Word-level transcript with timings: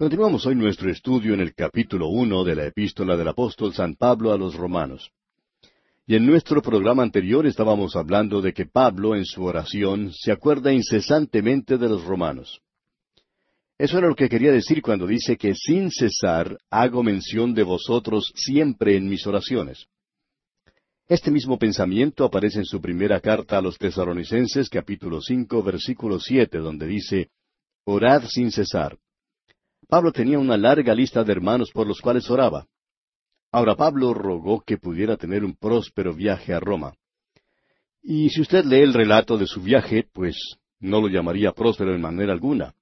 Continuamos 0.00 0.46
hoy 0.46 0.54
nuestro 0.54 0.92
estudio 0.92 1.34
en 1.34 1.40
el 1.40 1.56
capítulo 1.56 2.06
uno 2.06 2.44
de 2.44 2.54
la 2.54 2.66
epístola 2.66 3.16
del 3.16 3.26
apóstol 3.26 3.74
San 3.74 3.96
Pablo 3.96 4.32
a 4.32 4.38
los 4.38 4.54
romanos. 4.54 5.10
Y 6.06 6.14
en 6.14 6.24
nuestro 6.24 6.62
programa 6.62 7.02
anterior 7.02 7.44
estábamos 7.48 7.96
hablando 7.96 8.40
de 8.40 8.52
que 8.52 8.64
Pablo 8.64 9.16
en 9.16 9.24
su 9.24 9.42
oración 9.42 10.12
se 10.12 10.30
acuerda 10.30 10.72
incesantemente 10.72 11.78
de 11.78 11.88
los 11.88 12.04
romanos. 12.04 12.60
Eso 13.76 13.98
era 13.98 14.06
lo 14.06 14.14
que 14.14 14.28
quería 14.28 14.52
decir 14.52 14.82
cuando 14.82 15.04
dice 15.04 15.36
que 15.36 15.56
sin 15.56 15.90
cesar 15.90 16.56
hago 16.70 17.02
mención 17.02 17.52
de 17.52 17.64
vosotros 17.64 18.32
siempre 18.36 18.96
en 18.96 19.08
mis 19.08 19.26
oraciones. 19.26 19.88
Este 21.08 21.32
mismo 21.32 21.58
pensamiento 21.58 22.24
aparece 22.24 22.60
en 22.60 22.66
su 22.66 22.80
primera 22.80 23.18
carta 23.18 23.58
a 23.58 23.62
los 23.62 23.76
tesaronicenses 23.76 24.70
capítulo 24.70 25.20
cinco 25.20 25.60
versículo 25.60 26.20
siete 26.20 26.58
donde 26.58 26.86
dice 26.86 27.30
Orad 27.84 28.26
sin 28.28 28.52
cesar. 28.52 28.96
Pablo 29.88 30.12
tenía 30.12 30.38
una 30.38 30.58
larga 30.58 30.94
lista 30.94 31.24
de 31.24 31.32
hermanos 31.32 31.70
por 31.72 31.86
los 31.86 32.00
cuales 32.00 32.30
oraba. 32.30 32.66
Ahora 33.50 33.74
Pablo 33.74 34.12
rogó 34.12 34.60
que 34.60 34.76
pudiera 34.76 35.16
tener 35.16 35.42
un 35.44 35.56
próspero 35.56 36.14
viaje 36.14 36.52
a 36.52 36.60
Roma. 36.60 36.92
Y 38.02 38.28
si 38.28 38.42
usted 38.42 38.66
lee 38.66 38.82
el 38.82 38.92
relato 38.92 39.38
de 39.38 39.46
su 39.46 39.62
viaje, 39.62 40.06
pues 40.12 40.36
no 40.78 41.00
lo 41.00 41.08
llamaría 41.08 41.52
próspero 41.52 41.94
en 41.94 42.02
manera 42.02 42.34
alguna. 42.34 42.74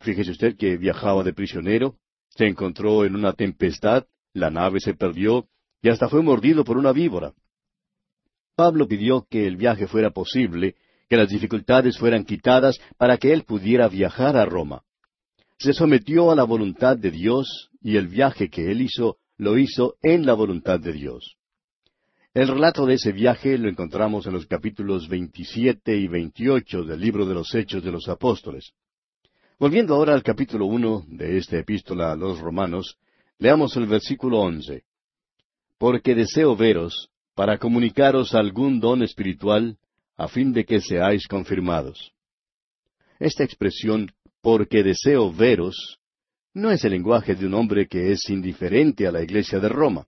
Fíjese 0.00 0.32
usted 0.32 0.56
que 0.58 0.76
viajaba 0.76 1.22
de 1.22 1.32
prisionero, 1.32 1.96
se 2.28 2.46
encontró 2.46 3.06
en 3.06 3.16
una 3.16 3.32
tempestad, 3.32 4.04
la 4.34 4.50
nave 4.50 4.80
se 4.80 4.92
perdió 4.92 5.48
y 5.80 5.88
hasta 5.88 6.10
fue 6.10 6.22
mordido 6.22 6.62
por 6.62 6.76
una 6.76 6.92
víbora. 6.92 7.32
Pablo 8.54 8.86
pidió 8.86 9.26
que 9.30 9.46
el 9.46 9.56
viaje 9.56 9.86
fuera 9.86 10.10
posible, 10.10 10.76
que 11.08 11.16
las 11.16 11.30
dificultades 11.30 11.98
fueran 11.98 12.24
quitadas 12.24 12.78
para 12.98 13.16
que 13.16 13.32
él 13.32 13.44
pudiera 13.44 13.88
viajar 13.88 14.36
a 14.36 14.44
Roma. 14.44 14.82
Se 15.60 15.74
sometió 15.74 16.30
a 16.30 16.34
la 16.34 16.44
voluntad 16.44 16.96
de 16.96 17.10
Dios 17.10 17.68
y 17.82 17.96
el 17.96 18.08
viaje 18.08 18.48
que 18.48 18.70
él 18.70 18.80
hizo 18.80 19.18
lo 19.36 19.58
hizo 19.58 19.96
en 20.00 20.24
la 20.24 20.32
voluntad 20.32 20.80
de 20.80 20.94
Dios. 20.94 21.36
El 22.32 22.48
relato 22.48 22.86
de 22.86 22.94
ese 22.94 23.12
viaje 23.12 23.58
lo 23.58 23.68
encontramos 23.68 24.26
en 24.26 24.32
los 24.32 24.46
capítulos 24.46 25.06
27 25.06 25.98
y 25.98 26.08
28 26.08 26.84
del 26.84 26.98
libro 26.98 27.26
de 27.26 27.34
los 27.34 27.54
Hechos 27.54 27.84
de 27.84 27.92
los 27.92 28.08
Apóstoles. 28.08 28.72
Volviendo 29.58 29.94
ahora 29.94 30.14
al 30.14 30.22
capítulo 30.22 30.64
uno 30.64 31.04
de 31.06 31.36
esta 31.36 31.58
epístola 31.58 32.12
a 32.12 32.16
los 32.16 32.38
romanos, 32.38 32.96
leamos 33.36 33.76
el 33.76 33.84
versículo 33.84 34.38
once. 34.38 34.84
Porque 35.76 36.14
deseo 36.14 36.56
veros, 36.56 37.10
para 37.34 37.58
comunicaros 37.58 38.34
algún 38.34 38.80
don 38.80 39.02
espiritual, 39.02 39.76
a 40.16 40.26
fin 40.26 40.54
de 40.54 40.64
que 40.64 40.80
seáis 40.80 41.28
confirmados. 41.28 42.14
Esta 43.18 43.44
expresión, 43.44 44.10
porque 44.42 44.82
deseo 44.82 45.32
veros, 45.32 45.98
no 46.52 46.70
es 46.70 46.84
el 46.84 46.92
lenguaje 46.92 47.34
de 47.34 47.46
un 47.46 47.54
hombre 47.54 47.86
que 47.86 48.12
es 48.12 48.28
indiferente 48.28 49.06
a 49.06 49.12
la 49.12 49.22
iglesia 49.22 49.60
de 49.60 49.68
Roma. 49.68 50.06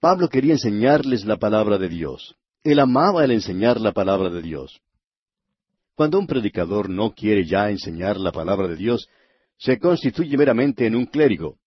Pablo 0.00 0.28
quería 0.28 0.54
enseñarles 0.54 1.24
la 1.24 1.36
palabra 1.36 1.78
de 1.78 1.88
Dios. 1.88 2.34
Él 2.64 2.78
amaba 2.78 3.24
el 3.24 3.30
enseñar 3.30 3.80
la 3.80 3.92
palabra 3.92 4.30
de 4.30 4.42
Dios. 4.42 4.80
Cuando 5.94 6.18
un 6.18 6.26
predicador 6.26 6.88
no 6.88 7.12
quiere 7.12 7.44
ya 7.44 7.70
enseñar 7.70 8.16
la 8.16 8.32
palabra 8.32 8.66
de 8.66 8.76
Dios, 8.76 9.08
se 9.58 9.78
constituye 9.78 10.36
meramente 10.36 10.86
en 10.86 10.96
un 10.96 11.04
clérigo. 11.04 11.58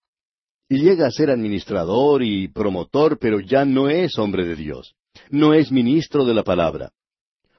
Y 0.68 0.80
llega 0.80 1.06
a 1.06 1.12
ser 1.12 1.30
administrador 1.30 2.24
y 2.24 2.48
promotor, 2.48 3.20
pero 3.20 3.40
ya 3.40 3.64
no 3.66 3.90
es 3.90 4.18
hombre 4.18 4.46
de 4.46 4.56
Dios. 4.56 4.96
No 5.30 5.54
es 5.54 5.72
ministro 5.72 6.26
de 6.26 6.34
la 6.34 6.44
palabra. 6.44 6.92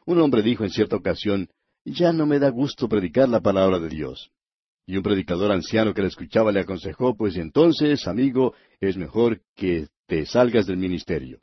Un 0.04 0.20
hombre 0.20 0.42
dijo 0.42 0.64
en 0.64 0.70
cierta 0.70 0.96
ocasión, 0.96 1.48
ya 1.84 2.12
no 2.12 2.26
me 2.26 2.38
da 2.38 2.48
gusto 2.50 2.88
predicar 2.88 3.28
la 3.28 3.40
palabra 3.40 3.78
de 3.78 3.88
Dios. 3.88 4.30
Y 4.86 4.96
un 4.96 5.02
predicador 5.02 5.50
anciano 5.52 5.94
que 5.94 6.02
le 6.02 6.08
escuchaba 6.08 6.52
le 6.52 6.60
aconsejó, 6.60 7.16
pues 7.16 7.36
entonces, 7.36 8.06
amigo, 8.06 8.54
es 8.80 8.96
mejor 8.96 9.40
que 9.54 9.88
te 10.06 10.26
salgas 10.26 10.66
del 10.66 10.76
ministerio. 10.76 11.40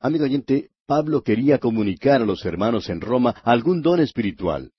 Amigo 0.00 0.24
oyente, 0.24 0.70
Pablo 0.86 1.22
quería 1.22 1.58
comunicar 1.58 2.22
a 2.22 2.26
los 2.26 2.44
hermanos 2.44 2.88
en 2.88 3.00
Roma 3.00 3.34
algún 3.44 3.82
don 3.82 4.00
espiritual. 4.00 4.72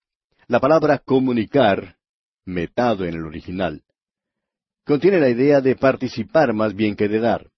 La 0.47 0.59
palabra 0.59 0.99
comunicar, 0.99 1.97
metado 2.45 3.05
en 3.05 3.15
el 3.15 3.25
original, 3.25 3.83
contiene 4.85 5.19
la 5.19 5.29
idea 5.29 5.61
de 5.61 5.75
participar 5.75 6.53
más 6.53 6.75
bien 6.75 6.95
que 6.95 7.07
de 7.07 7.19
dar. 7.19 7.52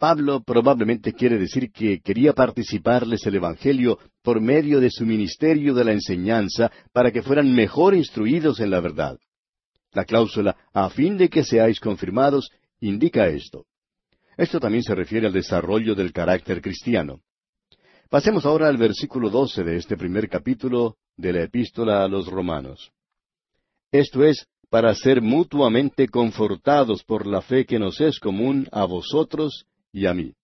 Pablo 0.00 0.42
probablemente 0.42 1.12
quiere 1.12 1.36
decir 1.36 1.70
que 1.70 2.00
quería 2.00 2.32
participarles 2.32 3.26
el 3.26 3.34
Evangelio 3.34 3.98
por 4.22 4.40
medio 4.40 4.80
de 4.80 4.90
su 4.90 5.04
ministerio 5.04 5.74
de 5.74 5.84
la 5.84 5.92
enseñanza 5.92 6.72
para 6.94 7.12
que 7.12 7.22
fueran 7.22 7.54
mejor 7.54 7.94
instruidos 7.94 8.60
en 8.60 8.70
la 8.70 8.80
verdad. 8.80 9.18
La 9.92 10.06
cláusula 10.06 10.56
a 10.72 10.88
fin 10.88 11.18
de 11.18 11.28
que 11.28 11.44
seáis 11.44 11.78
confirmados 11.80 12.50
indica 12.80 13.26
esto. 13.26 13.66
Esto 14.38 14.58
también 14.58 14.82
se 14.82 14.94
refiere 14.94 15.26
al 15.26 15.34
desarrollo 15.34 15.94
del 15.94 16.14
carácter 16.14 16.62
cristiano. 16.62 17.20
Pasemos 18.08 18.46
ahora 18.46 18.68
al 18.68 18.78
versículo 18.78 19.28
doce 19.28 19.62
de 19.64 19.76
este 19.76 19.98
primer 19.98 20.30
capítulo 20.30 20.96
de 21.18 21.34
la 21.34 21.42
epístola 21.42 22.02
a 22.02 22.08
los 22.08 22.26
romanos. 22.26 22.90
Esto 23.92 24.24
es, 24.24 24.46
para 24.70 24.94
ser 24.94 25.20
mutuamente 25.20 26.08
confortados 26.08 27.04
por 27.04 27.26
la 27.26 27.42
fe 27.42 27.66
que 27.66 27.78
nos 27.78 28.00
es 28.00 28.18
común 28.18 28.66
a 28.72 28.86
vosotros 28.86 29.66
y 29.92 30.06
a 30.06 30.14
mí. 30.14 30.34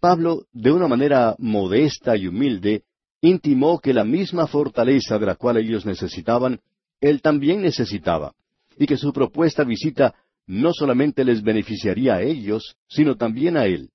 Pablo, 0.00 0.46
de 0.52 0.72
una 0.72 0.88
manera 0.88 1.34
modesta 1.38 2.16
y 2.16 2.26
humilde, 2.26 2.84
intimó 3.22 3.78
que 3.78 3.94
la 3.94 4.04
misma 4.04 4.46
fortaleza 4.46 5.18
de 5.18 5.26
la 5.26 5.34
cual 5.36 5.56
ellos 5.56 5.86
necesitaban 5.86 6.60
él 7.00 7.22
también 7.22 7.62
necesitaba, 7.62 8.34
y 8.78 8.86
que 8.86 8.96
su 8.96 9.12
propuesta 9.12 9.64
visita 9.64 10.14
no 10.46 10.72
solamente 10.72 11.24
les 11.24 11.42
beneficiaría 11.42 12.16
a 12.16 12.22
ellos, 12.22 12.76
sino 12.88 13.16
también 13.16 13.56
a 13.56 13.66
él. 13.66 13.90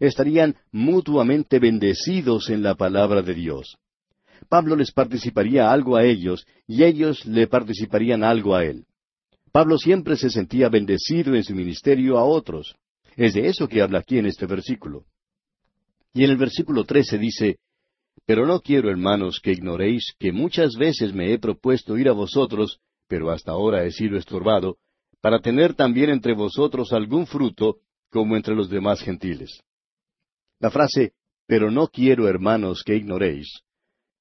Estarían 0.00 0.56
mutuamente 0.72 1.58
bendecidos 1.58 2.50
en 2.50 2.62
la 2.62 2.74
palabra 2.74 3.22
de 3.22 3.34
Dios. 3.34 3.76
Pablo 4.48 4.76
les 4.76 4.92
participaría 4.92 5.70
algo 5.70 5.96
a 5.96 6.04
ellos 6.04 6.46
y 6.66 6.84
ellos 6.84 7.26
le 7.26 7.46
participarían 7.46 8.22
algo 8.24 8.54
a 8.54 8.64
él. 8.64 8.86
Pablo 9.52 9.76
siempre 9.78 10.16
se 10.16 10.30
sentía 10.30 10.68
bendecido 10.68 11.34
en 11.34 11.42
su 11.42 11.54
ministerio 11.54 12.18
a 12.18 12.24
otros. 12.24 12.76
Es 13.18 13.34
de 13.34 13.48
eso 13.48 13.66
que 13.66 13.82
habla 13.82 13.98
aquí 13.98 14.16
en 14.16 14.26
este 14.26 14.46
versículo. 14.46 15.04
Y 16.14 16.22
en 16.22 16.30
el 16.30 16.36
versículo 16.36 16.84
trece 16.84 17.18
dice, 17.18 17.58
pero 18.24 18.46
no 18.46 18.60
quiero, 18.60 18.90
hermanos, 18.90 19.40
que 19.42 19.50
ignoréis 19.50 20.14
que 20.20 20.30
muchas 20.30 20.76
veces 20.76 21.12
me 21.12 21.32
he 21.32 21.38
propuesto 21.40 21.98
ir 21.98 22.08
a 22.08 22.12
vosotros, 22.12 22.78
pero 23.08 23.32
hasta 23.32 23.50
ahora 23.50 23.84
he 23.84 23.90
sido 23.90 24.16
estorbado, 24.16 24.76
para 25.20 25.40
tener 25.40 25.74
también 25.74 26.10
entre 26.10 26.32
vosotros 26.32 26.92
algún 26.92 27.26
fruto, 27.26 27.78
como 28.08 28.36
entre 28.36 28.54
los 28.54 28.70
demás 28.70 29.00
gentiles. 29.00 29.64
La 30.60 30.70
frase, 30.70 31.14
pero 31.44 31.72
no 31.72 31.88
quiero, 31.88 32.28
hermanos, 32.28 32.84
que 32.84 32.94
ignoréis, 32.94 33.48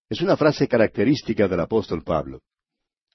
es 0.10 0.22
una 0.22 0.36
frase 0.36 0.68
característica 0.68 1.48
del 1.48 1.60
apóstol 1.60 2.04
Pablo. 2.04 2.42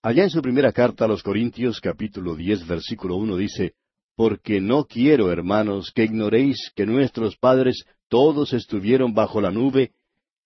Allá 0.01 0.23
en 0.23 0.31
su 0.31 0.41
primera 0.43 0.73
carta 0.73 1.07
a 1.07 1.09
los 1.09 1.25
Corintios, 1.25 1.81
capítulo 1.81 2.37
diez, 2.37 2.65
versículo 2.69 3.17
uno, 3.17 3.37
dice, 3.37 3.75
Porque 4.17 4.61
no 4.61 4.85
quiero, 4.85 5.33
hermanos, 5.33 5.91
que 5.95 6.05
ignoréis 6.05 6.71
que 6.75 6.87
nuestros 6.87 7.37
padres 7.37 7.85
todos 8.09 8.53
estuvieron 8.53 9.15
bajo 9.15 9.41
la 9.41 9.51
nube, 9.51 9.93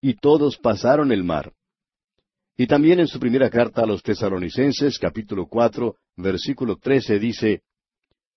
y 0.00 0.14
todos 0.14 0.56
pasaron 0.56 1.10
el 1.10 1.24
mar. 1.24 1.52
Y 2.56 2.66
también 2.66 3.00
en 3.00 3.08
su 3.08 3.18
primera 3.18 3.50
carta 3.50 3.82
a 3.82 3.86
los 3.86 4.02
tesalonicenses, 4.02 4.98
capítulo 4.98 5.46
cuatro, 5.46 5.96
versículo 6.16 6.76
trece, 6.76 7.18
dice, 7.18 7.62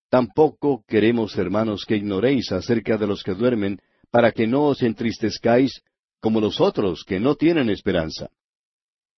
Tampoco 0.09 0.84
queremos, 0.88 1.38
hermanos, 1.38 1.85
que 1.88 1.95
ignoréis 1.95 2.51
acerca 2.51 2.97
de 2.97 3.07
los 3.07 3.23
que 3.23 3.35
duermen, 3.35 3.79
para 4.12 4.31
que 4.31 4.47
no 4.47 4.63
os 4.66 4.81
entristezcáis 4.81 5.81
como 6.19 6.41
los 6.41 6.59
otros 6.59 7.03
que 7.06 7.19
no 7.19 7.35
tienen 7.35 7.69
esperanza. 7.69 8.29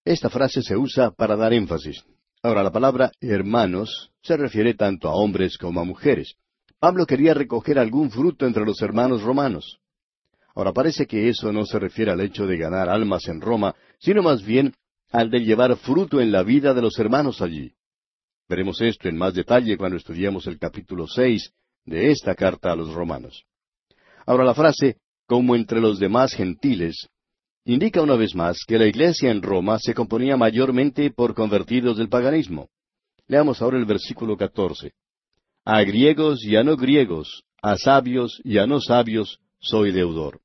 Esta 0.04 0.28
frase 0.28 0.62
se 0.62 0.76
usa 0.76 1.10
para 1.10 1.36
dar 1.36 1.52
énfasis. 1.52 2.04
Ahora, 2.44 2.64
la 2.64 2.72
palabra 2.72 3.12
hermanos 3.20 4.10
se 4.20 4.36
refiere 4.36 4.74
tanto 4.74 5.08
a 5.08 5.14
hombres 5.14 5.56
como 5.56 5.80
a 5.80 5.84
mujeres. 5.84 6.34
Pablo 6.80 7.06
quería 7.06 7.34
recoger 7.34 7.78
algún 7.78 8.10
fruto 8.10 8.46
entre 8.46 8.64
los 8.64 8.82
hermanos 8.82 9.22
romanos. 9.22 9.78
Ahora 10.54 10.72
parece 10.72 11.06
que 11.06 11.28
eso 11.28 11.52
no 11.52 11.64
se 11.64 11.78
refiere 11.78 12.10
al 12.10 12.20
hecho 12.20 12.46
de 12.46 12.58
ganar 12.58 12.88
almas 12.88 13.28
en 13.28 13.40
Roma, 13.40 13.76
sino 14.00 14.22
más 14.22 14.44
bien 14.44 14.74
al 15.12 15.30
de 15.30 15.44
llevar 15.44 15.76
fruto 15.76 16.20
en 16.20 16.32
la 16.32 16.42
vida 16.42 16.74
de 16.74 16.82
los 16.82 16.98
hermanos 16.98 17.40
allí. 17.40 17.74
Veremos 18.48 18.80
esto 18.80 19.08
en 19.08 19.16
más 19.16 19.34
detalle 19.34 19.76
cuando 19.76 19.96
estudiemos 19.96 20.48
el 20.48 20.58
capítulo 20.58 21.06
seis 21.06 21.52
de 21.84 22.10
esta 22.10 22.34
carta 22.34 22.72
a 22.72 22.76
los 22.76 22.92
romanos. 22.92 23.44
Ahora 24.26 24.44
la 24.44 24.54
frase 24.54 24.96
como 25.26 25.54
entre 25.54 25.80
los 25.80 26.00
demás 26.00 26.34
gentiles 26.34 27.08
indica 27.64 28.02
una 28.02 28.16
vez 28.16 28.34
más 28.34 28.58
que 28.66 28.78
la 28.78 28.86
iglesia 28.86 29.30
en 29.30 29.42
Roma 29.42 29.78
se 29.78 29.94
componía 29.94 30.36
mayormente 30.36 31.10
por 31.10 31.34
convertidos 31.34 31.96
del 31.98 32.08
paganismo. 32.08 32.68
Leamos 33.28 33.62
ahora 33.62 33.78
el 33.78 33.84
versículo 33.84 34.36
catorce. 34.36 34.92
A 35.64 35.82
griegos 35.82 36.44
y 36.44 36.56
a 36.56 36.64
no 36.64 36.76
griegos, 36.76 37.44
a 37.62 37.76
sabios 37.76 38.40
y 38.42 38.58
a 38.58 38.66
no 38.66 38.80
sabios, 38.80 39.38
soy 39.60 39.92
deudor. 39.92 40.40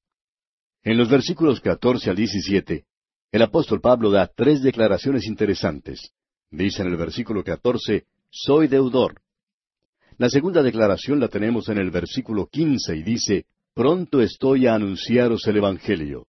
En 0.84 0.98
los 0.98 1.10
versículos 1.10 1.60
catorce 1.60 2.10
al 2.10 2.16
diecisiete, 2.16 2.86
el 3.31 3.42
apóstol 3.42 3.81
Pablo 3.81 4.12
da 4.12 4.28
tres 4.28 4.62
declaraciones 4.62 5.25
interesantes. 5.25 6.12
Dice 6.50 6.84
en 6.84 6.90
el 6.90 6.98
versículo 6.98 7.44
catorce, 7.44 8.06
soy 8.30 8.68
deudor. 8.68 9.22
La 10.18 10.30
segunda 10.30 10.64
declaración 10.64 11.19
la 11.19 11.28
tenemos 11.28 11.68
en 11.69 11.78
el 11.78 11.92
versículo 11.92 12.48
quince 12.48 12.96
y 12.96 13.04
dice, 13.04 13.46
Pronto 13.74 14.22
estoy 14.22 14.66
a 14.66 14.75
anunciaros 14.75 15.46
el 15.48 15.58
Evangelio. 15.58 16.28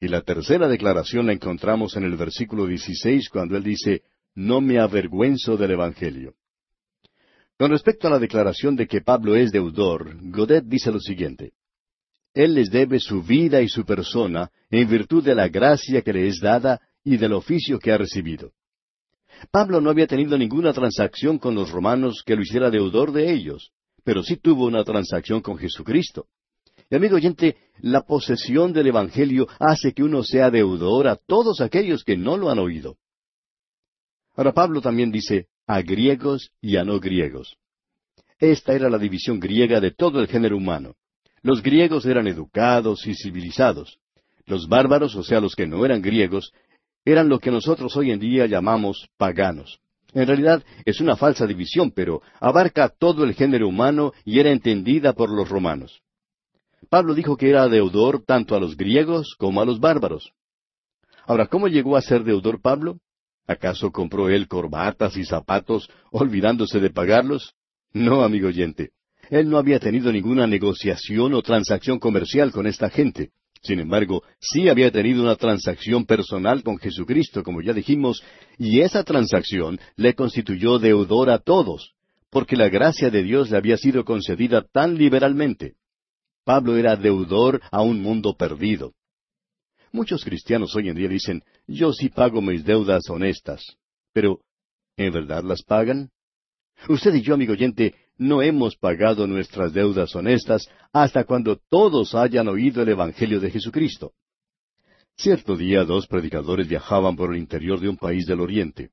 Y 0.00 0.08
la 0.08 0.22
tercera 0.22 0.68
declaración 0.68 1.26
la 1.26 1.32
encontramos 1.32 1.96
en 1.96 2.04
el 2.04 2.16
versículo 2.16 2.66
dieciséis 2.66 3.28
cuando 3.28 3.56
él 3.56 3.64
dice, 3.64 4.02
No 4.34 4.60
me 4.60 4.78
avergüenzo 4.78 5.56
del 5.56 5.72
Evangelio. 5.72 6.34
Con 7.58 7.72
respecto 7.72 8.06
a 8.06 8.10
la 8.10 8.20
declaración 8.20 8.76
de 8.76 8.86
que 8.86 9.00
Pablo 9.00 9.34
es 9.34 9.50
deudor, 9.50 10.16
Godet 10.30 10.64
dice 10.64 10.92
lo 10.92 11.00
siguiente. 11.00 11.52
Él 12.32 12.54
les 12.54 12.70
debe 12.70 13.00
su 13.00 13.22
vida 13.22 13.60
y 13.60 13.68
su 13.68 13.84
persona 13.84 14.50
en 14.70 14.88
virtud 14.88 15.24
de 15.24 15.34
la 15.34 15.48
gracia 15.48 16.02
que 16.02 16.12
le 16.12 16.28
es 16.28 16.38
dada 16.38 16.80
y 17.02 17.16
del 17.16 17.32
oficio 17.32 17.80
que 17.80 17.90
ha 17.90 17.98
recibido. 17.98 18.52
Pablo 19.50 19.80
no 19.80 19.90
había 19.90 20.06
tenido 20.06 20.38
ninguna 20.38 20.72
transacción 20.72 21.38
con 21.38 21.56
los 21.56 21.70
romanos 21.70 22.22
que 22.24 22.36
lo 22.36 22.42
hiciera 22.42 22.70
deudor 22.70 23.10
de 23.10 23.32
ellos, 23.32 23.72
pero 24.04 24.22
sí 24.22 24.36
tuvo 24.36 24.66
una 24.66 24.84
transacción 24.84 25.40
con 25.40 25.58
Jesucristo. 25.58 26.26
Y 26.90 26.96
amigo 26.96 27.16
oyente, 27.16 27.56
la 27.80 28.02
posesión 28.02 28.72
del 28.72 28.86
Evangelio 28.86 29.46
hace 29.58 29.92
que 29.92 30.02
uno 30.02 30.22
sea 30.22 30.50
deudor 30.50 31.06
a 31.06 31.16
todos 31.16 31.60
aquellos 31.60 32.02
que 32.02 32.16
no 32.16 32.36
lo 32.36 32.50
han 32.50 32.58
oído. 32.58 32.96
Ahora 34.34 34.52
Pablo 34.52 34.80
también 34.80 35.10
dice, 35.10 35.48
a 35.66 35.82
griegos 35.82 36.50
y 36.62 36.76
a 36.76 36.84
no 36.84 36.98
griegos. 36.98 37.56
Esta 38.38 38.72
era 38.72 38.88
la 38.88 38.98
división 38.98 39.38
griega 39.38 39.80
de 39.80 39.90
todo 39.90 40.20
el 40.20 40.28
género 40.28 40.56
humano. 40.56 40.94
Los 41.42 41.62
griegos 41.62 42.06
eran 42.06 42.26
educados 42.26 43.06
y 43.06 43.14
civilizados. 43.14 43.98
Los 44.46 44.66
bárbaros, 44.66 45.14
o 45.14 45.22
sea, 45.22 45.40
los 45.40 45.54
que 45.54 45.66
no 45.66 45.84
eran 45.84 46.00
griegos, 46.00 46.52
eran 47.04 47.28
lo 47.28 47.38
que 47.38 47.50
nosotros 47.50 47.96
hoy 47.96 48.12
en 48.12 48.18
día 48.18 48.46
llamamos 48.46 49.08
paganos. 49.18 49.80
En 50.14 50.26
realidad 50.26 50.64
es 50.86 51.00
una 51.00 51.16
falsa 51.16 51.46
división, 51.46 51.90
pero 51.90 52.22
abarca 52.40 52.88
todo 52.88 53.24
el 53.24 53.34
género 53.34 53.68
humano 53.68 54.12
y 54.24 54.38
era 54.38 54.50
entendida 54.50 55.12
por 55.12 55.30
los 55.30 55.48
romanos. 55.48 56.00
Pablo 56.88 57.14
dijo 57.14 57.36
que 57.36 57.50
era 57.50 57.68
deudor 57.68 58.24
tanto 58.24 58.54
a 58.54 58.60
los 58.60 58.76
griegos 58.76 59.34
como 59.38 59.60
a 59.60 59.64
los 59.64 59.78
bárbaros. 59.80 60.32
Ahora, 61.26 61.46
¿cómo 61.46 61.68
llegó 61.68 61.96
a 61.96 62.02
ser 62.02 62.24
deudor 62.24 62.60
Pablo? 62.62 62.98
¿Acaso 63.46 63.90
compró 63.92 64.28
él 64.28 64.48
corbatas 64.48 65.16
y 65.16 65.24
zapatos 65.24 65.90
olvidándose 66.10 66.80
de 66.80 66.90
pagarlos? 66.90 67.54
No, 67.92 68.22
amigo 68.22 68.48
oyente. 68.48 68.90
Él 69.30 69.50
no 69.50 69.58
había 69.58 69.78
tenido 69.78 70.10
ninguna 70.12 70.46
negociación 70.46 71.34
o 71.34 71.42
transacción 71.42 71.98
comercial 71.98 72.52
con 72.52 72.66
esta 72.66 72.88
gente. 72.88 73.30
Sin 73.62 73.80
embargo, 73.80 74.22
sí 74.40 74.68
había 74.68 74.90
tenido 74.90 75.22
una 75.22 75.36
transacción 75.36 76.06
personal 76.06 76.62
con 76.62 76.78
Jesucristo, 76.78 77.42
como 77.42 77.60
ya 77.60 77.72
dijimos, 77.72 78.22
y 78.56 78.80
esa 78.80 79.02
transacción 79.04 79.80
le 79.96 80.14
constituyó 80.14 80.78
deudor 80.78 81.28
a 81.28 81.38
todos, 81.38 81.94
porque 82.30 82.56
la 82.56 82.68
gracia 82.68 83.10
de 83.10 83.22
Dios 83.22 83.50
le 83.50 83.56
había 83.56 83.76
sido 83.76 84.04
concedida 84.04 84.62
tan 84.62 84.96
liberalmente. 84.96 85.74
Pablo 86.48 86.78
era 86.78 86.96
deudor 86.96 87.60
a 87.70 87.82
un 87.82 88.00
mundo 88.00 88.34
perdido. 88.34 88.94
Muchos 89.92 90.24
cristianos 90.24 90.74
hoy 90.74 90.88
en 90.88 90.96
día 90.96 91.06
dicen, 91.06 91.42
yo 91.66 91.92
sí 91.92 92.08
pago 92.08 92.40
mis 92.40 92.64
deudas 92.64 93.02
honestas. 93.10 93.76
Pero, 94.14 94.40
¿en 94.96 95.12
verdad 95.12 95.44
las 95.44 95.62
pagan? 95.62 96.08
Usted 96.88 97.16
y 97.16 97.20
yo, 97.20 97.34
amigo 97.34 97.52
oyente, 97.52 97.94
no 98.16 98.40
hemos 98.40 98.76
pagado 98.76 99.26
nuestras 99.26 99.74
deudas 99.74 100.16
honestas 100.16 100.70
hasta 100.90 101.24
cuando 101.24 101.60
todos 101.68 102.14
hayan 102.14 102.48
oído 102.48 102.80
el 102.80 102.88
Evangelio 102.88 103.40
de 103.40 103.50
Jesucristo. 103.50 104.12
Cierto 105.18 105.54
día 105.54 105.84
dos 105.84 106.06
predicadores 106.06 106.66
viajaban 106.66 107.14
por 107.14 107.34
el 107.34 107.40
interior 107.40 107.78
de 107.78 107.90
un 107.90 107.98
país 107.98 108.24
del 108.24 108.40
Oriente. 108.40 108.88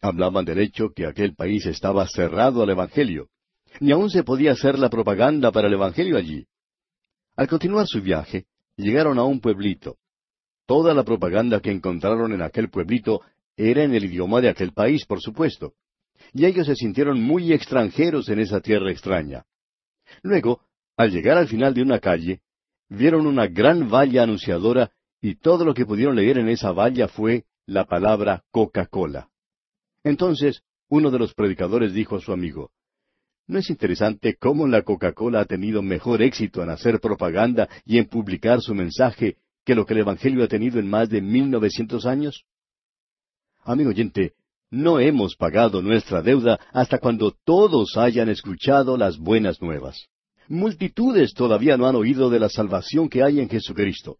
Hablaban 0.00 0.46
del 0.46 0.58
hecho 0.58 0.88
que 0.96 1.04
aquel 1.04 1.34
país 1.34 1.66
estaba 1.66 2.08
cerrado 2.08 2.62
al 2.62 2.70
Evangelio. 2.70 3.28
Ni 3.78 3.92
aún 3.92 4.08
se 4.08 4.24
podía 4.24 4.52
hacer 4.52 4.78
la 4.78 4.88
propaganda 4.88 5.52
para 5.52 5.68
el 5.68 5.74
Evangelio 5.74 6.16
allí. 6.16 6.46
Al 7.36 7.48
continuar 7.48 7.86
su 7.86 8.00
viaje, 8.00 8.46
llegaron 8.76 9.18
a 9.18 9.24
un 9.24 9.40
pueblito. 9.40 9.96
Toda 10.66 10.94
la 10.94 11.02
propaganda 11.02 11.60
que 11.60 11.70
encontraron 11.70 12.32
en 12.32 12.42
aquel 12.42 12.70
pueblito 12.70 13.22
era 13.56 13.82
en 13.82 13.94
el 13.94 14.04
idioma 14.04 14.40
de 14.40 14.48
aquel 14.48 14.72
país, 14.72 15.04
por 15.04 15.20
supuesto. 15.20 15.74
Y 16.32 16.46
ellos 16.46 16.66
se 16.66 16.76
sintieron 16.76 17.20
muy 17.20 17.52
extranjeros 17.52 18.28
en 18.28 18.38
esa 18.38 18.60
tierra 18.60 18.90
extraña. 18.90 19.44
Luego, 20.22 20.60
al 20.96 21.10
llegar 21.10 21.36
al 21.36 21.48
final 21.48 21.74
de 21.74 21.82
una 21.82 21.98
calle, 21.98 22.40
vieron 22.88 23.26
una 23.26 23.46
gran 23.46 23.90
valla 23.90 24.22
anunciadora 24.22 24.92
y 25.20 25.36
todo 25.36 25.64
lo 25.64 25.74
que 25.74 25.86
pudieron 25.86 26.16
leer 26.16 26.38
en 26.38 26.48
esa 26.48 26.72
valla 26.72 27.08
fue 27.08 27.44
la 27.66 27.84
palabra 27.84 28.44
Coca-Cola. 28.50 29.28
Entonces, 30.04 30.62
uno 30.88 31.10
de 31.10 31.18
los 31.18 31.34
predicadores 31.34 31.92
dijo 31.92 32.16
a 32.16 32.20
su 32.20 32.32
amigo, 32.32 32.70
¿No 33.46 33.58
es 33.58 33.68
interesante 33.68 34.36
cómo 34.36 34.66
la 34.66 34.82
Coca-Cola 34.82 35.40
ha 35.40 35.44
tenido 35.44 35.82
mejor 35.82 36.22
éxito 36.22 36.62
en 36.62 36.70
hacer 36.70 36.98
propaganda 37.00 37.68
y 37.84 37.98
en 37.98 38.06
publicar 38.06 38.62
su 38.62 38.74
mensaje 38.74 39.36
que 39.64 39.74
lo 39.74 39.84
que 39.84 39.92
el 39.94 40.00
Evangelio 40.00 40.44
ha 40.44 40.48
tenido 40.48 40.78
en 40.78 40.88
más 40.88 41.10
de 41.10 41.20
mil 41.20 41.50
novecientos 41.50 42.06
años? 42.06 42.44
Amigo 43.62 43.90
oyente, 43.90 44.32
no 44.70 44.98
hemos 44.98 45.36
pagado 45.36 45.82
nuestra 45.82 46.22
deuda 46.22 46.58
hasta 46.72 46.98
cuando 46.98 47.32
todos 47.44 47.96
hayan 47.96 48.28
escuchado 48.28 48.96
las 48.96 49.18
buenas 49.18 49.60
nuevas. 49.60 50.06
Multitudes 50.48 51.32
todavía 51.34 51.76
no 51.76 51.86
han 51.86 51.96
oído 51.96 52.30
de 52.30 52.40
la 52.40 52.48
salvación 52.48 53.08
que 53.08 53.22
hay 53.22 53.40
en 53.40 53.48
Jesucristo. 53.48 54.18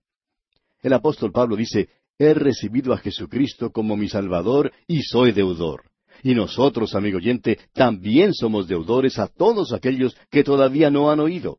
El 0.83 0.93
apóstol 0.93 1.33
Pablo 1.33 1.57
dice, 1.57 1.89
He 2.19 2.33
recibido 2.35 2.93
a 2.93 2.99
Jesucristo 2.99 3.73
como 3.73 3.97
mi 3.97 4.09
Salvador 4.09 4.71
y 4.87 5.03
soy 5.03 5.33
deudor. 5.33 5.83
Y 6.25 6.35
nosotros, 6.35 6.95
amigo 6.95 7.19
oyente, 7.19 7.59
también 7.75 8.33
somos 8.33 8.67
deudores 8.67 9.19
a 9.19 9.29
todos 9.29 9.75
aquellos 9.75 10.17
que 10.31 10.43
todavía 10.43 10.91
no 10.91 11.11
han 11.11 11.21
oído. 11.21 11.59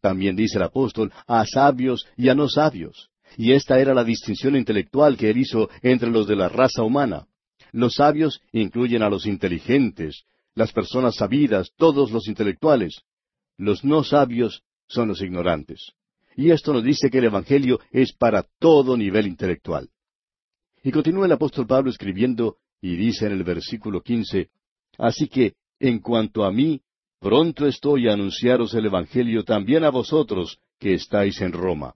También 0.00 0.34
dice 0.34 0.56
el 0.56 0.64
apóstol, 0.64 1.12
a 1.26 1.44
sabios 1.44 2.06
y 2.16 2.30
a 2.30 2.34
no 2.34 2.48
sabios. 2.48 3.10
Y 3.36 3.52
esta 3.52 3.78
era 3.78 3.92
la 3.92 4.02
distinción 4.02 4.56
intelectual 4.56 5.18
que 5.18 5.28
él 5.28 5.36
hizo 5.36 5.68
entre 5.82 6.10
los 6.10 6.26
de 6.26 6.34
la 6.34 6.48
raza 6.48 6.82
humana. 6.82 7.26
Los 7.72 7.96
sabios 7.96 8.40
incluyen 8.52 9.02
a 9.02 9.10
los 9.10 9.26
inteligentes, 9.26 10.24
las 10.54 10.72
personas 10.72 11.16
sabidas, 11.16 11.70
todos 11.76 12.10
los 12.10 12.26
intelectuales. 12.26 13.02
Los 13.58 13.84
no 13.84 14.02
sabios 14.02 14.62
son 14.88 15.08
los 15.08 15.20
ignorantes. 15.20 15.92
Y 16.36 16.52
esto 16.52 16.72
nos 16.72 16.84
dice 16.84 17.10
que 17.10 17.18
el 17.18 17.24
Evangelio 17.24 17.80
es 17.90 18.14
para 18.14 18.46
todo 18.58 18.96
nivel 18.96 19.26
intelectual. 19.26 19.90
Y 20.82 20.90
continúa 20.90 21.26
el 21.26 21.32
apóstol 21.32 21.66
Pablo 21.66 21.90
escribiendo, 21.90 22.56
y 22.84 22.96
dice 22.96 23.24
en 23.24 23.32
el 23.32 23.44
versículo 23.44 24.02
quince, 24.02 24.50
Así 24.98 25.26
que, 25.26 25.54
en 25.80 26.00
cuanto 26.00 26.44
a 26.44 26.52
mí, 26.52 26.82
Pronto 27.18 27.66
estoy 27.66 28.06
a 28.06 28.12
anunciaros 28.12 28.74
el 28.74 28.84
Evangelio 28.84 29.44
también 29.44 29.82
a 29.84 29.88
vosotros 29.88 30.58
que 30.78 30.92
estáis 30.92 31.40
en 31.40 31.52
Roma. 31.52 31.94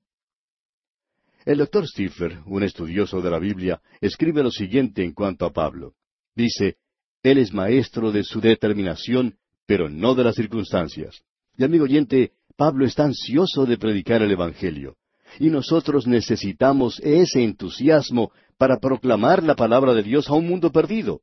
El 1.45 1.59
doctor 1.59 1.87
Stiffer, 1.87 2.38
un 2.47 2.62
estudioso 2.62 3.21
de 3.21 3.30
la 3.30 3.38
Biblia, 3.38 3.83
escribe 4.00 4.42
lo 4.42 4.50
siguiente 4.50 5.04
en 5.04 5.12
cuanto 5.12 5.45
a 5.45 5.52
Pablo. 5.52 5.92
Dice, 6.35 6.78
Él 7.23 7.37
es 7.37 7.52
maestro 7.52 8.11
de 8.11 8.25
su 8.25 8.40
determinación, 8.40 9.37
pero 9.66 9.90
no 9.90 10.14
de 10.14 10.25
las 10.25 10.37
circunstancias. 10.37 11.23
Y 11.59 11.64
amigo 11.64 11.85
oyente, 11.85 12.33
Pablo 12.57 12.87
está 12.87 13.04
ansioso 13.04 13.66
de 13.66 13.76
predicar 13.76 14.23
el 14.23 14.30
Evangelio. 14.30 14.97
Y 15.38 15.50
nosotros 15.50 16.06
necesitamos 16.06 17.00
ese 17.00 17.42
entusiasmo 17.44 18.32
para 18.56 18.78
proclamar 18.78 19.42
la 19.42 19.54
palabra 19.54 19.94
de 19.94 20.02
Dios 20.02 20.28
a 20.28 20.35
un 20.35 20.47
mundo 20.47 20.73
perdido. 20.73 21.20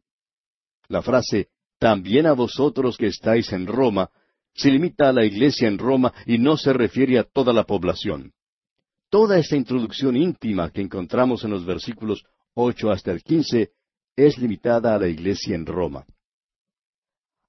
La 0.87 1.01
frase 1.01 1.49
también 1.79 2.25
a 2.25 2.33
vosotros 2.33 2.97
que 2.97 3.07
estáis 3.07 3.51
en 3.51 3.67
Roma, 3.67 4.09
se 4.53 4.71
limita 4.71 5.09
a 5.09 5.13
la 5.13 5.25
iglesia 5.25 5.67
en 5.67 5.77
Roma 5.77 6.13
y 6.25 6.37
no 6.37 6.57
se 6.57 6.71
refiere 6.73 7.19
a 7.19 7.23
toda 7.23 7.51
la 7.51 7.65
población. 7.65 8.31
Toda 9.09 9.37
esta 9.37 9.55
introducción 9.55 10.15
íntima 10.15 10.71
que 10.71 10.81
encontramos 10.81 11.43
en 11.43 11.51
los 11.51 11.65
versículos 11.65 12.23
ocho 12.53 12.89
hasta 12.89 13.11
el 13.11 13.21
quince 13.21 13.71
es 14.15 14.37
limitada 14.37 14.95
a 14.95 14.99
la 14.99 15.07
iglesia 15.07 15.55
en 15.55 15.65
Roma. 15.65 16.05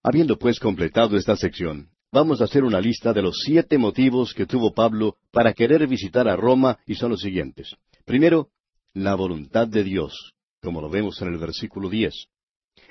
Habiendo 0.03 0.37
pues 0.37 0.59
completado 0.59 1.17
esta 1.17 1.37
sección, 1.37 1.89
vamos 2.13 2.41
a 2.41 2.45
hacer 2.45 2.65
una 2.65 2.81
lista 2.81 3.13
de 3.13 3.23
los 3.23 3.41
siete 3.45 3.79
motivos 3.79 4.33
que 4.35 4.47
tuvo 4.47 4.73
Pablo 4.73 5.17
para 5.31 5.53
querer 5.53 5.87
visitar 5.87 6.29
a 6.29 6.37
Roma 6.37 6.79
y 6.87 6.95
son 6.95 7.11
los 7.11 7.21
siguientes. 7.21 7.75
Primero, 8.05 8.49
la 8.95 9.15
voluntad 9.15 9.69
de 9.69 9.85
Dios, 9.85 10.35
como 10.63 10.81
lo 10.81 10.89
vemos 10.89 11.21
en 11.23 11.29
el 11.29 11.39
versículo 11.39 11.89
diez. 11.89 12.29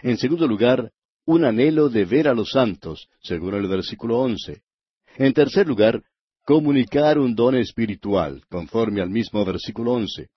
En 0.01 0.17
segundo 0.17 0.47
lugar, 0.47 0.91
un 1.25 1.45
anhelo 1.45 1.89
de 1.89 2.05
ver 2.05 2.27
a 2.27 2.33
los 2.33 2.51
santos, 2.51 3.09
según 3.21 3.55
el 3.55 3.67
versículo 3.67 4.19
once. 4.19 4.61
En 5.17 5.33
tercer 5.33 5.67
lugar, 5.67 6.03
comunicar 6.43 7.17
un 7.17 7.35
don 7.35 7.55
espiritual, 7.55 8.43
conforme 8.49 9.01
al 9.01 9.09
mismo 9.09 9.43
versículo 9.43 9.93
once. 9.93 10.29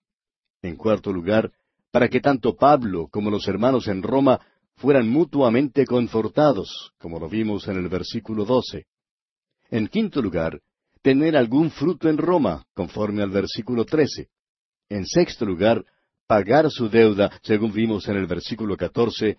En 0.62 0.76
cuarto 0.76 1.12
lugar, 1.12 1.52
para 1.90 2.08
que 2.08 2.20
tanto 2.20 2.56
Pablo 2.56 3.08
como 3.08 3.30
los 3.30 3.46
hermanos 3.48 3.88
en 3.88 4.02
Roma 4.02 4.40
fueran 4.78 5.08
mutuamente 5.08 5.84
confortados, 5.84 6.92
como 6.98 7.18
lo 7.18 7.28
vimos 7.28 7.66
en 7.68 7.76
el 7.76 7.88
versículo 7.88 8.44
doce. 8.44 8.86
En 9.70 9.88
quinto 9.88 10.22
lugar, 10.22 10.60
tener 11.02 11.36
algún 11.36 11.70
fruto 11.70 12.08
en 12.08 12.16
Roma, 12.16 12.64
conforme 12.74 13.22
al 13.22 13.30
versículo 13.30 13.84
trece. 13.84 14.28
En 14.88 15.04
sexto 15.04 15.44
lugar, 15.44 15.84
pagar 16.26 16.70
su 16.70 16.88
deuda, 16.88 17.30
según 17.42 17.72
vimos 17.72 18.08
en 18.08 18.16
el 18.16 18.26
versículo 18.26 18.76
catorce, 18.76 19.36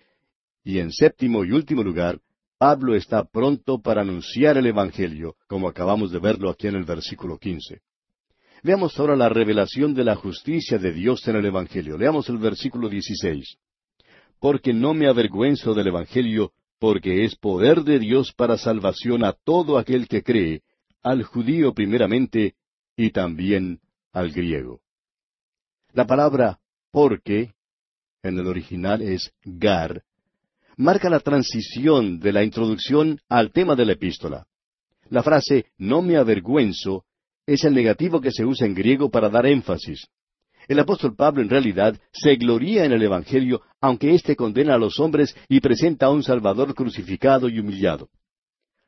Y 0.62 0.78
en 0.78 0.92
séptimo 0.92 1.42
y 1.42 1.52
último 1.52 1.82
lugar, 1.82 2.20
Pablo 2.58 2.94
está 2.94 3.24
pronto 3.24 3.80
para 3.80 4.02
anunciar 4.02 4.58
el 4.58 4.66
Evangelio, 4.66 5.36
como 5.48 5.66
acabamos 5.66 6.12
de 6.12 6.18
verlo 6.18 6.50
aquí 6.50 6.66
en 6.66 6.74
el 6.74 6.84
versículo 6.84 7.38
quince. 7.38 7.80
Veamos 8.62 8.98
ahora 8.98 9.16
la 9.16 9.30
revelación 9.30 9.94
de 9.94 10.04
la 10.04 10.16
justicia 10.16 10.76
de 10.76 10.92
Dios 10.92 11.26
en 11.28 11.36
el 11.36 11.46
Evangelio. 11.46 11.96
Leamos 11.96 12.28
el 12.28 12.36
versículo 12.36 12.90
16. 12.90 13.56
Porque 14.40 14.72
no 14.72 14.94
me 14.94 15.06
avergüenzo 15.06 15.74
del 15.74 15.88
Evangelio, 15.88 16.52
porque 16.78 17.24
es 17.24 17.36
poder 17.36 17.84
de 17.84 17.98
Dios 17.98 18.32
para 18.32 18.56
salvación 18.56 19.22
a 19.24 19.32
todo 19.32 19.78
aquel 19.78 20.08
que 20.08 20.22
cree, 20.22 20.62
al 21.02 21.22
judío 21.22 21.72
primeramente 21.74 22.54
y 22.96 23.10
también 23.10 23.80
al 24.12 24.32
griego. 24.32 24.80
La 25.92 26.06
palabra 26.06 26.58
porque, 26.90 27.52
en 28.22 28.38
el 28.38 28.46
original 28.46 29.02
es 29.02 29.32
gar, 29.44 30.02
marca 30.76 31.10
la 31.10 31.20
transición 31.20 32.18
de 32.18 32.32
la 32.32 32.42
introducción 32.42 33.20
al 33.28 33.52
tema 33.52 33.76
de 33.76 33.84
la 33.84 33.92
epístola. 33.92 34.46
La 35.10 35.22
frase 35.22 35.66
no 35.76 36.02
me 36.02 36.16
avergüenzo 36.16 37.04
es 37.46 37.64
el 37.64 37.74
negativo 37.74 38.20
que 38.20 38.30
se 38.30 38.44
usa 38.44 38.66
en 38.66 38.74
griego 38.74 39.10
para 39.10 39.28
dar 39.28 39.44
énfasis. 39.44 40.06
El 40.70 40.78
apóstol 40.78 41.16
Pablo 41.16 41.42
en 41.42 41.48
realidad 41.48 42.00
se 42.12 42.36
gloría 42.36 42.84
en 42.84 42.92
el 42.92 43.02
Evangelio, 43.02 43.60
aunque 43.80 44.14
éste 44.14 44.36
condena 44.36 44.74
a 44.74 44.78
los 44.78 45.00
hombres 45.00 45.34
y 45.48 45.58
presenta 45.58 46.06
a 46.06 46.10
un 46.10 46.22
Salvador 46.22 46.76
crucificado 46.76 47.48
y 47.48 47.58
humillado. 47.58 48.08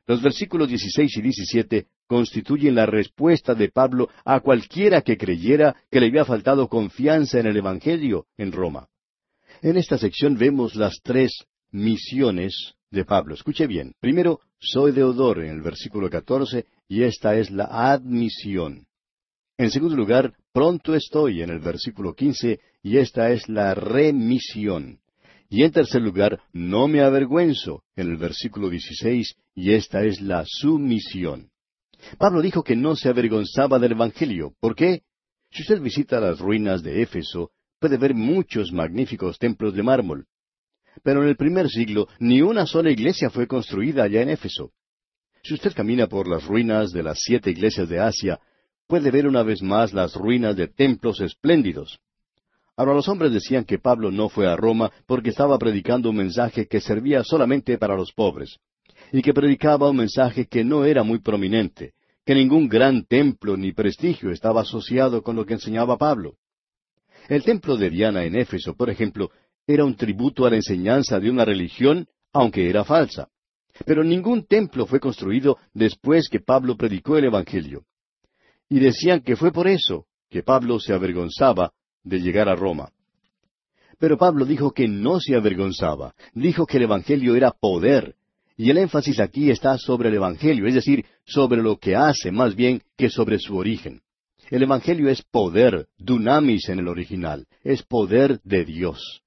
Los 0.07 0.23
versículos 0.23 0.69
16 0.69 1.17
y 1.17 1.21
17 1.21 1.87
constituyen 2.07 2.77
la 2.77 2.87
respuesta 2.87 3.57
de 3.57 3.69
Pablo 3.69 4.11
a 4.25 4.39
cualquiera 4.39 5.03
que 5.03 5.17
creyera 5.17 5.75
que 5.91 5.99
le 5.99 6.07
había 6.07 6.25
faltado 6.25 6.69
confianza 6.69 7.41
en 7.41 7.47
el 7.47 7.57
Evangelio 7.57 8.27
en 8.37 8.53
Roma. 8.53 8.87
En 9.61 9.77
esta 9.77 9.99
sección 9.99 10.39
vemos 10.39 10.77
las 10.77 11.01
tres 11.03 11.33
misiones 11.73 12.75
de 12.93 13.05
Pablo. 13.05 13.35
Escuche 13.35 13.67
bien. 13.67 13.93
Primero, 13.99 14.39
soy 14.61 14.93
deudor 14.93 15.43
en 15.43 15.51
el 15.51 15.63
versículo 15.63 16.09
14 16.09 16.65
y 16.87 17.03
esta 17.03 17.35
es 17.35 17.51
la 17.51 17.65
admisión. 17.65 18.87
En 19.59 19.71
segundo 19.71 19.97
lugar, 19.97 20.35
pronto 20.53 20.95
estoy 20.95 21.43
en 21.43 21.51
el 21.51 21.59
versículo 21.59 22.15
15 22.15 22.61
y 22.83 22.97
esta 22.97 23.31
es 23.31 23.49
la 23.49 23.75
remisión. 23.75 25.01
Y 25.49 25.63
en 25.65 25.73
tercer 25.73 26.01
lugar, 26.01 26.41
no 26.53 26.89
me 26.89 27.03
avergüenzo 27.03 27.85
en 27.95 28.11
el 28.11 28.17
versículo 28.17 28.71
16 28.71 29.37
y 29.55 29.73
esta 29.73 30.03
es 30.05 30.21
la 30.21 30.45
sumisión. 30.47 31.51
Pablo 32.19 32.41
dijo 32.41 32.63
que 32.63 32.75
no 32.75 32.97
se 32.97 33.09
avergonzaba 33.09 33.79
del 33.79 33.93
Evangelio. 33.93 34.55
¿Por 34.61 34.75
qué? 34.75 35.03
Si 35.51 35.63
usted 35.63 35.81
visita 35.81 36.19
las 36.21 36.39
ruinas 36.39 36.83
de 36.83 37.03
Éfeso, 37.03 37.51
puede 37.79 37.99
ver 37.99 38.15
muchos 38.15 38.73
magníficos 38.73 39.39
templos 39.39 39.75
de 39.75 39.83
mármol. 39.83 40.27
Pero 41.03 41.23
en 41.23 41.29
el 41.29 41.37
primer 41.37 41.69
siglo 41.69 42.09
ni 42.19 42.41
una 42.41 42.67
sola 42.67 42.91
iglesia 42.91 43.29
fue 43.29 43.47
construida 43.47 44.05
allá 44.05 44.23
en 44.23 44.31
Éfeso. 44.31 44.73
Si 45.43 45.55
usted 45.55 45.73
camina 45.75 46.07
por 46.07 46.29
las 46.29 46.47
ruinas 46.47 46.93
de 46.93 47.03
las 47.03 47.19
siete 47.21 47.51
iglesias 47.51 47.89
de 47.89 48.01
Asia, 48.01 48.41
puede 48.87 49.11
ver 49.11 49.27
una 49.27 49.43
vez 49.43 49.63
más 49.63 49.93
las 49.93 50.15
ruinas 50.15 50.57
de 50.57 50.69
templos 50.69 51.21
espléndidos. 51.21 51.99
Ahora 52.77 52.95
los 52.95 53.09
hombres 53.09 53.33
decían 53.33 53.65
que 53.65 53.79
Pablo 53.79 54.11
no 54.11 54.29
fue 54.29 54.47
a 54.47 54.57
Roma 54.57 54.91
porque 55.07 55.31
estaba 55.31 55.59
predicando 55.59 56.11
un 56.11 56.17
mensaje 56.17 56.67
que 56.67 56.81
servía 56.81 57.23
solamente 57.23 57.77
para 57.79 57.97
los 57.97 58.13
pobres, 58.13 58.59
y 59.13 59.21
que 59.23 59.35
predicaba 59.35 59.91
un 59.91 59.97
mensaje 59.99 60.47
que 60.47 60.65
no 60.65 60.85
era 60.85 61.03
muy 61.03 61.19
prominente, 61.19 61.93
que 62.25 62.35
ningún 62.35 62.69
gran 62.69 63.05
templo 63.05 63.57
ni 63.57 63.73
prestigio 63.73 64.31
estaba 64.31 64.63
asociado 64.63 65.23
con 65.23 65.37
lo 65.37 65.45
que 65.45 65.55
enseñaba 65.55 65.99
Pablo. 65.99 66.37
El 67.29 67.45
templo 67.45 67.77
de 67.77 67.91
Diana 67.91 68.25
en 68.25 68.37
Éfeso, 68.37 68.75
por 68.75 68.91
ejemplo, 68.91 69.31
era 69.67 69.85
un 69.85 69.95
tributo 69.97 70.47
a 70.47 70.51
la 70.51 70.57
enseñanza 70.57 71.21
de 71.21 71.31
una 71.31 71.45
religión, 71.45 72.07
aunque 72.33 72.69
era 72.69 72.85
falsa. 72.85 73.29
Pero 73.87 74.03
ningún 74.03 74.47
templo 74.47 74.87
fue 74.87 75.01
construido 75.01 75.59
después 75.73 76.29
que 76.29 76.41
Pablo 76.41 76.77
predicó 76.77 77.17
el 77.17 77.25
Evangelio. 77.25 77.85
Y 78.73 78.81
decían 78.81 79.21
que 79.21 79.37
fue 79.37 79.53
por 79.53 79.69
eso 79.69 80.07
que 80.31 80.43
Pablo 80.43 80.81
se 80.81 80.95
avergonzaba 80.95 81.75
de 82.05 82.23
llegar 82.23 82.49
a 82.49 82.57
Roma. 82.57 82.91
Pero 83.99 84.17
Pablo 84.17 84.47
dijo 84.47 84.73
que 84.73 84.89
no 84.89 85.21
se 85.21 85.35
avergonzaba, 85.35 86.15
dijo 86.33 86.65
que 86.65 86.79
el 86.79 86.85
Evangelio 86.85 87.37
era 87.37 87.51
poder, 87.51 88.17
y 88.57 88.71
el 88.71 88.79
énfasis 88.79 89.21
aquí 89.21 89.51
está 89.51 89.77
sobre 89.77 90.09
el 90.09 90.15
Evangelio, 90.15 90.67
es 90.67 90.73
decir, 90.73 91.05
sobre 91.27 91.63
lo 91.63 91.77
que 91.77 91.97
hace 91.97 92.33
más 92.33 92.55
bien 92.55 92.81
que 92.97 93.11
sobre 93.11 93.39
su 93.39 93.59
origen. 93.59 94.01
El 94.49 94.63
Evangelio 94.63 95.11
es 95.11 95.21
poder, 95.21 95.89
dunamis 95.99 96.71
en 96.71 96.79
el 96.79 96.89
original, 96.89 97.47
es 97.63 97.83
poder 97.83 98.41
de 98.43 98.65
Dios. 98.65 99.21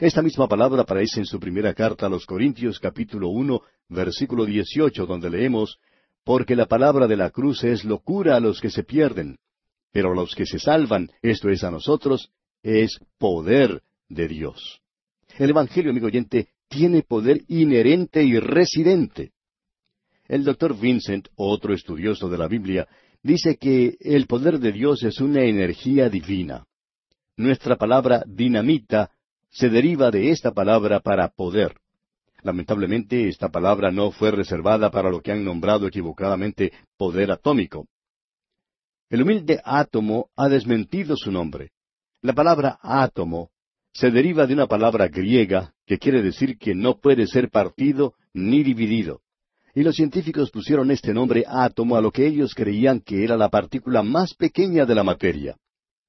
Esta 0.00 0.20
misma 0.20 0.48
palabra 0.48 0.82
aparece 0.82 1.20
en 1.20 1.26
su 1.26 1.40
primera 1.40 1.72
carta 1.72 2.04
a 2.04 2.10
los 2.10 2.26
Corintios 2.26 2.78
capítulo 2.78 3.30
uno, 3.30 3.62
versículo 3.88 4.44
dieciocho, 4.44 5.06
donde 5.06 5.30
leemos 5.30 5.78
Porque 6.30 6.54
la 6.54 6.66
palabra 6.66 7.08
de 7.08 7.16
la 7.16 7.30
cruz 7.30 7.64
es 7.64 7.84
locura 7.84 8.36
a 8.36 8.40
los 8.40 8.60
que 8.60 8.70
se 8.70 8.84
pierden, 8.84 9.36
pero 9.90 10.12
a 10.12 10.14
los 10.14 10.36
que 10.36 10.46
se 10.46 10.60
salvan, 10.60 11.10
esto 11.22 11.48
es 11.48 11.64
a 11.64 11.72
nosotros, 11.72 12.30
es 12.62 13.00
poder 13.18 13.82
de 14.08 14.28
Dios. 14.28 14.80
El 15.38 15.50
Evangelio, 15.50 15.90
amigo 15.90 16.06
oyente, 16.06 16.50
tiene 16.68 17.02
poder 17.02 17.42
inherente 17.48 18.22
y 18.22 18.38
residente. 18.38 19.32
El 20.28 20.44
doctor 20.44 20.78
Vincent, 20.78 21.26
otro 21.34 21.74
estudioso 21.74 22.28
de 22.28 22.38
la 22.38 22.46
Biblia, 22.46 22.86
dice 23.24 23.56
que 23.56 23.96
el 23.98 24.28
poder 24.28 24.60
de 24.60 24.70
Dios 24.70 25.02
es 25.02 25.20
una 25.20 25.42
energía 25.42 26.08
divina. 26.08 26.64
Nuestra 27.36 27.74
palabra 27.74 28.22
dinamita 28.24 29.10
se 29.48 29.68
deriva 29.68 30.12
de 30.12 30.30
esta 30.30 30.52
palabra 30.52 31.00
para 31.00 31.26
poder. 31.30 31.74
Lamentablemente, 32.42 33.28
esta 33.28 33.50
palabra 33.50 33.90
no 33.90 34.10
fue 34.10 34.30
reservada 34.30 34.90
para 34.90 35.10
lo 35.10 35.20
que 35.20 35.32
han 35.32 35.44
nombrado 35.44 35.86
equivocadamente 35.86 36.72
poder 36.96 37.30
atómico. 37.30 37.86
El 39.10 39.22
humilde 39.22 39.60
átomo 39.64 40.30
ha 40.36 40.48
desmentido 40.48 41.16
su 41.16 41.30
nombre. 41.30 41.72
La 42.22 42.32
palabra 42.32 42.78
átomo 42.82 43.50
se 43.92 44.10
deriva 44.10 44.46
de 44.46 44.54
una 44.54 44.66
palabra 44.66 45.08
griega 45.08 45.74
que 45.84 45.98
quiere 45.98 46.22
decir 46.22 46.56
que 46.58 46.74
no 46.74 46.98
puede 46.98 47.26
ser 47.26 47.50
partido 47.50 48.14
ni 48.32 48.62
dividido. 48.62 49.20
Y 49.74 49.82
los 49.82 49.96
científicos 49.96 50.50
pusieron 50.50 50.90
este 50.90 51.12
nombre 51.12 51.44
átomo 51.46 51.96
a 51.96 52.00
lo 52.00 52.10
que 52.10 52.26
ellos 52.26 52.54
creían 52.54 53.00
que 53.00 53.24
era 53.24 53.36
la 53.36 53.48
partícula 53.48 54.02
más 54.02 54.34
pequeña 54.34 54.84
de 54.84 54.94
la 54.94 55.02
materia. 55.02 55.56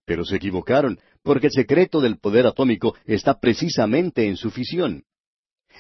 Pero 0.05 0.25
se 0.25 0.35
equivocaron, 0.35 0.99
porque 1.23 1.47
el 1.47 1.53
secreto 1.53 2.01
del 2.01 2.17
poder 2.17 2.47
atómico 2.47 2.95
está 3.05 3.39
precisamente 3.39 4.27
en 4.27 4.37
su 4.37 4.49
fisión. 4.49 5.03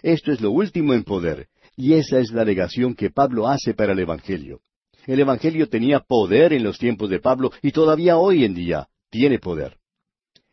Esto 0.01 0.31
es 0.31 0.41
lo 0.41 0.51
último 0.51 0.93
en 0.93 1.03
poder, 1.03 1.47
y 1.75 1.93
esa 1.93 2.19
es 2.19 2.31
la 2.31 2.41
alegación 2.41 2.95
que 2.95 3.11
Pablo 3.11 3.47
hace 3.47 3.73
para 3.73 3.93
el 3.93 3.99
Evangelio. 3.99 4.61
El 5.05 5.19
Evangelio 5.19 5.67
tenía 5.67 5.99
poder 5.99 6.53
en 6.53 6.63
los 6.63 6.77
tiempos 6.77 7.09
de 7.09 7.19
Pablo 7.19 7.51
y 7.61 7.71
todavía 7.71 8.17
hoy 8.17 8.43
en 8.43 8.53
día 8.53 8.87
tiene 9.09 9.39
poder. 9.39 9.77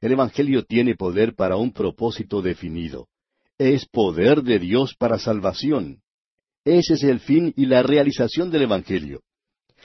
El 0.00 0.12
Evangelio 0.12 0.64
tiene 0.64 0.94
poder 0.94 1.34
para 1.34 1.56
un 1.56 1.72
propósito 1.72 2.40
definido. 2.40 3.08
Es 3.58 3.86
poder 3.86 4.42
de 4.42 4.58
Dios 4.58 4.94
para 4.94 5.18
salvación. 5.18 6.00
Ese 6.64 6.94
es 6.94 7.02
el 7.02 7.20
fin 7.20 7.52
y 7.56 7.66
la 7.66 7.82
realización 7.82 8.50
del 8.50 8.62
Evangelio. 8.62 9.22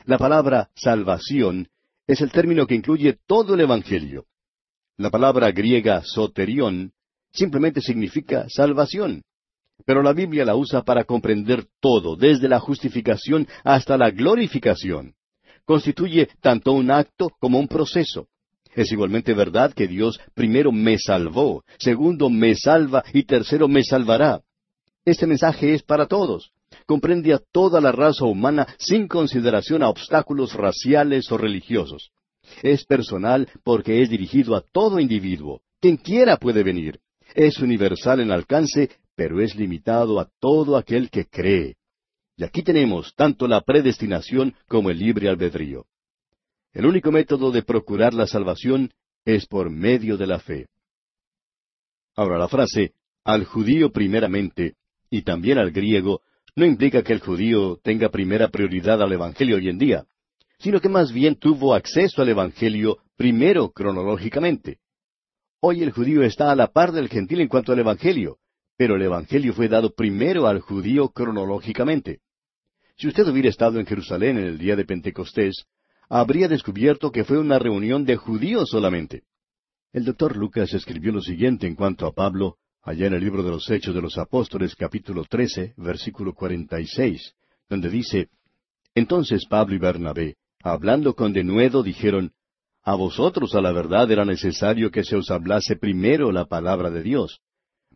La 0.05 0.17
palabra 0.17 0.70
salvación 0.75 1.70
es 2.05 2.22
el 2.22 2.32
término 2.32 2.67
que 2.67 2.75
incluye 2.75 3.17
todo 3.25 3.55
el 3.55 3.62
Evangelio. 3.62 4.25
La 4.98 5.10
palabra 5.10 5.51
griega 5.51 6.03
soterión 6.03 6.93
simplemente 7.32 7.82
significa 7.82 8.46
salvación, 8.50 9.24
pero 9.86 10.01
la 10.01 10.13
Biblia 10.13 10.46
la 10.46 10.56
usa 10.56 10.84
para 10.84 11.03
comprender 11.03 11.65
todo, 11.80 12.15
desde 12.15 12.48
la 12.48 12.60
justificación 12.60 13.48
hasta 13.63 13.98
la 13.98 14.12
glorificación. 14.12 15.15
Constituye 15.65 16.30
tanto 16.42 16.74
un 16.74 16.92
acto 16.92 17.30
como 17.39 17.60
un 17.60 17.68
proceso. 17.68 18.27
Es 18.75 18.92
igualmente 18.92 19.34
verdad 19.34 19.74
que 19.74 19.88
Dios 19.88 20.20
primero 20.34 20.72
me 20.72 20.98
salvó, 20.98 21.63
segundo 21.77 22.30
me 22.30 22.56
salva 22.56 23.03
y 23.13 23.24
tercero 23.24 23.68
me 23.68 23.84
salvará. 23.84 24.42
Este 25.06 25.27
mensaje 25.27 25.74
es 25.74 25.84
para 25.84 26.08
todos. 26.08 26.51
Comprende 26.86 27.34
a 27.34 27.39
toda 27.51 27.80
la 27.80 27.92
raza 27.92 28.25
humana 28.25 28.68
sin 28.80 29.08
consideración 29.08 29.84
a 29.84 29.89
obstáculos 29.89 30.53
raciales 30.53 31.32
o 31.32 31.38
religiosos. 31.38 32.12
Es 32.62 32.84
personal 32.86 33.48
porque 33.63 34.01
es 34.01 34.10
dirigido 34.10 34.56
a 34.56 34.62
todo 34.62 35.00
individuo. 35.00 35.62
Quien 35.80 35.98
quiera 35.98 36.38
puede 36.38 36.63
venir. 36.63 37.00
Es 37.36 37.60
universal 37.60 38.20
en 38.20 38.32
alcance, 38.32 38.89
pero 39.15 39.41
es 39.41 39.55
limitado 39.55 40.20
a 40.20 40.29
todo 40.39 40.77
aquel 40.77 41.10
que 41.10 41.25
cree. 41.25 41.75
Y 42.36 42.43
aquí 42.43 42.63
tenemos 42.63 43.13
tanto 43.15 43.48
la 43.48 43.62
predestinación 43.62 44.55
como 44.67 44.89
el 44.89 45.00
libre 45.00 45.29
albedrío. 45.29 45.86
El 46.74 46.88
único 46.88 47.12
método 47.12 47.51
de 47.51 47.62
procurar 47.62 48.13
la 48.13 48.25
salvación 48.25 48.91
es 49.25 49.46
por 49.46 49.70
medio 49.70 50.17
de 50.17 50.27
la 50.27 50.39
fe. 50.39 50.67
Ahora 52.15 52.38
la 52.38 52.48
frase 52.48 52.93
al 53.24 53.46
judío 53.46 53.91
primeramente 53.91 54.75
y 55.10 55.22
también 55.22 55.60
al 55.60 55.72
griego 55.72 56.22
no 56.55 56.65
implica 56.65 57.03
que 57.03 57.13
el 57.13 57.20
judío 57.20 57.79
tenga 57.84 58.10
primera 58.10 58.50
prioridad 58.50 59.01
al 59.01 59.12
Evangelio 59.12 59.55
hoy 59.55 59.70
en 59.70 59.77
día, 59.77 60.05
sino 60.60 60.79
que 60.79 60.89
más 60.89 61.12
bien 61.12 61.36
tuvo 61.36 61.74
acceso 61.74 62.22
al 62.22 62.29
Evangelio 62.29 62.98
primero 63.15 63.72
cronológicamente. 63.72 64.79
Hoy 65.62 65.82
el 65.82 65.91
judío 65.91 66.24
está 66.24 66.51
a 66.51 66.55
la 66.55 66.67
par 66.67 66.91
del 66.91 67.10
gentil 67.10 67.41
en 67.41 67.48
cuanto 67.48 67.72
al 67.72 67.79
Evangelio, 67.79 68.38
pero 68.84 68.98
el 68.98 69.02
Evangelio 69.04 69.54
fue 69.54 69.70
dado 69.70 69.96
primero 69.96 70.46
al 70.46 70.60
judío 70.60 71.08
cronológicamente. 71.08 72.20
Si 72.98 73.08
usted 73.08 73.25
hubiera 73.30 73.48
estado 73.48 73.80
en 73.80 73.86
Jerusalén 73.86 74.38
en 74.38 74.44
el 74.44 74.58
día 74.58 74.75
de 74.75 74.84
Pentecostés, 74.84 75.63
habría 76.10 76.50
descubierto 76.50 77.10
que 77.10 77.24
fue 77.24 77.38
una 77.38 77.60
reunión 77.60 78.04
de 78.04 78.18
judíos 78.18 78.70
solamente. 78.70 79.24
El 79.94 80.04
doctor 80.04 80.36
Lucas 80.36 80.74
escribió 80.74 81.13
lo 81.13 81.22
siguiente 81.22 81.66
en 81.66 81.75
cuanto 81.75 82.06
a 82.06 82.12
Pablo, 82.12 82.58
allá 82.82 83.08
en 83.08 83.13
el 83.13 83.24
libro 83.24 83.42
de 83.42 83.52
los 83.52 83.72
Hechos 83.72 83.96
de 83.96 84.02
los 84.02 84.18
Apóstoles, 84.18 84.75
capítulo 84.75 85.24
13, 85.24 85.75
versículo 85.78 86.34
46, 86.34 87.36
donde 87.70 87.90
dice, 87.90 88.28
Entonces 88.94 89.46
Pablo 89.50 89.75
y 89.75 89.80
Bernabé, 89.80 90.36
hablando 90.62 91.16
con 91.16 91.32
denuedo, 91.32 91.84
dijeron, 91.84 92.34
A 92.84 92.96
vosotros 92.96 93.56
a 93.56 93.62
la 93.62 93.72
verdad 93.72 94.12
era 94.12 94.25
necesario 94.25 94.92
que 94.92 95.06
se 95.06 95.16
os 95.16 95.32
hablase 95.32 95.78
primero 95.78 96.34
la 96.34 96.48
palabra 96.48 96.90
de 96.90 97.02
Dios. 97.02 97.40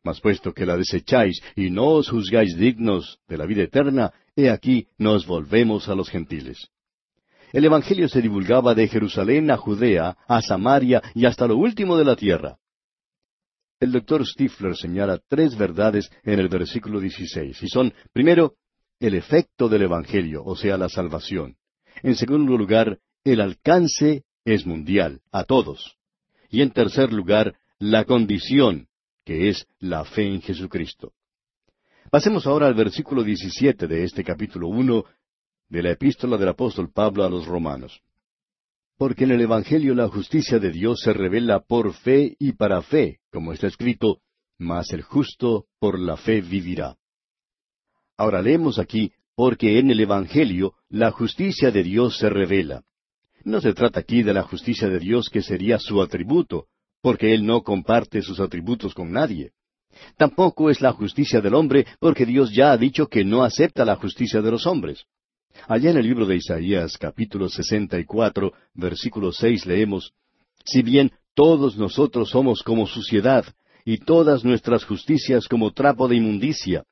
Mas 0.08 0.22
puesto 0.22 0.54
que 0.54 0.66
la 0.66 0.78
desecháis 0.78 1.44
y 1.54 1.70
no 1.70 1.88
os 2.00 2.08
juzgáis 2.08 2.56
dignos 2.56 3.20
de 3.28 3.38
la 3.38 3.46
vida 3.46 3.64
eterna, 3.64 4.14
he 4.38 4.50
aquí 4.50 4.88
nos 4.98 5.28
volvemos 5.28 5.90
a 5.90 5.96
los 5.96 6.10
gentiles. 6.10 6.70
El 7.52 7.66
Evangelio 7.66 8.08
se 8.08 8.22
divulgaba 8.22 8.74
de 8.74 8.88
Jerusalén 8.88 9.52
a 9.52 9.58
Judea, 9.58 10.16
a 10.26 10.42
Samaria 10.42 11.02
y 11.14 11.26
hasta 11.26 11.46
lo 11.46 11.58
último 11.58 11.98
de 11.98 12.06
la 12.06 12.16
tierra. 12.16 12.58
El 13.82 13.92
doctor 13.92 14.26
Stifler 14.26 14.78
señala 14.78 15.20
tres 15.28 15.58
verdades 15.58 16.10
en 16.24 16.40
el 16.40 16.48
versículo 16.48 17.02
16, 17.02 17.62
y 17.62 17.68
son, 17.68 17.94
primero, 18.14 18.54
el 19.02 19.14
efecto 19.14 19.68
del 19.68 19.82
Evangelio, 19.82 20.42
o 20.46 20.56
sea, 20.56 20.78
la 20.78 20.88
salvación. 20.88 21.58
En 22.02 22.16
segundo 22.16 22.58
lugar, 22.58 23.00
el 23.26 23.42
alcance 23.42 24.24
es 24.46 24.66
mundial, 24.66 25.20
a 25.34 25.44
todos. 25.44 25.98
Y 26.50 26.62
en 26.62 26.72
tercer 26.72 27.12
lugar, 27.12 27.56
la 27.78 28.06
condición, 28.06 28.88
que 29.28 29.50
es 29.50 29.68
la 29.80 30.06
fe 30.06 30.26
en 30.26 30.42
Jesucristo. 30.42 31.12
Pasemos 32.10 32.48
ahora 32.48 32.68
al 32.68 32.76
versículo 32.76 33.26
17 33.26 33.86
de 33.86 34.06
este 34.06 34.24
capítulo 34.24 34.70
1 34.70 35.04
de 35.68 35.84
la 35.84 35.92
epístola 35.92 36.38
del 36.38 36.48
apóstol 36.48 36.94
Pablo 36.94 37.26
a 37.26 37.30
los 37.30 37.46
romanos. 37.46 38.00
Porque 38.98 39.26
en 39.26 39.32
el 39.32 39.42
Evangelio 39.42 39.94
la 39.96 40.08
justicia 40.08 40.60
de 40.60 40.72
Dios 40.72 41.02
se 41.02 41.12
revela 41.12 41.60
por 41.60 41.94
fe 41.94 42.38
y 42.40 42.54
para 42.54 42.82
fe, 42.82 43.20
como 43.30 43.52
está 43.52 43.68
escrito, 43.68 44.22
mas 44.58 44.94
el 44.94 45.02
justo 45.02 45.66
por 45.78 46.00
la 46.00 46.16
fe 46.16 46.40
vivirá. 46.40 46.96
Ahora 48.16 48.42
leemos 48.42 48.80
aquí, 48.80 49.12
porque 49.36 49.78
en 49.78 49.92
el 49.92 50.00
Evangelio 50.00 50.76
la 50.88 51.12
justicia 51.12 51.70
de 51.70 51.84
Dios 51.84 52.18
se 52.18 52.30
revela. 52.30 52.86
No 53.44 53.60
se 53.60 53.74
trata 53.74 54.00
aquí 54.00 54.24
de 54.24 54.34
la 54.34 54.44
justicia 54.44 54.88
de 54.88 55.00
Dios 55.00 55.30
que 55.30 55.42
sería 55.42 55.80
su 55.80 56.02
atributo, 56.02 56.68
porque 57.02 57.34
Él 57.34 57.46
no 57.46 57.62
comparte 57.62 58.22
sus 58.22 58.40
atributos 58.40 58.94
con 58.94 59.12
nadie. 59.12 59.52
Tampoco 60.18 60.70
es 60.70 60.82
la 60.82 60.92
justicia 60.92 61.42
del 61.42 61.56
hombre, 61.56 61.86
porque 62.00 62.26
Dios 62.26 62.52
ya 62.54 62.72
ha 62.72 62.78
dicho 62.78 63.08
que 63.08 63.24
no 63.24 63.44
acepta 63.44 63.86
la 63.86 63.96
justicia 63.96 64.42
de 64.42 64.52
los 64.52 64.68
hombres. 64.68 65.06
Allá 65.68 65.92
en 65.92 65.98
el 65.98 66.06
libro 66.06 66.26
de 66.26 66.36
Isaías 66.36 66.98
capítulo 66.98 67.50
64, 67.50 68.52
versículo 68.76 69.32
6 69.32 69.66
leemos, 69.66 70.12
Si 70.64 70.82
bien 70.82 71.12
todos 71.34 71.78
nosotros 71.78 72.30
somos 72.30 72.62
como 72.64 72.86
suciedad, 72.86 73.46
y 73.86 74.00
todas 74.00 74.44
nuestras 74.44 74.84
justicias 74.84 75.48
como 75.48 75.72
trapo 75.72 76.08
de 76.08 76.18
inmundicia, 76.18 76.84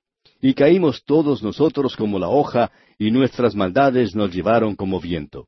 y 0.41 0.53
caímos 0.53 1.03
todos 1.03 1.43
nosotros 1.43 1.95
como 1.95 2.19
la 2.19 2.29
hoja, 2.29 2.71
y 2.97 3.11
nuestras 3.11 3.53
maldades 3.55 4.15
nos 4.15 4.33
llevaron 4.33 4.75
como 4.75 4.99
viento. 4.99 5.47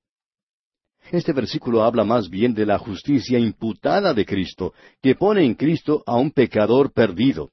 Este 1.12 1.32
versículo 1.32 1.84
habla 1.84 2.04
más 2.04 2.30
bien 2.30 2.54
de 2.54 2.66
la 2.66 2.78
justicia 2.78 3.40
imputada 3.40 4.14
de 4.14 4.26
Cristo, 4.26 4.74
que 5.02 5.16
pone 5.16 5.46
en 5.46 5.56
Cristo 5.56 6.04
a 6.06 6.18
un 6.18 6.32
pecador 6.32 6.92
perdido. 6.92 7.52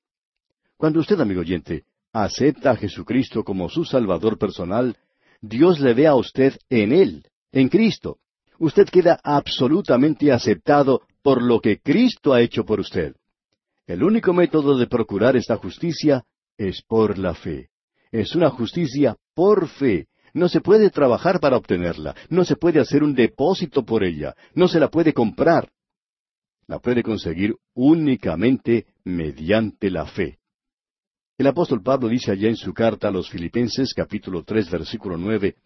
Cuando 0.77 1.01
usted, 1.01 1.21
amigo 1.21 1.41
oyente, 1.41 1.85
acepta 2.13 2.73
a 2.73 2.77
Jesucristo 2.77 3.45
como 3.45 3.69
su 3.69 3.85
Salvador 3.85 4.39
personal, 4.39 4.97
Dios 5.41 5.79
le 5.79 5.95
ve 5.95 6.07
a 6.07 6.17
usted 6.17 6.57
en 6.69 6.93
Él, 6.93 7.27
en 7.53 7.69
Cristo. 7.69 8.19
Usted 8.59 8.89
queda 8.89 9.21
absolutamente 9.23 10.33
aceptado 10.33 11.03
por 11.23 11.43
lo 11.43 11.61
que 11.61 11.79
Cristo 11.79 12.33
ha 12.33 12.41
hecho 12.41 12.65
por 12.65 12.81
usted. 12.81 13.15
El 13.87 14.03
único 14.03 14.33
método 14.33 14.77
de 14.79 14.87
procurar 14.87 15.37
esta 15.37 15.57
justicia 15.57 16.25
es 16.57 16.83
por 16.83 17.19
la 17.19 17.35
fe. 17.35 17.69
Es 18.11 18.35
una 18.35 18.51
justicia 18.51 19.17
por 19.35 19.69
fe. 19.69 20.07
No 20.35 20.49
se 20.49 20.61
puede 20.61 20.91
trabajar 20.91 21.39
para 21.39 21.57
obtenerla, 21.57 22.15
no 22.29 22.45
se 22.45 22.57
puede 22.57 22.81
hacer 22.81 23.05
un 23.05 23.15
depósito 23.15 23.85
por 23.85 24.03
ella, 24.03 24.35
no 24.55 24.67
se 24.67 24.81
la 24.81 24.89
puede 24.89 25.13
comprar. 25.13 25.71
La 26.67 26.81
puede 26.81 27.05
conseguir 27.05 27.55
únicamente 27.75 28.87
mediante 29.05 29.91
la 29.91 30.07
fe. 30.07 30.39
El 31.39 31.47
apóstol 31.47 31.83
Pablo 31.83 32.09
dice 32.09 32.33
allá 32.33 32.49
en 32.49 32.57
su 32.57 32.75
carta 32.75 33.09
a 33.09 33.11
los 33.13 33.31
Filipenses 33.31 33.95
capítulo 33.95 34.43
tres 34.43 34.69
versículo 34.71 35.17
nueve, 35.17 35.57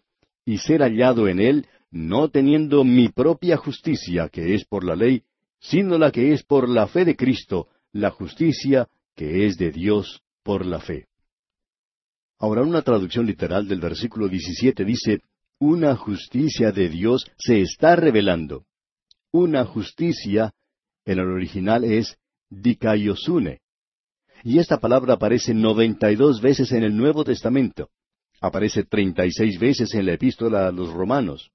y 0.45 0.59
ser 0.59 0.81
hallado 0.81 1.27
en 1.27 1.39
él, 1.39 1.67
no 1.89 2.29
teniendo 2.29 2.83
mi 2.83 3.09
propia 3.09 3.57
justicia, 3.57 4.29
que 4.29 4.53
es 4.53 4.65
por 4.65 4.83
la 4.83 4.95
ley, 4.95 5.23
sino 5.59 5.97
la 5.97 6.11
que 6.11 6.31
es 6.33 6.43
por 6.43 6.69
la 6.69 6.87
fe 6.87 7.05
de 7.05 7.15
Cristo, 7.15 7.67
la 7.91 8.11
justicia 8.11 8.87
que 9.15 9.47
es 9.47 9.57
de 9.57 9.71
Dios 9.71 10.21
por 10.43 10.65
la 10.65 10.79
fe. 10.79 11.08
Ahora 12.39 12.61
una 12.61 12.81
traducción 12.81 13.25
literal 13.25 13.67
del 13.67 13.81
versículo 13.81 14.29
17 14.29 14.85
dice, 14.85 15.21
una 15.59 15.95
justicia 15.95 16.71
de 16.71 16.87
Dios 16.87 17.29
se 17.37 17.61
está 17.61 17.95
revelando. 17.95 18.65
Una 19.31 19.65
justicia, 19.65 20.53
en 21.05 21.19
el 21.19 21.29
original 21.29 21.83
es 21.83 22.17
dikaiosune, 22.49 23.59
y 24.43 24.59
esta 24.59 24.79
palabra 24.79 25.15
aparece 25.15 25.53
noventa 25.53 26.11
y 26.11 26.15
dos 26.15 26.41
veces 26.41 26.71
en 26.71 26.83
el 26.83 26.95
Nuevo 26.95 27.23
Testamento. 27.23 27.89
Aparece 28.39 28.85
treinta 28.85 29.25
y 29.25 29.31
seis 29.31 29.59
veces 29.59 29.93
en 29.93 30.05
la 30.05 30.13
epístola 30.13 30.67
a 30.67 30.71
los 30.71 30.93
romanos. 30.93 31.51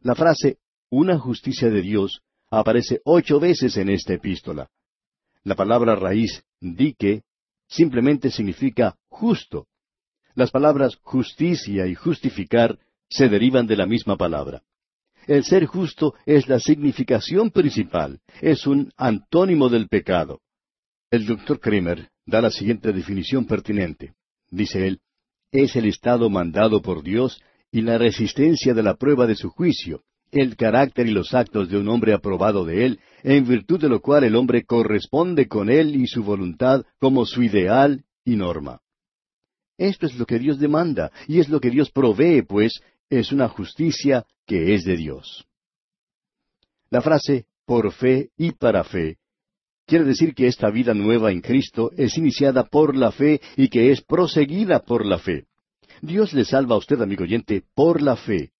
La 0.00 0.14
frase 0.14 0.58
una 0.90 1.18
justicia 1.18 1.70
de 1.70 1.80
Dios 1.80 2.22
aparece 2.50 3.00
ocho 3.04 3.40
veces 3.40 3.76
en 3.76 3.88
esta 3.88 4.14
epístola. 4.14 4.68
La 5.42 5.54
palabra 5.54 5.94
raíz 5.94 6.44
dique 6.60 7.22
simplemente 7.66 8.30
significa 8.30 8.96
justo. 9.08 9.66
Las 10.34 10.50
palabras 10.50 10.96
justicia 11.02 11.86
y 11.86 11.94
justificar 11.94 12.78
se 13.08 13.28
derivan 13.28 13.66
de 13.66 13.76
la 13.76 13.86
misma 13.86 14.16
palabra. 14.16 14.62
El 15.26 15.44
ser 15.44 15.66
justo 15.66 16.14
es 16.26 16.48
la 16.48 16.58
significación 16.58 17.50
principal, 17.50 18.20
es 18.40 18.66
un 18.66 18.92
antónimo 18.96 19.68
del 19.68 19.88
pecado. 19.88 20.40
El 21.10 21.26
doctor 21.26 21.60
Kramer 21.60 22.08
da 22.26 22.40
la 22.40 22.50
siguiente 22.50 22.92
definición 22.92 23.46
pertinente. 23.46 24.14
Dice 24.50 24.86
él, 24.86 25.00
es 25.52 25.76
el 25.76 25.84
estado 25.84 26.30
mandado 26.30 26.80
por 26.80 27.02
Dios 27.02 27.40
y 27.70 27.82
la 27.82 27.98
resistencia 27.98 28.74
de 28.74 28.82
la 28.82 28.94
prueba 28.96 29.26
de 29.26 29.34
su 29.34 29.50
juicio, 29.50 30.02
el 30.30 30.56
carácter 30.56 31.06
y 31.06 31.12
los 31.12 31.34
actos 31.34 31.68
de 31.68 31.76
un 31.76 31.88
hombre 31.88 32.14
aprobado 32.14 32.64
de 32.64 32.86
él, 32.86 33.00
en 33.22 33.46
virtud 33.46 33.80
de 33.80 33.88
lo 33.88 34.00
cual 34.00 34.24
el 34.24 34.34
hombre 34.34 34.64
corresponde 34.64 35.46
con 35.46 35.70
él 35.70 35.94
y 35.94 36.06
su 36.06 36.24
voluntad 36.24 36.84
como 36.98 37.26
su 37.26 37.42
ideal 37.42 38.04
y 38.24 38.36
norma. 38.36 38.81
Esto 39.78 40.06
es 40.06 40.16
lo 40.16 40.26
que 40.26 40.38
Dios 40.38 40.58
demanda, 40.58 41.10
y 41.26 41.40
es 41.40 41.48
lo 41.48 41.60
que 41.60 41.70
Dios 41.70 41.90
provee, 41.90 42.42
pues 42.42 42.80
es 43.10 43.32
una 43.32 43.48
justicia 43.48 44.26
que 44.46 44.74
es 44.74 44.84
de 44.84 44.96
Dios. 44.96 45.46
La 46.90 47.00
frase 47.00 47.46
por 47.64 47.92
fe 47.92 48.30
y 48.36 48.52
para 48.52 48.84
fe 48.84 49.18
Quiere 49.86 50.04
decir 50.04 50.34
que 50.34 50.46
esta 50.46 50.70
vida 50.70 50.94
nueva 50.94 51.32
en 51.32 51.40
Cristo 51.40 51.90
es 51.96 52.16
iniciada 52.16 52.64
por 52.64 52.96
la 52.96 53.12
fe 53.12 53.40
y 53.56 53.68
que 53.68 53.90
es 53.90 54.02
proseguida 54.02 54.80
por 54.80 55.04
la 55.04 55.18
fe. 55.18 55.46
Dios 56.00 56.32
le 56.32 56.44
salva 56.44 56.74
a 56.74 56.78
usted, 56.78 57.00
amigo 57.00 57.24
oyente, 57.24 57.62
por 57.74 58.00
la 58.00 58.16
fe. 58.16 58.52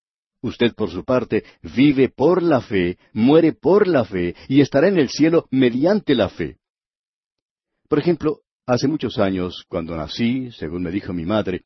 Usted, 0.42 0.75
por 0.75 0.90
su 0.90 1.05
parte, 1.05 1.44
vive 1.75 2.09
por 2.09 2.42
la 2.42 2.61
fe, 2.61 2.98
muere 3.12 3.53
por 3.53 3.87
la 3.87 4.05
fe 4.05 4.35
y 4.48 4.61
estará 4.61 4.88
en 4.88 4.98
el 4.98 5.09
cielo 5.09 5.46
mediante 5.51 6.14
la 6.14 6.29
fe. 6.29 6.59
Por 7.88 8.01
ejemplo, 8.01 8.40
hace 8.66 8.88
muchos 8.88 9.18
años, 9.18 9.64
cuando 9.68 9.96
nací, 9.96 10.51
según 10.53 10.83
me 10.83 10.90
dijo 10.90 11.12
mi 11.12 11.25
madre, 11.25 11.64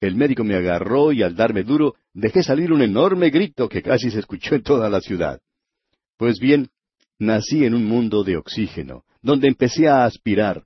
el 0.00 0.14
médico 0.14 0.44
me 0.44 0.54
agarró 0.54 1.12
y 1.12 1.22
al 1.22 1.34
darme 1.34 1.62
duro 1.62 1.94
dejé 2.12 2.42
salir 2.42 2.72
un 2.72 2.82
enorme 2.82 3.30
grito 3.30 3.68
que 3.68 3.82
casi 3.82 4.10
se 4.10 4.20
escuchó 4.20 4.54
en 4.54 4.62
toda 4.62 4.90
la 4.90 5.00
ciudad. 5.00 5.40
Pues 6.18 6.38
bien, 6.38 6.68
nací 7.18 7.64
en 7.64 7.74
un 7.74 7.84
mundo 7.84 8.22
de 8.22 8.36
oxígeno, 8.36 9.04
donde 9.22 9.48
empecé 9.48 9.88
a 9.88 10.04
aspirar. 10.04 10.64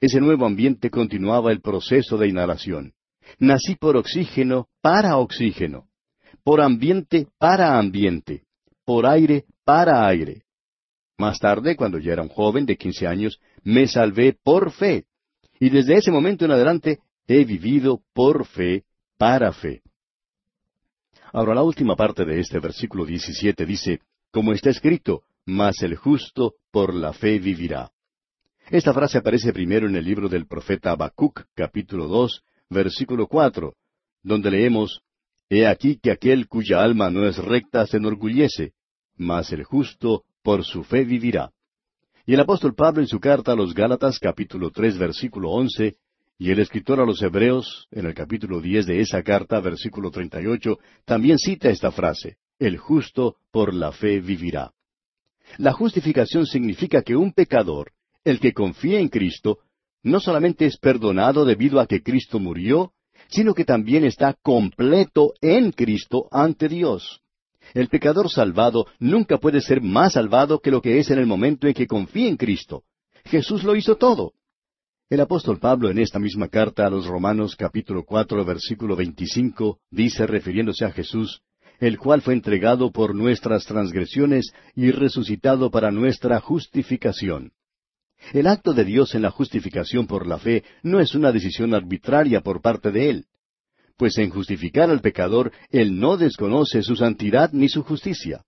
Ese 0.00 0.20
nuevo 0.20 0.46
ambiente 0.46 0.90
continuaba 0.90 1.52
el 1.52 1.60
proceso 1.60 2.16
de 2.16 2.28
inhalación. 2.28 2.92
Nací 3.38 3.76
por 3.76 3.96
oxígeno 3.96 4.68
para 4.80 5.16
oxígeno, 5.16 5.86
por 6.44 6.60
ambiente 6.60 7.28
para 7.38 7.78
ambiente, 7.78 8.42
por 8.84 9.06
aire 9.06 9.44
para 9.64 10.06
aire. 10.06 10.42
Más 11.18 11.38
tarde, 11.38 11.76
cuando 11.76 11.98
ya 11.98 12.14
era 12.14 12.22
un 12.22 12.28
joven 12.28 12.66
de 12.66 12.76
quince 12.76 13.06
años, 13.06 13.38
me 13.64 13.86
salvé 13.86 14.36
por 14.42 14.72
fe. 14.72 15.06
Y 15.58 15.70
desde 15.70 15.94
ese 15.94 16.10
momento 16.10 16.44
en 16.44 16.52
adelante 16.52 16.98
he 17.26 17.44
vivido 17.44 18.02
por 18.12 18.46
fe, 18.46 18.84
para 19.16 19.52
fe. 19.52 19.82
Ahora 21.32 21.54
la 21.54 21.62
última 21.62 21.96
parte 21.96 22.24
de 22.24 22.40
este 22.40 22.58
versículo 22.58 23.04
17 23.04 23.64
dice, 23.64 24.00
como 24.30 24.52
está 24.52 24.70
escrito, 24.70 25.22
mas 25.46 25.82
el 25.82 25.96
justo 25.96 26.54
por 26.70 26.94
la 26.94 27.12
fe 27.12 27.38
vivirá. 27.38 27.90
Esta 28.70 28.92
frase 28.92 29.18
aparece 29.18 29.52
primero 29.52 29.86
en 29.86 29.96
el 29.96 30.04
libro 30.04 30.28
del 30.28 30.46
profeta 30.46 30.92
Habacuc, 30.92 31.44
capítulo 31.54 32.06
dos, 32.06 32.42
versículo 32.68 33.26
cuatro, 33.26 33.74
donde 34.22 34.50
leemos 34.50 35.02
He 35.48 35.66
aquí 35.66 35.96
que 35.96 36.10
aquel 36.10 36.48
cuya 36.48 36.82
alma 36.82 37.10
no 37.10 37.26
es 37.26 37.36
recta 37.36 37.86
se 37.86 37.98
enorgullece, 37.98 38.72
mas 39.16 39.52
el 39.52 39.64
justo 39.64 40.24
por 40.42 40.64
su 40.64 40.82
fe 40.82 41.04
vivirá. 41.04 41.52
Y 42.24 42.34
el 42.34 42.40
apóstol 42.40 42.74
Pablo 42.76 43.00
en 43.00 43.08
su 43.08 43.18
carta 43.18 43.50
a 43.50 43.56
los 43.56 43.74
Gálatas 43.74 44.20
capítulo 44.20 44.70
tres 44.70 44.96
versículo 44.96 45.50
once 45.50 45.96
y 46.38 46.52
el 46.52 46.60
escritor 46.60 47.00
a 47.00 47.04
los 47.04 47.20
Hebreos 47.20 47.88
en 47.90 48.06
el 48.06 48.14
capítulo 48.14 48.60
diez 48.60 48.86
de 48.86 49.00
esa 49.00 49.24
carta 49.24 49.58
versículo 49.58 50.12
treinta 50.12 50.40
y 50.40 50.46
ocho 50.46 50.78
también 51.04 51.36
cita 51.36 51.68
esta 51.68 51.90
frase 51.90 52.36
El 52.60 52.78
justo 52.78 53.38
por 53.50 53.74
la 53.74 53.90
fe 53.90 54.20
vivirá. 54.20 54.72
La 55.58 55.72
justificación 55.72 56.46
significa 56.46 57.02
que 57.02 57.16
un 57.16 57.32
pecador, 57.32 57.90
el 58.22 58.38
que 58.38 58.52
confía 58.52 59.00
en 59.00 59.08
Cristo, 59.08 59.58
no 60.04 60.20
solamente 60.20 60.64
es 60.66 60.78
perdonado 60.78 61.44
debido 61.44 61.80
a 61.80 61.88
que 61.88 62.04
Cristo 62.04 62.38
murió, 62.38 62.92
sino 63.30 63.52
que 63.52 63.64
también 63.64 64.04
está 64.04 64.34
completo 64.34 65.34
en 65.40 65.72
Cristo 65.72 66.28
ante 66.30 66.68
Dios. 66.68 67.21
El 67.74 67.88
pecador 67.88 68.30
salvado 68.30 68.86
nunca 68.98 69.38
puede 69.38 69.60
ser 69.60 69.80
más 69.80 70.14
salvado 70.14 70.60
que 70.60 70.70
lo 70.70 70.82
que 70.82 70.98
es 70.98 71.10
en 71.10 71.18
el 71.18 71.26
momento 71.26 71.66
en 71.66 71.74
que 71.74 71.86
confía 71.86 72.28
en 72.28 72.36
Cristo. 72.36 72.82
Jesús 73.24 73.64
lo 73.64 73.76
hizo 73.76 73.96
todo. 73.96 74.32
El 75.08 75.20
apóstol 75.20 75.58
Pablo 75.58 75.90
en 75.90 75.98
esta 75.98 76.18
misma 76.18 76.48
carta 76.48 76.86
a 76.86 76.90
los 76.90 77.06
Romanos 77.06 77.54
capítulo 77.56 78.04
cuatro 78.04 78.44
versículo 78.44 78.96
veinticinco 78.96 79.78
dice 79.90 80.26
refiriéndose 80.26 80.84
a 80.84 80.90
Jesús, 80.90 81.42
el 81.80 81.98
cual 81.98 82.22
fue 82.22 82.34
entregado 82.34 82.90
por 82.92 83.14
nuestras 83.14 83.66
transgresiones 83.66 84.52
y 84.74 84.90
resucitado 84.90 85.70
para 85.70 85.90
nuestra 85.90 86.40
justificación. 86.40 87.52
El 88.32 88.46
acto 88.46 88.72
de 88.72 88.84
Dios 88.84 89.14
en 89.14 89.22
la 89.22 89.30
justificación 89.30 90.06
por 90.06 90.26
la 90.26 90.38
fe 90.38 90.62
no 90.82 91.00
es 91.00 91.14
una 91.14 91.32
decisión 91.32 91.74
arbitraria 91.74 92.40
por 92.40 92.62
parte 92.62 92.90
de 92.90 93.10
Él, 93.10 93.26
pues 94.02 94.18
en 94.18 94.30
justificar 94.30 94.90
al 94.90 95.00
pecador 95.00 95.52
Él 95.70 96.00
no 96.00 96.16
desconoce 96.16 96.82
su 96.82 96.96
santidad 96.96 97.52
ni 97.52 97.68
su 97.68 97.84
justicia. 97.84 98.42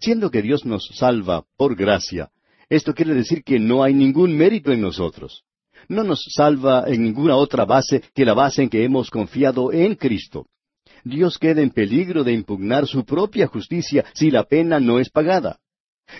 Siendo 0.00 0.28
que 0.28 0.42
Dios 0.42 0.64
nos 0.66 0.88
salva 0.92 1.44
por 1.56 1.76
gracia, 1.76 2.30
esto 2.68 2.92
quiere 2.92 3.14
decir 3.14 3.44
que 3.44 3.60
no 3.60 3.84
hay 3.84 3.94
ningún 3.94 4.36
mérito 4.36 4.72
en 4.72 4.80
nosotros. 4.80 5.44
No 5.88 6.02
nos 6.02 6.24
salva 6.34 6.82
en 6.88 7.04
ninguna 7.04 7.36
otra 7.36 7.64
base 7.64 8.02
que 8.12 8.24
la 8.24 8.34
base 8.34 8.64
en 8.64 8.68
que 8.68 8.82
hemos 8.82 9.08
confiado 9.08 9.72
en 9.72 9.94
Cristo. 9.94 10.48
Dios 11.04 11.38
queda 11.38 11.62
en 11.62 11.70
peligro 11.70 12.24
de 12.24 12.32
impugnar 12.32 12.88
su 12.88 13.04
propia 13.04 13.46
justicia 13.46 14.04
si 14.14 14.32
la 14.32 14.42
pena 14.42 14.80
no 14.80 14.98
es 14.98 15.10
pagada. 15.10 15.60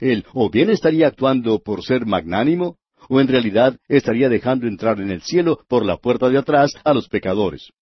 Él 0.00 0.24
o 0.34 0.50
bien 0.50 0.70
estaría 0.70 1.08
actuando 1.08 1.58
por 1.58 1.82
ser 1.84 2.06
magnánimo, 2.06 2.76
o 3.08 3.20
en 3.20 3.26
realidad 3.26 3.76
estaría 3.88 4.28
dejando 4.28 4.68
entrar 4.68 5.00
en 5.00 5.10
el 5.10 5.22
cielo 5.22 5.58
por 5.66 5.84
la 5.84 5.96
puerta 5.96 6.28
de 6.28 6.38
atrás 6.38 6.70
a 6.84 6.94
los 6.94 7.08
pecadores. 7.08 7.72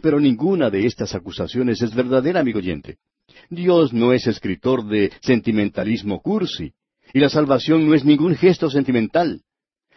Pero 0.00 0.20
ninguna 0.20 0.70
de 0.70 0.86
estas 0.86 1.14
acusaciones 1.14 1.80
es 1.82 1.94
verdadera, 1.94 2.40
amigo 2.40 2.58
oyente. 2.58 2.98
Dios 3.50 3.92
no 3.92 4.12
es 4.12 4.26
escritor 4.26 4.86
de 4.86 5.12
sentimentalismo 5.20 6.20
cursi, 6.20 6.72
y 7.12 7.20
la 7.20 7.28
salvación 7.28 7.86
no 7.86 7.94
es 7.94 8.04
ningún 8.04 8.34
gesto 8.34 8.70
sentimental. 8.70 9.42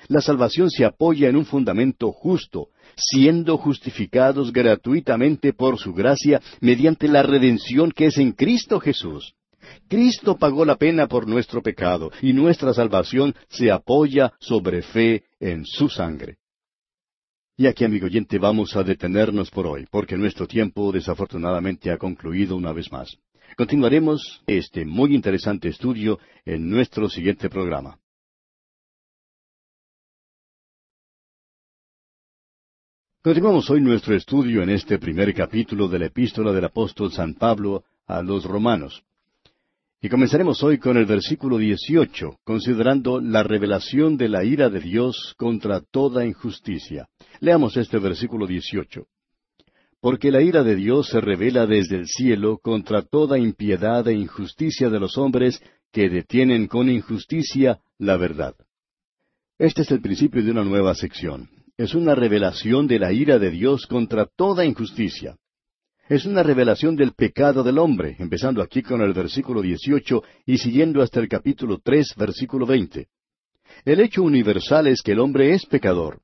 La 0.08 0.22
salvación 0.22 0.70
se 0.70 0.86
apoya 0.86 1.28
en 1.28 1.36
un 1.36 1.46
fundamento 1.46 2.12
justo, 2.12 2.68
siendo 2.96 3.58
justificados 3.58 4.54
gratuitamente 4.54 5.54
por 5.54 5.80
su 5.80 5.94
gracia 5.94 6.42
mediante 6.62 7.08
la 7.08 7.24
redención 7.24 7.92
que 7.92 8.06
es 8.06 8.18
en 8.18 8.32
Cristo 8.32 8.80
Jesús. 8.80 9.34
Cristo 9.90 10.38
pagó 10.38 10.64
la 10.64 10.76
pena 10.76 11.08
por 11.08 11.28
nuestro 11.28 11.62
pecado 11.62 12.12
y 12.22 12.32
nuestra 12.34 12.74
salvación 12.74 13.36
se 13.50 13.72
apoya 13.72 14.34
sobre 14.40 14.82
fe 14.82 15.24
en 15.40 15.66
su 15.66 15.90
sangre. 15.90 16.38
Y 17.60 17.66
aquí, 17.66 17.84
amigo 17.86 18.06
oyente, 18.06 18.38
vamos 18.38 18.76
a 18.76 18.84
detenernos 18.84 19.50
por 19.50 19.66
hoy, 19.66 19.88
porque 19.90 20.16
nuestro 20.16 20.46
tiempo 20.46 20.92
desafortunadamente 20.92 21.90
ha 21.90 21.98
concluido 21.98 22.56
una 22.56 22.72
vez 22.72 22.92
más. 22.92 23.18
Continuaremos 23.58 24.44
este 24.46 24.86
muy 24.86 25.16
interesante 25.16 25.68
estudio 25.68 26.20
en 26.46 26.70
nuestro 26.70 27.10
siguiente 27.10 27.50
programa. 27.50 27.98
Continuamos 33.24 33.68
hoy 33.72 33.82
nuestro 33.82 34.16
estudio 34.16 34.62
en 34.62 34.70
este 34.70 35.00
primer 35.00 35.34
capítulo 35.34 35.88
de 35.88 35.98
la 35.98 36.06
epístola 36.06 36.52
del 36.52 36.66
apóstol 36.66 37.12
San 37.12 37.34
Pablo 37.34 37.84
a 38.06 38.22
los 38.22 38.46
romanos. 38.46 39.04
Y 40.00 40.10
comenzaremos 40.10 40.62
hoy 40.62 40.78
con 40.78 40.96
el 40.96 41.08
versículo 41.08 41.58
18, 41.58 42.42
considerando 42.44 43.20
la 43.20 43.42
revelación 43.42 44.16
de 44.16 44.30
la 44.30 44.44
ira 44.44 44.70
de 44.70 44.80
Dios 44.80 45.34
contra 45.38 45.82
toda 45.82 46.24
injusticia. 46.24 47.08
Leamos 47.40 47.78
este 47.78 47.98
versículo 47.98 48.46
18. 48.46 49.08
Porque 50.00 50.30
la 50.30 50.44
ira 50.44 50.62
de 50.64 50.76
Dios 50.76 51.08
se 51.10 51.20
revela 51.20 51.66
desde 51.66 51.96
el 51.96 52.06
cielo 52.06 52.60
contra 52.60 53.02
toda 53.02 53.40
impiedad 53.40 54.08
e 54.08 54.14
injusticia 54.14 54.92
de 54.92 55.00
los 55.00 55.18
hombres 55.18 55.64
que 55.92 56.10
detienen 56.10 56.68
con 56.68 56.90
injusticia 56.92 57.80
la 57.98 58.18
verdad. 58.18 58.54
Este 59.58 59.82
es 59.82 59.90
el 59.90 60.02
principio 60.02 60.44
de 60.44 60.52
una 60.52 60.64
nueva 60.64 60.94
sección. 60.94 61.50
Es 61.76 61.96
una 61.96 62.14
revelación 62.14 62.86
de 62.86 63.00
la 63.00 63.12
ira 63.12 63.40
de 63.40 63.50
Dios 63.50 63.88
contra 63.88 64.28
toda 64.28 64.64
injusticia 64.64 65.38
es 66.10 66.26
una 66.26 66.42
revelación 66.42 66.96
del 66.96 67.14
pecado 67.14 67.64
del 67.64 67.78
hombre, 67.78 68.16
empezando 68.20 68.62
aquí 68.62 68.82
con 68.82 69.02
el 69.02 69.14
versículo 69.14 69.62
18 69.62 70.24
y 70.46 70.58
siguiendo 70.58 71.02
hasta 71.02 71.20
el 71.20 71.28
capítulo 71.28 71.80
3, 71.84 72.14
versículo 72.18 72.66
20. 72.66 73.08
El 73.84 74.00
hecho 74.00 74.24
universal 74.24 74.88
es 74.88 75.02
que 75.02 75.12
el 75.12 75.20
hombre 75.20 75.54
es 75.54 75.66
pecador. 75.66 76.22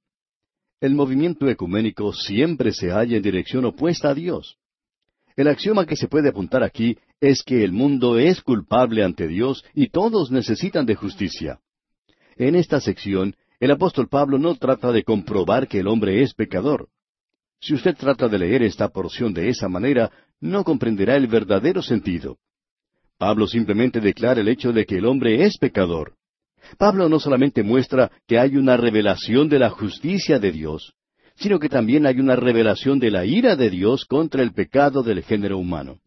El 0.79 0.95
movimiento 0.95 1.49
ecuménico 1.49 2.13
siempre 2.13 2.71
se 2.71 2.91
halla 2.91 3.17
en 3.17 3.23
dirección 3.23 3.65
opuesta 3.65 4.09
a 4.09 4.13
Dios. 4.13 4.57
El 5.35 5.47
axioma 5.47 5.85
que 5.85 5.95
se 5.95 6.07
puede 6.07 6.29
apuntar 6.29 6.63
aquí 6.63 6.97
es 7.19 7.43
que 7.43 7.63
el 7.63 7.71
mundo 7.71 8.19
es 8.19 8.41
culpable 8.41 9.03
ante 9.03 9.27
Dios 9.27 9.65
y 9.73 9.89
todos 9.89 10.31
necesitan 10.31 10.85
de 10.85 10.95
justicia. 10.95 11.59
En 12.35 12.55
esta 12.55 12.79
sección, 12.79 13.35
el 13.59 13.71
apóstol 13.71 14.07
Pablo 14.07 14.37
no 14.37 14.55
trata 14.55 14.91
de 14.91 15.03
comprobar 15.03 15.67
que 15.67 15.79
el 15.79 15.87
hombre 15.87 16.21
es 16.21 16.33
pecador. 16.33 16.89
Si 17.63 17.73
usted 17.73 17.95
trata 17.95 18.27
de 18.27 18.37
leer 18.37 18.61
esta 18.63 18.89
porción 18.89 19.33
de 19.33 19.47
esa 19.47 19.69
manera, 19.69 20.11
no 20.41 20.65
comprenderá 20.65 21.15
el 21.15 21.27
verdadero 21.27 21.81
sentido. 21.81 22.37
Pablo 23.17 23.47
simplemente 23.47 24.01
declara 24.01 24.41
el 24.41 24.49
hecho 24.49 24.73
de 24.73 24.85
que 24.85 24.97
el 24.97 25.05
hombre 25.05 25.45
es 25.45 25.57
pecador. 25.57 26.15
Pablo 26.77 27.07
no 27.07 27.21
solamente 27.21 27.63
muestra 27.63 28.11
que 28.27 28.37
hay 28.37 28.57
una 28.57 28.75
revelación 28.75 29.47
de 29.47 29.59
la 29.59 29.69
justicia 29.69 30.39
de 30.39 30.51
Dios, 30.51 30.93
sino 31.35 31.57
que 31.57 31.69
también 31.69 32.05
hay 32.05 32.19
una 32.19 32.35
revelación 32.35 32.99
de 32.99 33.11
la 33.11 33.25
ira 33.25 33.55
de 33.55 33.69
Dios 33.69 34.03
contra 34.03 34.43
el 34.43 34.51
pecado 34.51 35.01
del 35.01 35.23
género 35.23 35.57
humano. 35.57 36.01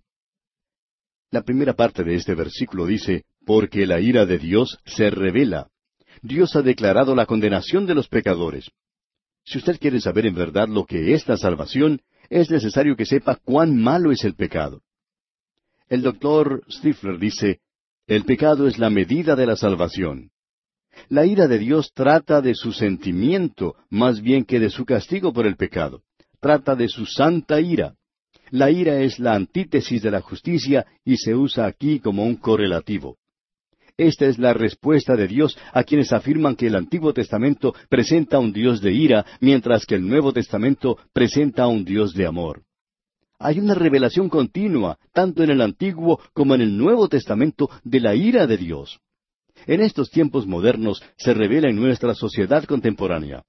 La 1.31 1.40
primera 1.40 1.73
parte 1.73 2.05
de 2.05 2.16
este 2.16 2.35
versículo 2.35 2.85
dice, 2.85 3.25
porque 3.47 3.87
la 3.87 3.99
ira 3.99 4.27
de 4.27 4.37
Dios 4.37 4.79
se 4.85 5.09
revela. 5.09 5.69
Dios 6.21 6.55
ha 6.55 6.61
declarado 6.61 7.14
la 7.14 7.25
condenación 7.25 7.87
de 7.87 7.95
los 7.95 8.09
pecadores. 8.09 8.71
Si 9.46 9.59
usted 9.59 9.78
quiere 9.78 10.00
saber 10.00 10.26
en 10.26 10.35
verdad 10.35 10.68
lo 10.68 10.85
que 10.85 11.14
es 11.14 11.26
la 11.28 11.37
salvación, 11.37 12.00
es 12.28 12.50
necesario 12.50 12.96
que 12.96 13.06
sepa 13.06 13.37
cuán 13.37 13.80
malo 13.80 14.11
es 14.11 14.24
el 14.24 14.35
pecado. 14.35 14.82
El 15.88 16.02
doctor 16.02 16.64
Stifler 16.68 17.18
dice, 17.18 17.61
el 18.09 18.24
pecado 18.24 18.66
es 18.66 18.78
la 18.78 18.90
medida 18.90 19.37
de 19.37 19.46
la 19.46 19.54
salvación. 19.54 20.30
La 21.09 21.26
ira 21.26 21.46
de 21.46 21.59
Dios 21.59 21.92
trata 21.94 22.40
de 22.40 22.54
su 22.56 22.72
sentimiento 22.72 23.76
más 23.88 24.20
bien 24.20 24.44
que 24.44 24.59
de 24.59 24.70
su 24.70 24.85
castigo 24.85 25.32
por 25.32 25.46
el 25.46 25.56
pecado. 25.56 26.02
Trata 26.40 26.74
de 26.74 26.88
su 26.88 27.06
santa 27.06 27.61
ira. 27.61 27.94
La 28.50 28.70
ira 28.70 29.00
es 29.00 29.18
la 29.20 29.35
antítesis 29.35 30.02
de 30.02 30.11
la 30.11 30.22
justicia 30.22 30.87
y 31.04 31.18
se 31.18 31.35
usa 31.35 31.66
aquí 31.66 32.00
como 32.00 32.24
un 32.24 32.37
correlativo. 32.37 33.18
Esta 33.98 34.26
es 34.26 34.38
la 34.38 34.52
respuesta 34.52 35.16
de 35.16 35.26
Dios 35.26 35.56
a 35.72 35.82
quienes 35.82 36.12
afirman 36.12 36.54
que 36.54 36.66
el 36.66 36.76
Antiguo 36.76 37.14
Testamento 37.14 37.74
presenta 37.88 38.38
un 38.38 38.52
Dios 38.52 38.82
de 38.82 38.92
ira, 38.92 39.24
mientras 39.40 39.87
que 39.87 39.94
el 39.94 40.06
Nuevo 40.06 40.35
Testamento 40.35 40.98
presenta 41.14 41.66
un 41.66 41.85
Dios 41.85 42.12
de 42.12 42.26
amor. 42.26 42.62
Hay 43.38 43.59
una 43.59 43.74
revelación 43.74 44.28
continua, 44.28 44.98
tanto 45.12 45.42
en 45.42 45.50
el 45.50 45.62
Antiguo 45.62 46.20
como 46.35 46.54
en 46.54 46.61
el 46.61 46.76
Nuevo 46.76 47.09
Testamento, 47.09 47.70
de 47.85 48.00
la 48.00 48.14
ira 48.14 48.46
de 48.46 48.59
Dios. 48.59 49.00
En 49.66 49.80
estos 49.80 50.11
tiempos 50.11 50.46
modernos 50.46 51.02
se 51.16 51.32
revela 51.32 51.70
en 51.70 51.76
nuestra 51.76 52.14
sociedad 52.14 52.64
contemporánea. 52.64 53.44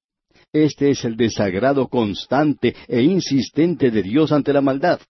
Este 0.54 0.90
es 0.90 1.04
el 1.04 1.18
desagrado 1.18 1.90
constante 1.90 2.74
e 2.88 3.02
insistente 3.02 3.92
de 3.92 4.02
Dios 4.02 4.32
ante 4.32 4.54
la 4.54 4.62
maldad. 4.62 5.02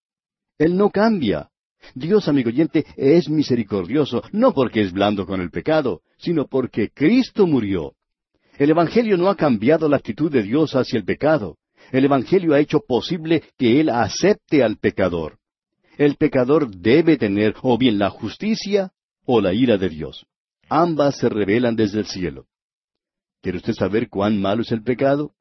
Él 0.58 0.76
no 0.76 0.89
cambia. 0.89 1.50
Dios, 1.96 2.28
amigo 2.28 2.50
oyente, 2.50 2.86
es 2.96 3.30
misericordioso, 3.30 4.24
no 4.32 4.54
porque 4.54 4.82
es 4.82 4.92
blando 4.92 5.26
con 5.26 5.42
el 5.42 5.52
pecado, 5.52 6.02
sino 6.18 6.48
porque 6.48 6.90
Cristo 6.90 7.48
murió. 7.48 7.94
El 8.58 8.72
Evangelio 8.72 9.18
no 9.18 9.30
ha 9.30 9.36
cambiado 9.36 9.88
la 9.88 9.98
actitud 9.98 10.32
de 10.32 10.44
Dios 10.44 10.76
hacia 10.76 10.98
el 10.98 11.06
pecado. 11.06 11.58
El 11.92 12.06
Evangelio 12.06 12.54
ha 12.54 12.60
hecho 12.60 12.80
posible 12.80 13.44
que 13.58 13.80
Él 13.80 13.90
acepte 13.90 14.63
al 14.63 14.78
pecador. 14.78 15.38
El 15.98 16.16
pecador 16.16 16.70
debe 16.70 17.18
tener 17.18 17.56
o 17.62 17.78
bien 17.78 17.98
la 17.98 18.10
justicia 18.10 18.92
o 19.26 19.42
la 19.42 19.54
ira 19.54 19.78
de 19.78 19.90
Dios. 19.90 20.26
Ambas 20.70 21.18
se 21.18 21.30
revelan 21.30 21.76
desde 21.76 22.00
el 22.00 22.06
cielo. 22.06 22.46
¿Quiere 23.42 23.58
usted 23.58 23.74
saber 23.74 24.10
cuán 24.10 24.42
malo 24.42 24.62
es 24.62 24.72
el 24.72 24.84
pecado? 24.84 25.34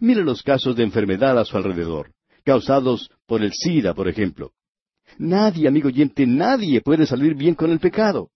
Mire 0.00 0.24
los 0.24 0.42
casos 0.42 0.74
de 0.76 0.82
enfermedad 0.82 1.38
a 1.38 1.44
su 1.44 1.56
alrededor, 1.56 2.12
causados 2.44 3.10
por 3.26 3.42
el 3.42 3.52
SIDA, 3.52 3.94
por 3.94 4.08
ejemplo. 4.08 4.52
Nadie, 5.18 5.68
amigo 5.68 5.88
oyente, 5.88 6.26
nadie 6.26 6.80
puede 6.80 7.06
salir 7.06 7.34
bien 7.34 7.54
con 7.54 7.70
el 7.70 7.80
pecado. 7.80 8.30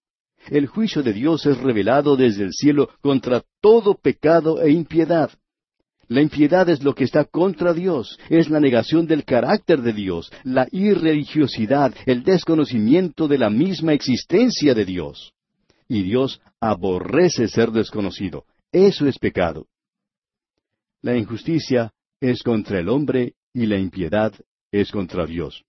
El 0.50 0.66
juicio 0.66 1.02
de 1.02 1.12
Dios 1.12 1.44
es 1.46 1.58
revelado 1.58 2.16
desde 2.16 2.44
el 2.44 2.52
cielo 2.52 2.88
contra 3.00 3.42
todo 3.60 3.94
pecado 3.94 4.62
e 4.62 4.70
impiedad. 4.70 5.30
La 6.06 6.22
impiedad 6.22 6.68
es 6.70 6.82
lo 6.82 6.94
que 6.94 7.04
está 7.04 7.24
contra 7.24 7.74
Dios, 7.74 8.18
es 8.30 8.48
la 8.48 8.60
negación 8.60 9.06
del 9.06 9.24
carácter 9.24 9.82
de 9.82 9.92
Dios, 9.92 10.32
la 10.42 10.66
irreligiosidad, 10.70 11.94
el 12.06 12.22
desconocimiento 12.22 13.28
de 13.28 13.36
la 13.36 13.50
misma 13.50 13.92
existencia 13.92 14.74
de 14.74 14.86
Dios. 14.86 15.34
Y 15.86 16.02
Dios 16.02 16.40
aborrece 16.60 17.48
ser 17.48 17.72
desconocido. 17.72 18.44
Eso 18.72 19.06
es 19.06 19.18
pecado. 19.18 19.66
La 21.02 21.16
injusticia 21.16 21.92
es 22.20 22.42
contra 22.42 22.80
el 22.80 22.88
hombre 22.88 23.34
y 23.52 23.66
la 23.66 23.78
impiedad 23.78 24.32
es 24.72 24.90
contra 24.90 25.26
Dios. 25.26 25.64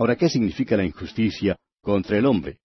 Ahora, 0.00 0.16
¿qué 0.16 0.30
significa 0.30 0.78
la 0.78 0.86
injusticia 0.86 1.58
contra 1.82 2.16
el 2.16 2.24
hombre? 2.24 2.60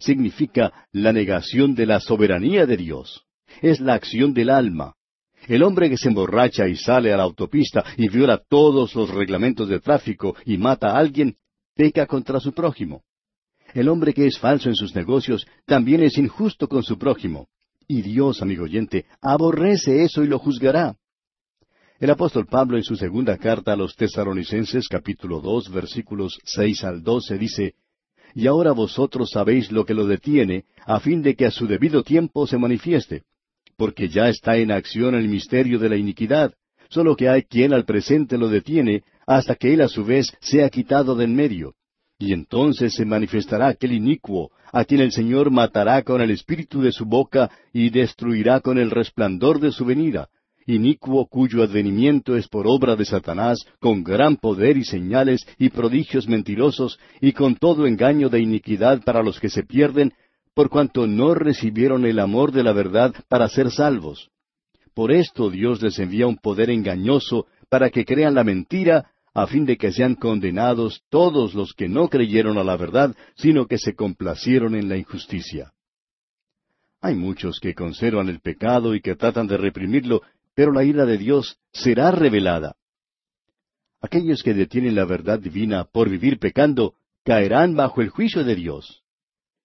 Significa 0.00 0.88
la 0.90 1.12
negación 1.12 1.76
de 1.76 1.86
la 1.86 2.00
soberanía 2.00 2.66
de 2.66 2.76
Dios. 2.76 3.22
Es 3.62 3.78
la 3.78 3.94
acción 3.94 4.34
del 4.34 4.50
alma. 4.50 4.94
El 5.46 5.62
hombre 5.62 5.88
que 5.88 5.96
se 5.96 6.08
emborracha 6.08 6.66
y 6.66 6.74
sale 6.74 7.12
a 7.12 7.18
la 7.18 7.22
autopista 7.22 7.84
y 7.96 8.08
viola 8.08 8.42
todos 8.48 8.96
los 8.96 9.10
reglamentos 9.10 9.68
de 9.68 9.78
tráfico 9.78 10.34
y 10.44 10.58
mata 10.58 10.88
a 10.88 10.98
alguien, 10.98 11.36
peca 11.76 12.04
contra 12.04 12.40
su 12.40 12.52
prójimo. 12.52 13.04
El 13.72 13.88
hombre 13.88 14.12
que 14.12 14.26
es 14.26 14.36
falso 14.36 14.68
en 14.68 14.74
sus 14.74 14.92
negocios 14.92 15.46
también 15.66 16.02
es 16.02 16.18
injusto 16.18 16.66
con 16.66 16.82
su 16.82 16.98
prójimo. 16.98 17.46
Y 17.86 18.02
Dios, 18.02 18.42
amigo 18.42 18.64
oyente, 18.64 19.06
aborrece 19.22 20.02
eso 20.02 20.24
y 20.24 20.26
lo 20.26 20.40
juzgará. 20.40 20.96
El 21.98 22.10
apóstol 22.10 22.44
Pablo 22.44 22.76
en 22.76 22.84
su 22.84 22.94
segunda 22.94 23.38
carta 23.38 23.72
a 23.72 23.76
los 23.76 23.96
tesaronicenses 23.96 24.86
capítulo 24.86 25.40
dos 25.40 25.70
versículos 25.70 26.38
seis 26.44 26.84
al 26.84 27.02
doce 27.02 27.38
dice, 27.38 27.72
Y 28.34 28.46
ahora 28.46 28.72
vosotros 28.72 29.30
sabéis 29.30 29.72
lo 29.72 29.86
que 29.86 29.94
lo 29.94 30.06
detiene, 30.06 30.64
a 30.84 31.00
fin 31.00 31.22
de 31.22 31.34
que 31.34 31.46
a 31.46 31.50
su 31.50 31.66
debido 31.66 32.02
tiempo 32.02 32.46
se 32.46 32.58
manifieste, 32.58 33.22
porque 33.78 34.10
ya 34.10 34.28
está 34.28 34.58
en 34.58 34.72
acción 34.72 35.14
el 35.14 35.26
misterio 35.28 35.78
de 35.78 35.88
la 35.88 35.96
iniquidad, 35.96 36.52
solo 36.90 37.16
que 37.16 37.30
hay 37.30 37.44
quien 37.44 37.72
al 37.72 37.86
presente 37.86 38.36
lo 38.36 38.50
detiene, 38.50 39.02
hasta 39.26 39.54
que 39.54 39.72
él 39.72 39.80
a 39.80 39.88
su 39.88 40.04
vez 40.04 40.30
sea 40.40 40.68
quitado 40.68 41.14
de 41.14 41.24
en 41.24 41.34
medio. 41.34 41.76
Y 42.18 42.34
entonces 42.34 42.92
se 42.92 43.06
manifestará 43.06 43.68
aquel 43.68 43.92
inicuo, 43.92 44.50
a 44.70 44.84
quien 44.84 45.00
el 45.00 45.12
Señor 45.12 45.50
matará 45.50 46.02
con 46.02 46.20
el 46.20 46.30
espíritu 46.30 46.82
de 46.82 46.92
su 46.92 47.06
boca 47.06 47.50
y 47.72 47.88
destruirá 47.88 48.60
con 48.60 48.76
el 48.76 48.90
resplandor 48.90 49.60
de 49.60 49.72
su 49.72 49.86
venida, 49.86 50.28
inicuo 50.66 51.26
cuyo 51.26 51.62
advenimiento 51.62 52.36
es 52.36 52.48
por 52.48 52.66
obra 52.66 52.96
de 52.96 53.04
Satanás, 53.04 53.64
con 53.80 54.02
gran 54.02 54.36
poder 54.36 54.76
y 54.76 54.84
señales 54.84 55.46
y 55.58 55.70
prodigios 55.70 56.28
mentirosos, 56.28 56.98
y 57.20 57.32
con 57.32 57.54
todo 57.56 57.86
engaño 57.86 58.28
de 58.28 58.40
iniquidad 58.40 59.02
para 59.04 59.22
los 59.22 59.40
que 59.40 59.48
se 59.48 59.62
pierden, 59.62 60.12
por 60.54 60.68
cuanto 60.68 61.06
no 61.06 61.34
recibieron 61.34 62.04
el 62.04 62.18
amor 62.18 62.50
de 62.50 62.62
la 62.62 62.72
verdad 62.72 63.14
para 63.28 63.48
ser 63.48 63.70
salvos. 63.70 64.30
Por 64.94 65.12
esto 65.12 65.50
Dios 65.50 65.82
les 65.82 65.98
envía 65.98 66.26
un 66.26 66.38
poder 66.38 66.70
engañoso 66.70 67.46
para 67.68 67.90
que 67.90 68.04
crean 68.04 68.34
la 68.34 68.44
mentira, 68.44 69.10
a 69.34 69.46
fin 69.46 69.66
de 69.66 69.76
que 69.76 69.92
sean 69.92 70.14
condenados 70.14 71.02
todos 71.10 71.52
los 71.52 71.74
que 71.74 71.88
no 71.88 72.08
creyeron 72.08 72.56
a 72.56 72.64
la 72.64 72.78
verdad, 72.78 73.14
sino 73.34 73.66
que 73.66 73.76
se 73.76 73.94
complacieron 73.94 74.74
en 74.74 74.88
la 74.88 74.96
injusticia. 74.96 75.72
Hay 77.02 77.14
muchos 77.14 77.60
que 77.60 77.74
conservan 77.74 78.30
el 78.30 78.40
pecado 78.40 78.94
y 78.94 79.02
que 79.02 79.14
tratan 79.14 79.46
de 79.46 79.58
reprimirlo, 79.58 80.22
pero 80.56 80.72
la 80.72 80.82
ira 80.82 81.04
de 81.04 81.18
Dios 81.18 81.58
será 81.70 82.10
revelada. 82.10 82.76
Aquellos 84.00 84.42
que 84.42 84.54
detienen 84.54 84.94
la 84.94 85.04
verdad 85.04 85.38
divina 85.38 85.84
por 85.84 86.08
vivir 86.08 86.38
pecando 86.38 86.94
caerán 87.24 87.76
bajo 87.76 88.00
el 88.00 88.08
juicio 88.08 88.42
de 88.42 88.54
Dios. 88.54 89.02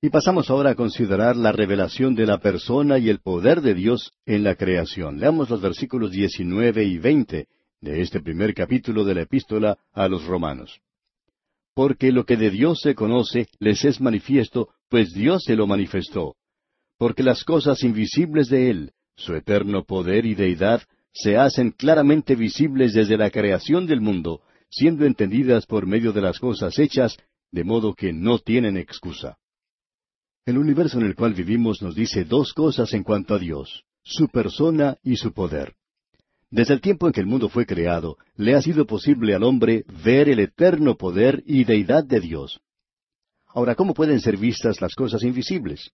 Y 0.01 0.10
pasamos 0.10 0.49
ahora 0.49 0.71
a 0.71 0.75
considerar 0.75 1.38
la 1.38 1.54
revelación 1.54 2.13
de 2.13 2.25
la 2.25 2.39
persona 2.39 2.97
y 2.97 3.08
el 3.08 3.19
poder 3.19 3.62
de 3.62 3.73
Dios 3.73 4.12
en 4.25 4.43
la 4.43 4.56
creación. 4.56 5.19
Leamos 5.19 5.49
los 5.49 5.62
versículos 5.62 6.12
19 6.12 6.84
y 6.84 6.97
20 6.97 7.47
de 7.80 8.01
este 8.01 8.19
primer 8.19 8.54
capítulo 8.54 9.06
de 9.06 9.15
la 9.15 9.21
epístola 9.21 9.77
a 9.93 10.10
los 10.10 10.25
romanos. 10.25 10.82
Porque 11.73 12.12
lo 12.12 12.25
que 12.25 12.36
de 12.36 12.49
Dios 12.49 12.82
se 12.82 12.95
conoce 12.95 13.47
les 13.60 13.86
es 13.86 14.01
manifiesto, 14.01 14.69
pues 14.89 15.13
Dios 15.13 15.43
se 15.45 15.56
lo 15.56 15.67
manifestó. 15.67 16.36
Porque 16.97 17.23
las 17.23 17.45
cosas 17.45 17.82
invisibles 17.84 18.49
de 18.49 18.69
Él, 18.71 18.91
su 19.21 19.34
eterno 19.36 19.84
poder 19.84 20.25
y 20.25 20.36
deidad, 20.36 20.81
se 21.13 21.38
hacen 21.38 21.71
claramente 21.71 22.36
visibles 22.36 22.93
desde 22.93 23.17
la 23.17 23.29
creación 23.29 23.86
del 23.86 24.01
mundo, 24.01 24.41
siendo 24.69 25.05
entendidas 25.05 25.65
por 25.65 25.86
medio 25.86 26.13
de 26.13 26.21
las 26.21 26.39
cosas 26.39 26.77
hechas, 26.79 27.17
de 27.51 27.63
modo 27.63 27.93
que 27.93 28.13
no 28.13 28.39
tienen 28.39 28.77
excusa. 28.77 29.38
El 30.45 30.57
universo 30.57 30.99
en 30.99 31.05
el 31.05 31.15
cual 31.15 31.34
vivimos 31.34 31.81
nos 31.81 31.95
dice 31.95 32.23
dos 32.23 32.53
cosas 32.53 32.93
en 32.93 33.03
cuanto 33.03 33.36
a 33.36 33.39
Dios, 33.39 33.84
su 34.03 34.27
persona 34.29 34.97
y 35.03 35.17
su 35.17 35.34
poder. 35.34 35.75
Desde 36.49 36.73
el 36.73 36.81
tiempo 36.81 37.07
en 37.07 37.13
que 37.13 37.21
el 37.21 37.27
mundo 37.27 37.47
fue 37.47 37.65
creado, 37.65 38.17
le 38.36 38.55
ha 38.55 38.62
sido 38.62 38.86
posible 38.86 39.36
al 39.36 39.43
hombre 39.43 39.86
ver 40.03 40.27
el 40.27 40.39
eterno 40.39 40.95
poder 40.95 41.43
y 41.45 41.63
deidad 41.63 42.03
de 42.03 42.19
Dios. 42.19 42.60
Ahora, 43.47 43.75
¿cómo 43.75 43.93
pueden 43.93 44.19
ser 44.19 44.38
vistas 44.38 44.81
las 44.81 44.95
cosas 44.95 45.23
invisibles? 45.23 45.91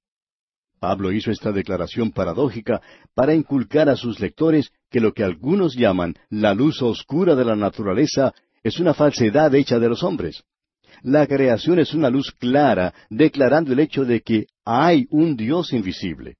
Pablo 0.80 1.12
hizo 1.12 1.32
esta 1.32 1.52
declaración 1.52 2.12
paradójica 2.12 2.82
para 3.16 3.34
inculcar 3.34 3.90
a 3.90 3.96
sus 3.96 4.20
lectores 4.20 4.72
que 4.90 5.00
lo 5.00 5.14
que 5.14 5.24
algunos 5.24 5.76
llaman 5.76 6.16
la 6.30 6.54
luz 6.54 6.82
oscura 6.82 7.36
de 7.36 7.46
la 7.46 7.56
naturaleza 7.56 8.34
es 8.64 8.80
una 8.80 8.94
falsedad 8.94 9.54
hecha 9.56 9.80
de 9.80 9.90
los 9.90 10.04
hombres. 10.04 10.44
La 11.04 11.28
creación 11.28 11.80
es 11.80 11.94
una 11.94 12.10
luz 12.10 12.32
clara 12.32 12.94
declarando 13.10 13.74
el 13.74 13.80
hecho 13.80 14.04
de 14.04 14.22
que 14.22 14.48
hay 14.66 15.08
un 15.10 15.36
Dios 15.36 15.74
invisible. 15.74 16.38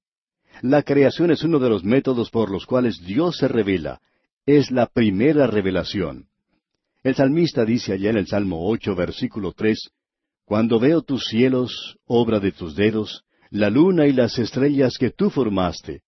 La 0.62 0.82
creación 0.82 1.32
es 1.32 1.44
uno 1.44 1.60
de 1.60 1.70
los 1.70 1.84
métodos 1.84 2.32
por 2.32 2.50
los 2.50 2.66
cuales 2.66 3.00
Dios 3.06 3.38
se 3.38 3.48
revela. 3.48 4.02
Es 4.46 4.72
la 4.72 4.88
primera 4.88 5.46
revelación. 5.46 6.28
El 7.04 7.16
salmista 7.16 7.64
dice 7.64 7.94
allá 7.94 8.10
en 8.10 8.18
el 8.18 8.28
Salmo 8.28 8.68
ocho, 8.68 8.96
versículo 8.96 9.54
tres, 9.54 9.92
Cuando 10.46 10.80
veo 10.80 11.02
tus 11.04 11.26
cielos, 11.26 11.98
obra 12.06 12.40
de 12.40 12.52
tus 12.52 12.76
dedos, 12.76 13.24
la 13.50 13.70
luna 13.70 14.08
y 14.08 14.14
las 14.14 14.38
estrellas 14.40 14.98
que 14.98 15.12
tú 15.12 15.30
formaste. 15.30 16.02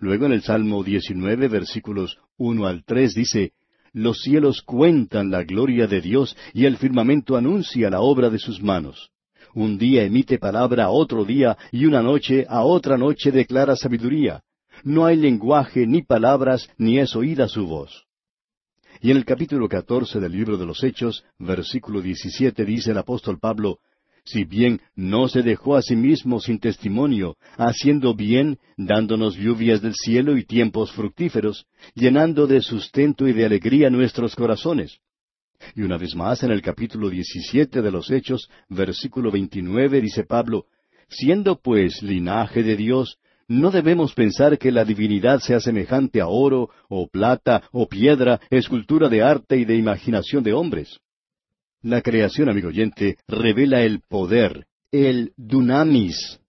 Luego 0.00 0.26
en 0.26 0.32
el 0.32 0.42
Salmo 0.42 0.82
diecinueve, 0.82 1.48
versículos 1.48 2.18
uno 2.36 2.66
al 2.66 2.84
tres 2.84 3.14
dice, 3.14 3.52
Los 3.92 4.20
cielos 4.20 4.62
cuentan 4.62 5.30
la 5.30 5.44
gloria 5.44 5.86
de 5.86 6.00
Dios 6.00 6.36
y 6.52 6.66
el 6.66 6.76
firmamento 6.76 7.36
anuncia 7.36 7.90
la 7.90 8.00
obra 8.00 8.30
de 8.30 8.38
sus 8.38 8.62
manos. 8.62 9.10
Un 9.54 9.78
día 9.78 10.04
emite 10.04 10.38
palabra 10.38 10.84
a 10.84 10.90
otro 10.90 11.24
día 11.24 11.56
y 11.72 11.86
una 11.86 12.02
noche 12.02 12.46
a 12.48 12.64
otra 12.64 12.96
noche 12.96 13.32
declara 13.32 13.76
sabiduría. 13.76 14.42
No 14.84 15.06
hay 15.06 15.16
lenguaje 15.16 15.86
ni 15.86 16.02
palabras 16.02 16.70
ni 16.76 16.98
es 16.98 17.16
oída 17.16 17.48
su 17.48 17.66
voz. 17.66 18.04
Y 19.00 19.10
en 19.10 19.16
el 19.16 19.24
capítulo 19.24 19.68
catorce 19.68 20.20
del 20.20 20.32
libro 20.32 20.56
de 20.56 20.66
los 20.66 20.82
Hechos, 20.82 21.24
versículo 21.38 22.00
diecisiete, 22.00 22.64
dice 22.64 22.90
el 22.90 22.98
apóstol 22.98 23.38
Pablo, 23.38 23.78
si 24.28 24.44
bien 24.44 24.80
no 24.94 25.28
se 25.28 25.42
dejó 25.42 25.76
a 25.76 25.82
sí 25.82 25.96
mismo 25.96 26.40
sin 26.40 26.58
testimonio, 26.58 27.36
haciendo 27.56 28.14
bien, 28.14 28.58
dándonos 28.76 29.36
lluvias 29.36 29.80
del 29.80 29.94
cielo 29.94 30.36
y 30.36 30.44
tiempos 30.44 30.92
fructíferos, 30.92 31.66
llenando 31.94 32.46
de 32.46 32.60
sustento 32.60 33.26
y 33.26 33.32
de 33.32 33.46
alegría 33.46 33.90
nuestros 33.90 34.36
corazones. 34.36 34.98
Y 35.74 35.82
una 35.82 35.96
vez 35.96 36.14
más 36.14 36.42
en 36.42 36.50
el 36.50 36.62
capítulo 36.62 37.08
17 37.08 37.82
de 37.82 37.90
los 37.90 38.10
Hechos, 38.10 38.48
versículo 38.68 39.30
29, 39.30 40.00
dice 40.00 40.24
Pablo, 40.24 40.66
Siendo 41.08 41.58
pues 41.58 42.02
linaje 42.02 42.62
de 42.62 42.76
Dios, 42.76 43.18
no 43.48 43.70
debemos 43.70 44.12
pensar 44.12 44.58
que 44.58 44.70
la 44.70 44.84
divinidad 44.84 45.40
sea 45.40 45.58
semejante 45.58 46.20
a 46.20 46.28
oro, 46.28 46.68
o 46.88 47.08
plata, 47.08 47.62
o 47.72 47.88
piedra, 47.88 48.40
escultura 48.50 49.08
de 49.08 49.22
arte 49.22 49.56
y 49.56 49.64
de 49.64 49.76
imaginación 49.76 50.44
de 50.44 50.52
hombres. 50.52 51.00
La 51.82 52.02
creación, 52.02 52.48
amigo 52.48 52.68
oyente, 52.68 53.18
revela 53.28 53.82
el 53.82 54.00
poder, 54.00 54.66
el 54.90 55.32
dunamis, 55.36 56.40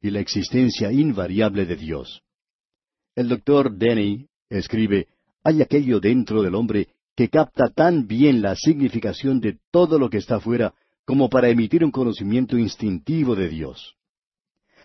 y 0.00 0.10
la 0.10 0.20
existencia 0.20 0.90
invariable 0.90 1.66
de 1.66 1.76
Dios. 1.76 2.22
El 3.14 3.28
doctor 3.28 3.76
Denny 3.76 4.26
escribe, 4.48 5.08
hay 5.44 5.60
aquello 5.60 6.00
dentro 6.00 6.42
del 6.42 6.54
hombre 6.54 6.88
que 7.14 7.28
capta 7.28 7.68
tan 7.68 8.06
bien 8.06 8.40
la 8.40 8.56
significación 8.56 9.40
de 9.40 9.58
todo 9.70 9.98
lo 9.98 10.08
que 10.08 10.16
está 10.16 10.36
afuera 10.36 10.74
como 11.04 11.28
para 11.28 11.50
emitir 11.50 11.84
un 11.84 11.90
conocimiento 11.90 12.56
instintivo 12.56 13.36
de 13.36 13.48
Dios. 13.48 13.94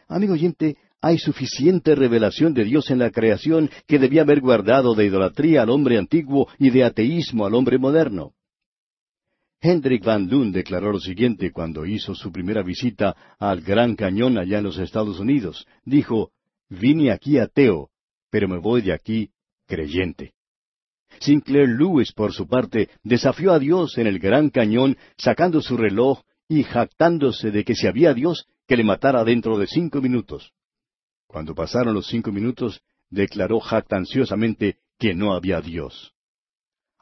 Amigo 0.10 0.34
oyente, 0.34 0.76
hay 1.02 1.18
suficiente 1.18 1.96
revelación 1.96 2.54
de 2.54 2.66
Dios 2.66 2.90
en 2.92 3.00
la 3.00 3.12
creación 3.12 3.70
que 3.88 4.00
debía 4.00 4.24
haber 4.24 4.42
guardado 4.42 4.96
de 4.96 5.06
idolatría 5.06 5.62
al 5.62 5.70
hombre 5.70 5.98
antiguo 5.98 6.50
y 6.60 6.72
de 6.72 6.84
ateísmo 6.84 7.46
al 7.46 7.54
hombre 7.54 7.78
moderno. 7.78 8.34
Hendrik 9.60 10.04
Van 10.04 10.30
Loon 10.30 10.52
declaró 10.52 10.92
lo 10.92 11.00
siguiente 11.00 11.52
cuando 11.52 11.86
hizo 11.86 12.14
su 12.14 12.32
primera 12.32 12.62
visita 12.62 13.16
al 13.40 13.62
Gran 13.62 13.96
Cañón 13.96 14.38
allá 14.38 14.60
en 14.60 14.66
los 14.66 14.78
Estados 14.78 15.20
Unidos. 15.20 15.66
Dijo, 15.84 16.32
vine 16.70 17.12
aquí 17.12 17.40
ateo, 17.40 17.90
pero 18.30 18.48
me 18.48 18.60
voy 18.60 18.82
de 18.82 18.94
aquí 18.94 19.32
creyente. 19.66 20.34
Sinclair 21.20 21.70
Lewis, 21.70 22.12
por 22.12 22.34
su 22.34 22.48
parte, 22.48 22.90
desafió 23.04 23.52
a 23.52 23.60
Dios 23.60 23.98
en 23.98 24.06
el 24.06 24.20
Gran 24.20 24.50
Cañón, 24.50 24.98
sacando 25.18 25.62
su 25.62 25.76
reloj 25.76 26.22
y 26.48 26.64
jactándose 26.64 27.50
de 27.50 27.64
que 27.64 27.74
si 27.74 27.88
había 27.88 28.14
Dios, 28.14 28.48
que 28.68 28.78
le 28.78 28.84
matara 28.84 29.24
dentro 29.24 29.58
de 29.58 29.66
cinco 29.66 30.02
minutos. 30.02 30.52
Cuando 31.26 31.56
pasaron 31.56 31.94
los 31.96 32.08
cinco 32.08 32.32
minutos, 32.32 32.82
declaró 33.10 33.60
jactanciosamente 33.60 34.78
que 35.00 35.16
no 35.16 35.34
había 35.34 35.62
Dios. 35.62 36.14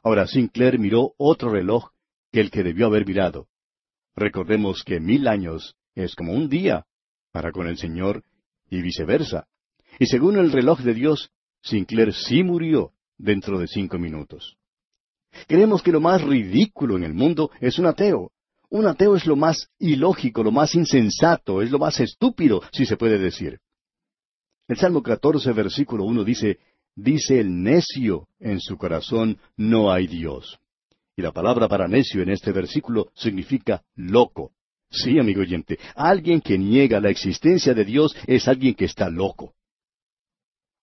Ahora 0.02 0.26
Sinclair 0.26 0.78
miró 0.78 1.12
otro 1.18 1.50
reloj 1.50 1.90
que 2.36 2.42
el 2.42 2.50
que 2.50 2.62
debió 2.62 2.88
haber 2.88 3.06
mirado. 3.06 3.48
Recordemos 4.14 4.82
que 4.84 5.00
mil 5.00 5.26
años 5.26 5.74
es 5.94 6.14
como 6.14 6.34
un 6.34 6.50
día 6.50 6.84
para 7.32 7.50
con 7.50 7.66
el 7.66 7.78
Señor 7.78 8.24
y 8.68 8.82
viceversa. 8.82 9.46
Y 9.98 10.04
según 10.04 10.36
el 10.36 10.52
reloj 10.52 10.80
de 10.80 10.92
Dios, 10.92 11.30
Sinclair 11.62 12.12
sí 12.12 12.42
murió 12.42 12.92
dentro 13.16 13.58
de 13.58 13.66
cinco 13.66 13.98
minutos. 13.98 14.58
Creemos 15.48 15.82
que 15.82 15.92
lo 15.92 16.02
más 16.02 16.22
ridículo 16.22 16.98
en 16.98 17.04
el 17.04 17.14
mundo 17.14 17.50
es 17.58 17.78
un 17.78 17.86
ateo. 17.86 18.32
Un 18.68 18.86
ateo 18.86 19.16
es 19.16 19.24
lo 19.24 19.36
más 19.36 19.70
ilógico, 19.78 20.42
lo 20.42 20.52
más 20.52 20.74
insensato, 20.74 21.62
es 21.62 21.70
lo 21.70 21.78
más 21.78 22.00
estúpido, 22.00 22.60
si 22.70 22.84
se 22.84 22.98
puede 22.98 23.16
decir. 23.16 23.60
El 24.68 24.76
Salmo 24.76 25.02
14, 25.02 25.52
versículo 25.52 26.04
1 26.04 26.22
dice, 26.22 26.58
Dice 26.94 27.40
el 27.40 27.62
necio 27.62 28.28
en 28.38 28.60
su 28.60 28.76
corazón, 28.76 29.38
no 29.56 29.90
hay 29.90 30.06
Dios. 30.06 30.58
Y 31.16 31.22
la 31.22 31.32
palabra 31.32 31.66
para 31.66 31.88
necio 31.88 32.22
en 32.22 32.28
este 32.28 32.52
versículo 32.52 33.10
significa 33.14 33.82
loco. 33.94 34.52
Sí, 34.90 35.18
amigo 35.18 35.40
oyente, 35.40 35.78
alguien 35.94 36.42
que 36.42 36.58
niega 36.58 37.00
la 37.00 37.08
existencia 37.08 37.72
de 37.72 37.84
Dios 37.84 38.14
es 38.26 38.46
alguien 38.46 38.74
que 38.74 38.84
está 38.84 39.08
loco. 39.08 39.54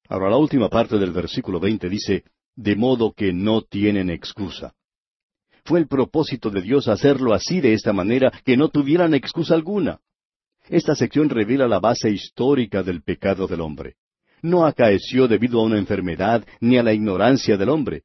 Ahora 0.09 0.31
la 0.31 0.37
última 0.37 0.69
parte 0.69 0.97
del 0.97 1.11
versículo 1.11 1.59
20 1.59 1.87
dice, 1.87 2.23
de 2.55 2.75
modo 2.75 3.13
que 3.13 3.31
no 3.31 3.61
tienen 3.61 4.09
excusa. 4.09 4.73
Fue 5.65 5.79
el 5.79 5.87
propósito 5.87 6.49
de 6.49 6.61
Dios 6.61 6.87
hacerlo 6.87 7.33
así 7.33 7.61
de 7.61 7.73
esta 7.73 7.93
manera 7.93 8.31
que 8.43 8.57
no 8.57 8.69
tuvieran 8.69 9.13
excusa 9.13 9.53
alguna. 9.53 10.01
Esta 10.67 10.95
sección 10.95 11.29
revela 11.29 11.67
la 11.67 11.79
base 11.79 12.09
histórica 12.09 12.83
del 12.83 13.03
pecado 13.03 13.47
del 13.47 13.61
hombre. 13.61 13.95
No 14.41 14.65
acaeció 14.65 15.27
debido 15.27 15.59
a 15.59 15.63
una 15.63 15.77
enfermedad 15.77 16.45
ni 16.59 16.77
a 16.77 16.83
la 16.83 16.93
ignorancia 16.93 17.55
del 17.55 17.69
hombre. 17.69 18.03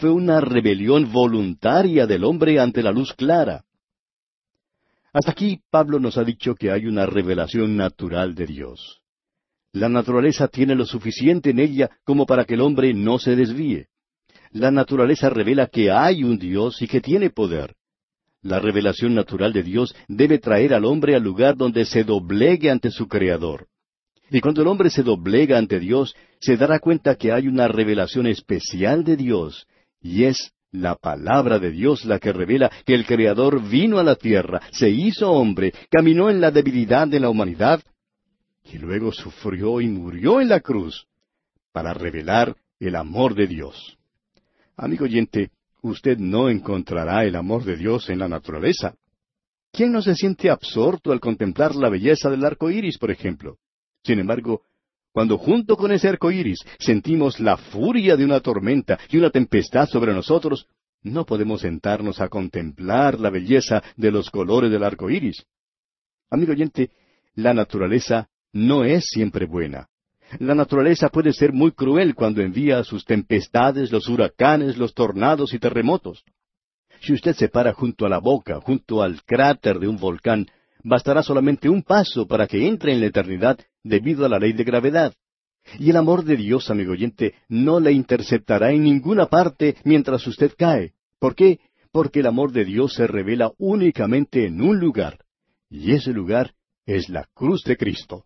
Fue 0.00 0.08
una 0.10 0.40
rebelión 0.40 1.12
voluntaria 1.12 2.06
del 2.06 2.24
hombre 2.24 2.58
ante 2.58 2.82
la 2.82 2.90
luz 2.90 3.12
clara. 3.12 3.64
Hasta 5.12 5.32
aquí 5.32 5.60
Pablo 5.70 6.00
nos 6.00 6.16
ha 6.16 6.24
dicho 6.24 6.54
que 6.54 6.70
hay 6.70 6.86
una 6.86 7.04
revelación 7.04 7.76
natural 7.76 8.34
de 8.34 8.46
Dios. 8.46 9.02
La 9.72 9.90
naturaleza 9.90 10.48
tiene 10.48 10.74
lo 10.74 10.86
suficiente 10.86 11.50
en 11.50 11.58
ella 11.58 11.90
como 12.02 12.24
para 12.24 12.46
que 12.46 12.54
el 12.54 12.62
hombre 12.62 12.94
no 12.94 13.18
se 13.18 13.36
desvíe. 13.36 13.88
La 14.52 14.70
naturaleza 14.70 15.28
revela 15.28 15.66
que 15.66 15.90
hay 15.90 16.24
un 16.24 16.38
Dios 16.38 16.80
y 16.80 16.88
que 16.88 17.02
tiene 17.02 17.28
poder. 17.28 17.74
La 18.40 18.58
revelación 18.58 19.14
natural 19.14 19.52
de 19.52 19.62
Dios 19.62 19.94
debe 20.08 20.38
traer 20.38 20.72
al 20.72 20.86
hombre 20.86 21.14
al 21.14 21.22
lugar 21.22 21.58
donde 21.58 21.84
se 21.84 22.04
doblegue 22.04 22.70
ante 22.70 22.90
su 22.90 23.06
Creador. 23.06 23.66
Y 24.30 24.40
cuando 24.40 24.62
el 24.62 24.68
hombre 24.68 24.88
se 24.88 25.02
doblega 25.02 25.58
ante 25.58 25.78
Dios, 25.78 26.14
se 26.40 26.56
dará 26.56 26.78
cuenta 26.78 27.16
que 27.16 27.32
hay 27.32 27.48
una 27.48 27.68
revelación 27.68 28.26
especial 28.26 29.04
de 29.04 29.16
Dios, 29.16 29.66
y 30.00 30.24
es 30.24 30.52
la 30.72 30.94
palabra 30.94 31.58
de 31.58 31.70
Dios 31.70 32.04
la 32.04 32.18
que 32.18 32.32
revela 32.32 32.70
que 32.84 32.94
el 32.94 33.04
Creador 33.04 33.62
vino 33.68 33.98
a 33.98 34.04
la 34.04 34.16
tierra, 34.16 34.60
se 34.70 34.88
hizo 34.88 35.30
hombre, 35.30 35.74
caminó 35.90 36.30
en 36.30 36.40
la 36.40 36.50
debilidad 36.50 37.08
de 37.08 37.20
la 37.20 37.28
humanidad 37.28 37.82
y 38.64 38.78
luego 38.78 39.12
sufrió 39.12 39.80
y 39.80 39.88
murió 39.88 40.40
en 40.40 40.48
la 40.48 40.60
cruz 40.60 41.06
para 41.72 41.92
revelar 41.92 42.56
el 42.78 42.96
amor 42.96 43.34
de 43.34 43.46
Dios. 43.46 43.98
Amigo 44.76 45.04
oyente, 45.04 45.50
usted 45.82 46.18
no 46.18 46.48
encontrará 46.48 47.24
el 47.24 47.36
amor 47.36 47.64
de 47.64 47.76
Dios 47.76 48.08
en 48.10 48.20
la 48.20 48.28
naturaleza. 48.28 48.94
¿Quién 49.72 49.92
no 49.92 50.02
se 50.02 50.14
siente 50.14 50.50
absorto 50.50 51.12
al 51.12 51.20
contemplar 51.20 51.74
la 51.74 51.88
belleza 51.88 52.30
del 52.30 52.44
arco 52.44 52.70
iris, 52.70 52.98
por 52.98 53.10
ejemplo? 53.10 53.58
Sin 54.02 54.18
embargo, 54.18 54.62
cuando 55.12 55.38
junto 55.38 55.76
con 55.76 55.92
ese 55.92 56.08
arco 56.08 56.30
iris 56.30 56.60
sentimos 56.78 57.40
la 57.40 57.56
furia 57.56 58.16
de 58.16 58.24
una 58.24 58.40
tormenta 58.40 58.98
y 59.10 59.16
una 59.16 59.30
tempestad 59.30 59.88
sobre 59.88 60.12
nosotros, 60.12 60.66
no 61.02 61.24
podemos 61.24 61.62
sentarnos 61.62 62.20
a 62.20 62.28
contemplar 62.28 63.18
la 63.18 63.30
belleza 63.30 63.82
de 63.96 64.10
los 64.10 64.30
colores 64.30 64.70
del 64.70 64.84
arco 64.84 65.10
iris. 65.10 65.44
Amigo 66.30 66.52
oyente, 66.52 66.90
la 67.34 67.54
naturaleza 67.54 68.28
no 68.52 68.84
es 68.84 69.04
siempre 69.06 69.46
buena. 69.46 69.88
La 70.38 70.54
naturaleza 70.54 71.08
puede 71.08 71.32
ser 71.32 71.52
muy 71.52 71.72
cruel 71.72 72.14
cuando 72.14 72.40
envía 72.40 72.84
sus 72.84 73.04
tempestades, 73.04 73.90
los 73.90 74.08
huracanes, 74.08 74.76
los 74.78 74.94
tornados 74.94 75.52
y 75.54 75.58
terremotos. 75.58 76.24
Si 77.00 77.12
usted 77.12 77.34
se 77.34 77.48
para 77.48 77.72
junto 77.72 78.06
a 78.06 78.08
la 78.08 78.18
boca, 78.18 78.60
junto 78.60 79.02
al 79.02 79.22
cráter 79.24 79.80
de 79.80 79.88
un 79.88 79.96
volcán, 79.96 80.46
bastará 80.84 81.22
solamente 81.22 81.68
un 81.68 81.82
paso 81.82 82.28
para 82.28 82.46
que 82.46 82.68
entre 82.68 82.92
en 82.92 83.00
la 83.00 83.06
eternidad 83.06 83.58
debido 83.82 84.24
a 84.24 84.28
la 84.28 84.38
ley 84.38 84.52
de 84.52 84.64
gravedad. 84.64 85.14
Y 85.78 85.90
el 85.90 85.96
amor 85.96 86.24
de 86.24 86.36
Dios, 86.36 86.70
amigo 86.70 86.92
oyente, 86.92 87.34
no 87.48 87.80
le 87.80 87.92
interceptará 87.92 88.72
en 88.72 88.82
ninguna 88.82 89.26
parte 89.26 89.76
mientras 89.84 90.26
usted 90.26 90.52
cae. 90.56 90.94
¿Por 91.18 91.34
qué? 91.34 91.60
Porque 91.92 92.20
el 92.20 92.26
amor 92.26 92.52
de 92.52 92.64
Dios 92.64 92.94
se 92.94 93.06
revela 93.06 93.52
únicamente 93.58 94.46
en 94.46 94.60
un 94.62 94.78
lugar, 94.78 95.18
y 95.68 95.92
ese 95.92 96.12
lugar 96.12 96.54
es 96.86 97.08
la 97.08 97.28
cruz 97.34 97.62
de 97.64 97.76
Cristo. 97.76 98.24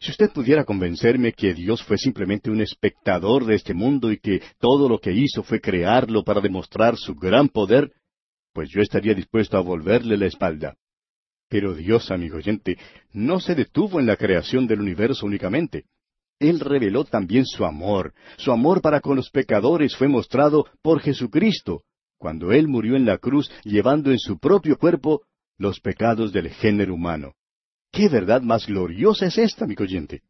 Si 0.00 0.10
usted 0.10 0.30
pudiera 0.30 0.64
convencerme 0.64 1.32
que 1.32 1.54
Dios 1.54 1.82
fue 1.82 1.96
simplemente 1.96 2.50
un 2.50 2.60
espectador 2.60 3.46
de 3.46 3.54
este 3.54 3.74
mundo 3.74 4.12
y 4.12 4.18
que 4.18 4.42
todo 4.58 4.88
lo 4.88 4.98
que 4.98 5.12
hizo 5.12 5.42
fue 5.42 5.60
crearlo 5.60 6.22
para 6.22 6.40
demostrar 6.40 6.96
su 6.96 7.14
gran 7.14 7.48
poder, 7.48 7.90
pues 8.52 8.68
yo 8.70 8.80
estaría 8.80 9.14
dispuesto 9.14 9.56
a 9.56 9.62
volverle 9.62 10.16
la 10.16 10.26
espalda. 10.26 10.76
Pero 11.48 11.74
Dios, 11.74 12.10
amigo 12.10 12.38
oyente, 12.38 12.76
no 13.12 13.40
se 13.40 13.54
detuvo 13.54 14.00
en 14.00 14.06
la 14.06 14.16
creación 14.16 14.66
del 14.66 14.80
universo 14.80 15.26
únicamente. 15.26 15.84
Él 16.38 16.60
reveló 16.60 17.04
también 17.04 17.46
su 17.46 17.64
amor. 17.64 18.12
Su 18.36 18.52
amor 18.52 18.82
para 18.82 19.00
con 19.00 19.16
los 19.16 19.30
pecadores 19.30 19.96
fue 19.96 20.08
mostrado 20.08 20.66
por 20.82 21.00
Jesucristo, 21.00 21.82
cuando 22.18 22.52
Él 22.52 22.68
murió 22.68 22.96
en 22.96 23.06
la 23.06 23.18
cruz 23.18 23.50
llevando 23.64 24.10
en 24.10 24.18
su 24.18 24.38
propio 24.38 24.76
cuerpo 24.76 25.22
los 25.56 25.80
pecados 25.80 26.32
del 26.32 26.50
género 26.50 26.94
humano. 26.94 27.34
¿Qué 27.90 28.08
verdad 28.08 28.42
más 28.42 28.66
gloriosa 28.66 29.26
es 29.26 29.38
esta, 29.38 29.64
amigo 29.64 29.84
oyente? 29.84 30.22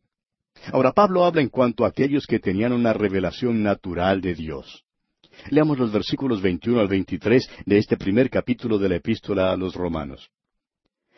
Ahora 0.73 0.93
Pablo 0.93 1.25
habla 1.25 1.43
en 1.43 1.49
cuanto 1.49 1.85
a 1.85 1.89
aquellos 1.89 2.27
que 2.27 2.39
tenían 2.39 2.73
una 2.73 2.93
revelación 2.93 3.63
natural 3.63 4.21
de 4.21 4.35
Dios. 4.35 4.85
Leamos 5.51 5.79
los 5.79 5.93
versículos 5.93 6.41
21 6.41 6.81
al 6.81 6.89
23 6.89 7.51
de 7.67 7.79
este 7.79 7.97
primer 7.97 8.31
capítulo 8.31 8.79
de 8.79 8.89
la 8.89 8.97
epístola 8.97 9.53
a 9.53 9.57
los 9.57 9.75
romanos. 9.75 10.31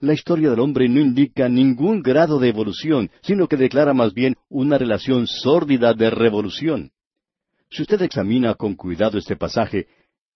La 0.00 0.12
historia 0.12 0.50
del 0.50 0.60
hombre 0.60 0.88
no 0.88 1.00
indica 1.00 1.48
ningún 1.48 2.02
grado 2.02 2.38
de 2.38 2.48
evolución, 2.48 3.10
sino 3.22 3.48
que 3.48 3.56
declara 3.56 3.94
más 3.94 4.14
bien 4.14 4.36
una 4.48 4.78
relación 4.78 5.26
sórdida 5.26 5.92
de 5.92 6.10
revolución. 6.10 6.92
Si 7.70 7.82
usted 7.82 8.00
examina 8.02 8.54
con 8.54 8.74
cuidado 8.74 9.18
este 9.18 9.36
pasaje, 9.36 9.88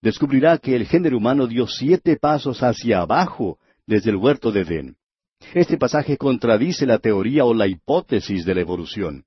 descubrirá 0.02 0.58
que 0.58 0.74
el 0.74 0.86
género 0.86 1.16
humano 1.16 1.46
dio 1.46 1.66
siete 1.68 2.16
pasos 2.16 2.62
hacia 2.62 3.00
abajo 3.00 3.58
desde 3.86 4.10
el 4.10 4.16
huerto 4.16 4.50
de 4.50 4.62
Edén. 4.62 4.96
Este 5.54 5.78
pasaje 5.78 6.16
contradice 6.16 6.84
la 6.84 6.98
teoría 6.98 7.44
o 7.44 7.54
la 7.54 7.66
hipótesis 7.68 8.44
de 8.44 8.54
la 8.54 8.60
evolución. 8.60 9.24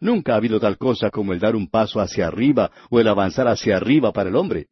Nunca 0.00 0.34
ha 0.34 0.36
habido 0.36 0.60
tal 0.60 0.76
cosa 0.76 1.10
como 1.10 1.32
el 1.32 1.40
dar 1.40 1.56
un 1.56 1.68
paso 1.68 2.00
hacia 2.00 2.26
arriba 2.26 2.70
o 2.90 3.00
el 3.00 3.08
avanzar 3.08 3.48
hacia 3.48 3.76
arriba 3.76 4.12
para 4.12 4.28
el 4.28 4.36
hombre. 4.36 4.66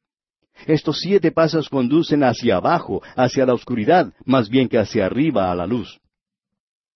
Estos 0.66 1.00
siete 1.00 1.32
pasos 1.32 1.68
conducen 1.68 2.24
hacia 2.24 2.56
abajo, 2.56 3.02
hacia 3.14 3.46
la 3.46 3.54
oscuridad, 3.54 4.12
más 4.24 4.48
bien 4.48 4.68
que 4.68 4.78
hacia 4.78 5.06
arriba 5.06 5.50
a 5.50 5.54
la 5.54 5.66
luz. 5.66 6.00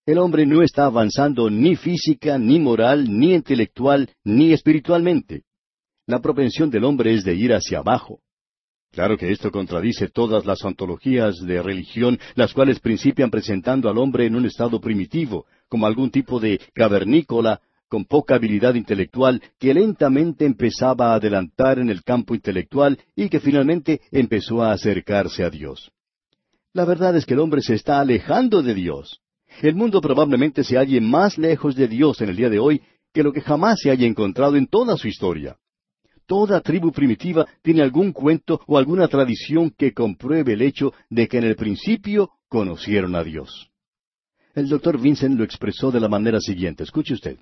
El 0.05 0.17
hombre 0.17 0.45
no 0.45 0.63
está 0.63 0.85
avanzando 0.85 1.49
ni 1.49 1.75
física, 1.75 2.37
ni 2.37 2.59
moral, 2.59 3.05
ni 3.07 3.33
intelectual, 3.33 4.09
ni 4.23 4.51
espiritualmente. 4.51 5.43
La 6.07 6.19
propensión 6.19 6.69
del 6.71 6.83
hombre 6.85 7.13
es 7.13 7.23
de 7.23 7.35
ir 7.35 7.53
hacia 7.53 7.79
abajo. 7.79 8.19
Claro 8.91 9.17
que 9.17 9.31
esto 9.31 9.51
contradice 9.51 10.09
todas 10.09 10.45
las 10.45 10.63
ontologías 10.65 11.37
de 11.45 11.61
religión, 11.61 12.19
las 12.35 12.53
cuales 12.53 12.79
principian 12.79 13.29
presentando 13.29 13.89
al 13.89 13.97
hombre 13.97 14.25
en 14.25 14.35
un 14.35 14.45
estado 14.45 14.81
primitivo, 14.81 15.45
como 15.69 15.85
algún 15.85 16.11
tipo 16.11 16.41
de 16.41 16.59
cavernícola, 16.73 17.61
con 17.91 18.05
poca 18.05 18.35
habilidad 18.35 18.75
intelectual, 18.75 19.41
que 19.59 19.73
lentamente 19.73 20.45
empezaba 20.45 21.11
a 21.11 21.15
adelantar 21.15 21.77
en 21.77 21.89
el 21.89 22.03
campo 22.03 22.33
intelectual 22.33 22.97
y 23.17 23.27
que 23.27 23.41
finalmente 23.41 23.99
empezó 24.13 24.63
a 24.63 24.71
acercarse 24.71 25.43
a 25.43 25.49
Dios. 25.49 25.91
La 26.71 26.85
verdad 26.85 27.17
es 27.17 27.25
que 27.25 27.33
el 27.33 27.41
hombre 27.41 27.61
se 27.61 27.73
está 27.73 27.99
alejando 27.99 28.63
de 28.63 28.75
Dios. 28.75 29.19
El 29.61 29.75
mundo 29.75 29.99
probablemente 29.99 30.63
se 30.63 30.77
halle 30.77 31.01
más 31.01 31.37
lejos 31.37 31.75
de 31.75 31.89
Dios 31.89 32.21
en 32.21 32.29
el 32.29 32.37
día 32.37 32.49
de 32.49 32.59
hoy 32.59 32.81
que 33.13 33.23
lo 33.23 33.33
que 33.33 33.41
jamás 33.41 33.81
se 33.81 33.91
haya 33.91 34.07
encontrado 34.07 34.55
en 34.55 34.67
toda 34.67 34.95
su 34.95 35.09
historia. 35.09 35.57
Toda 36.25 36.61
tribu 36.61 36.93
primitiva 36.93 37.45
tiene 37.61 37.81
algún 37.81 38.13
cuento 38.13 38.61
o 38.67 38.77
alguna 38.77 39.09
tradición 39.09 39.69
que 39.77 39.91
compruebe 39.91 40.53
el 40.53 40.61
hecho 40.61 40.93
de 41.09 41.27
que 41.27 41.39
en 41.39 41.43
el 41.43 41.57
principio 41.57 42.29
conocieron 42.47 43.15
a 43.15 43.23
Dios. 43.25 43.69
El 44.55 44.69
doctor 44.69 44.97
Vincent 44.97 45.37
lo 45.37 45.43
expresó 45.43 45.91
de 45.91 45.99
la 45.99 46.07
manera 46.07 46.39
siguiente. 46.39 46.83
Escuche 46.83 47.15
usted. 47.15 47.37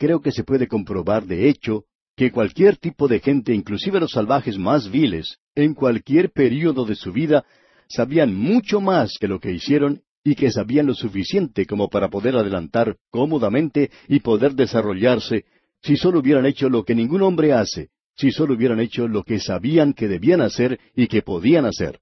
Creo 0.00 0.22
que 0.22 0.32
se 0.32 0.44
puede 0.44 0.66
comprobar 0.66 1.26
de 1.26 1.50
hecho 1.50 1.84
que 2.16 2.32
cualquier 2.32 2.78
tipo 2.78 3.06
de 3.06 3.20
gente, 3.20 3.52
inclusive 3.52 4.00
los 4.00 4.12
salvajes 4.12 4.56
más 4.56 4.90
viles, 4.90 5.36
en 5.54 5.74
cualquier 5.74 6.32
período 6.32 6.86
de 6.86 6.94
su 6.94 7.12
vida, 7.12 7.44
sabían 7.86 8.34
mucho 8.34 8.80
más 8.80 9.18
que 9.20 9.28
lo 9.28 9.40
que 9.40 9.52
hicieron 9.52 10.00
y 10.24 10.36
que 10.36 10.50
sabían 10.50 10.86
lo 10.86 10.94
suficiente 10.94 11.66
como 11.66 11.90
para 11.90 12.08
poder 12.08 12.34
adelantar 12.34 12.96
cómodamente 13.10 13.90
y 14.08 14.20
poder 14.20 14.54
desarrollarse 14.54 15.44
si 15.82 15.98
solo 15.98 16.20
hubieran 16.20 16.46
hecho 16.46 16.70
lo 16.70 16.82
que 16.82 16.94
ningún 16.94 17.20
hombre 17.20 17.52
hace, 17.52 17.90
si 18.16 18.32
solo 18.32 18.54
hubieran 18.54 18.80
hecho 18.80 19.06
lo 19.06 19.22
que 19.22 19.38
sabían 19.38 19.92
que 19.92 20.08
debían 20.08 20.40
hacer 20.40 20.80
y 20.96 21.08
que 21.08 21.20
podían 21.20 21.66
hacer. 21.66 22.00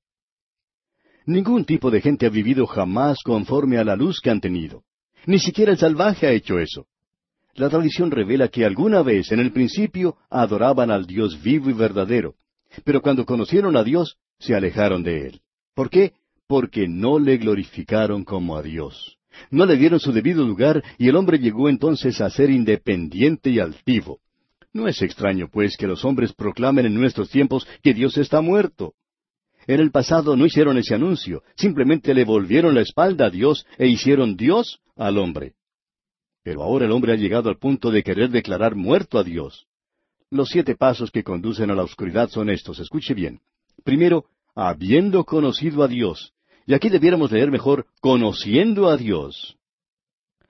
Ningún 1.27 1.65
tipo 1.65 1.91
de 1.91 2.01
gente 2.01 2.27
ha 2.27 2.31
vivido 2.31 2.65
jamás 2.65 3.19
conforme 3.25 3.77
a 3.77 3.83
la 3.83 3.97
luz 3.97 4.21
que 4.21 4.31
han 4.31 4.41
tenido. 4.41 4.85
Ni 5.27 5.41
siquiera 5.41 5.73
el 5.73 5.79
salvaje 5.79 6.29
ha 6.29 6.33
hecho 6.33 6.61
eso. 6.61 6.87
La 7.59 7.69
tradición 7.69 8.13
revela 8.13 8.47
que 8.47 8.65
alguna 8.65 9.03
vez 9.03 9.33
en 9.33 9.41
el 9.41 9.51
principio 9.51 10.17
adoraban 10.31 10.93
al 10.93 11.07
Dios 11.07 11.43
vivo 11.43 11.71
y 11.71 11.73
verdadero, 11.73 12.37
pero 12.85 13.03
cuando 13.03 13.27
conocieron 13.27 13.77
a 13.77 13.83
Dios 13.83 14.17
se 14.39 14.55
alejaron 14.55 15.03
de 15.03 15.27
Él. 15.27 15.41
¿Por 15.75 15.91
qué? 15.91 16.13
Porque 16.47 16.87
no 16.87 17.19
le 17.19 17.37
glorificaron 17.37 18.23
como 18.23 18.57
a 18.57 18.63
Dios. 18.63 19.19
No 19.51 19.67
le 19.67 19.77
dieron 19.77 19.99
su 19.99 20.13
debido 20.13 20.47
lugar 20.47 20.85
y 20.99 21.09
el 21.09 21.17
hombre 21.17 21.41
llegó 21.41 21.69
entonces 21.69 22.21
a 22.21 22.31
ser 22.31 22.49
independiente 22.51 23.51
y 23.51 23.59
altivo. 23.59 24.21
No 24.73 24.87
es 24.87 25.03
extraño, 25.03 25.49
pues, 25.51 25.77
que 25.77 25.89
los 25.89 26.05
hombres 26.05 26.33
proclamen 26.33 26.87
en 26.87 26.95
nuestros 26.95 27.29
tiempos 27.29 27.67
que 27.83 27.93
Dios 27.93 28.19
está 28.19 28.41
muerto. 28.41 28.95
En 29.67 29.81
el 29.81 29.91
pasado 29.91 30.37
no 30.37 30.47
hicieron 30.47 30.79
ese 30.79 30.95
anuncio, 30.95 31.43
simplemente 31.57 32.15
le 32.15 32.25
volvieron 32.25 32.77
la 32.77 32.83
espalda 32.83 33.27
a 33.27 33.31
Dios 33.31 33.67
e 33.79 33.89
hicieron 33.89 34.37
Dios 34.37 34.79
al 34.95 35.19
hombre. 35.19 35.55
Pero 36.49 36.63
ahora 36.63 36.87
el 36.87 36.93
hombre 36.93 37.13
ha 37.13 37.17
llegado 37.17 37.51
al 37.51 37.59
punto 37.59 37.91
de 37.91 38.03
querer 38.03 38.31
declarar 38.31 38.75
muerto 38.75 39.19
a 39.19 39.23
Dios. 39.23 39.67
Los 40.31 40.49
siete 40.49 40.77
pasos 40.77 41.11
que 41.11 41.23
conducen 41.23 41.71
a 41.71 41.75
la 41.75 41.83
oscuridad 41.83 42.31
son 42.31 42.49
estos. 42.49 42.81
Escuche 42.81 43.13
bien. 43.13 43.41
Primero, 43.85 44.25
habiendo 44.55 45.25
conocido 45.25 45.83
a 45.83 45.89
Dios. 45.89 46.33
Y 46.65 46.73
aquí 46.73 46.89
debiéramos 46.89 47.31
leer 47.33 47.51
mejor, 47.51 47.85
conociendo 48.01 48.89
a 48.89 48.97
Dios. 48.97 49.59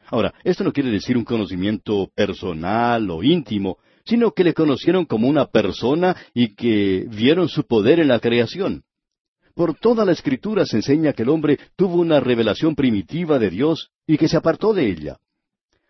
Ahora, 0.06 0.32
esto 0.44 0.62
no 0.62 0.72
quiere 0.72 0.92
decir 0.92 1.16
un 1.16 1.24
conocimiento 1.24 2.08
personal 2.14 3.10
o 3.10 3.24
íntimo, 3.24 3.78
sino 4.04 4.30
que 4.30 4.44
le 4.44 4.54
conocieron 4.54 5.04
como 5.04 5.26
una 5.26 5.46
persona 5.46 6.14
y 6.32 6.54
que 6.54 7.06
vieron 7.10 7.48
su 7.48 7.64
poder 7.64 7.98
en 7.98 8.06
la 8.06 8.20
creación. 8.20 8.84
Por 9.52 9.74
toda 9.74 10.04
la 10.04 10.12
escritura 10.12 10.64
se 10.64 10.76
enseña 10.76 11.12
que 11.12 11.24
el 11.24 11.28
hombre 11.28 11.58
tuvo 11.74 11.96
una 11.96 12.20
revelación 12.20 12.76
primitiva 12.76 13.40
de 13.40 13.50
Dios 13.50 13.90
y 14.06 14.16
que 14.16 14.28
se 14.28 14.36
apartó 14.36 14.72
de 14.72 14.88
ella. 14.88 15.18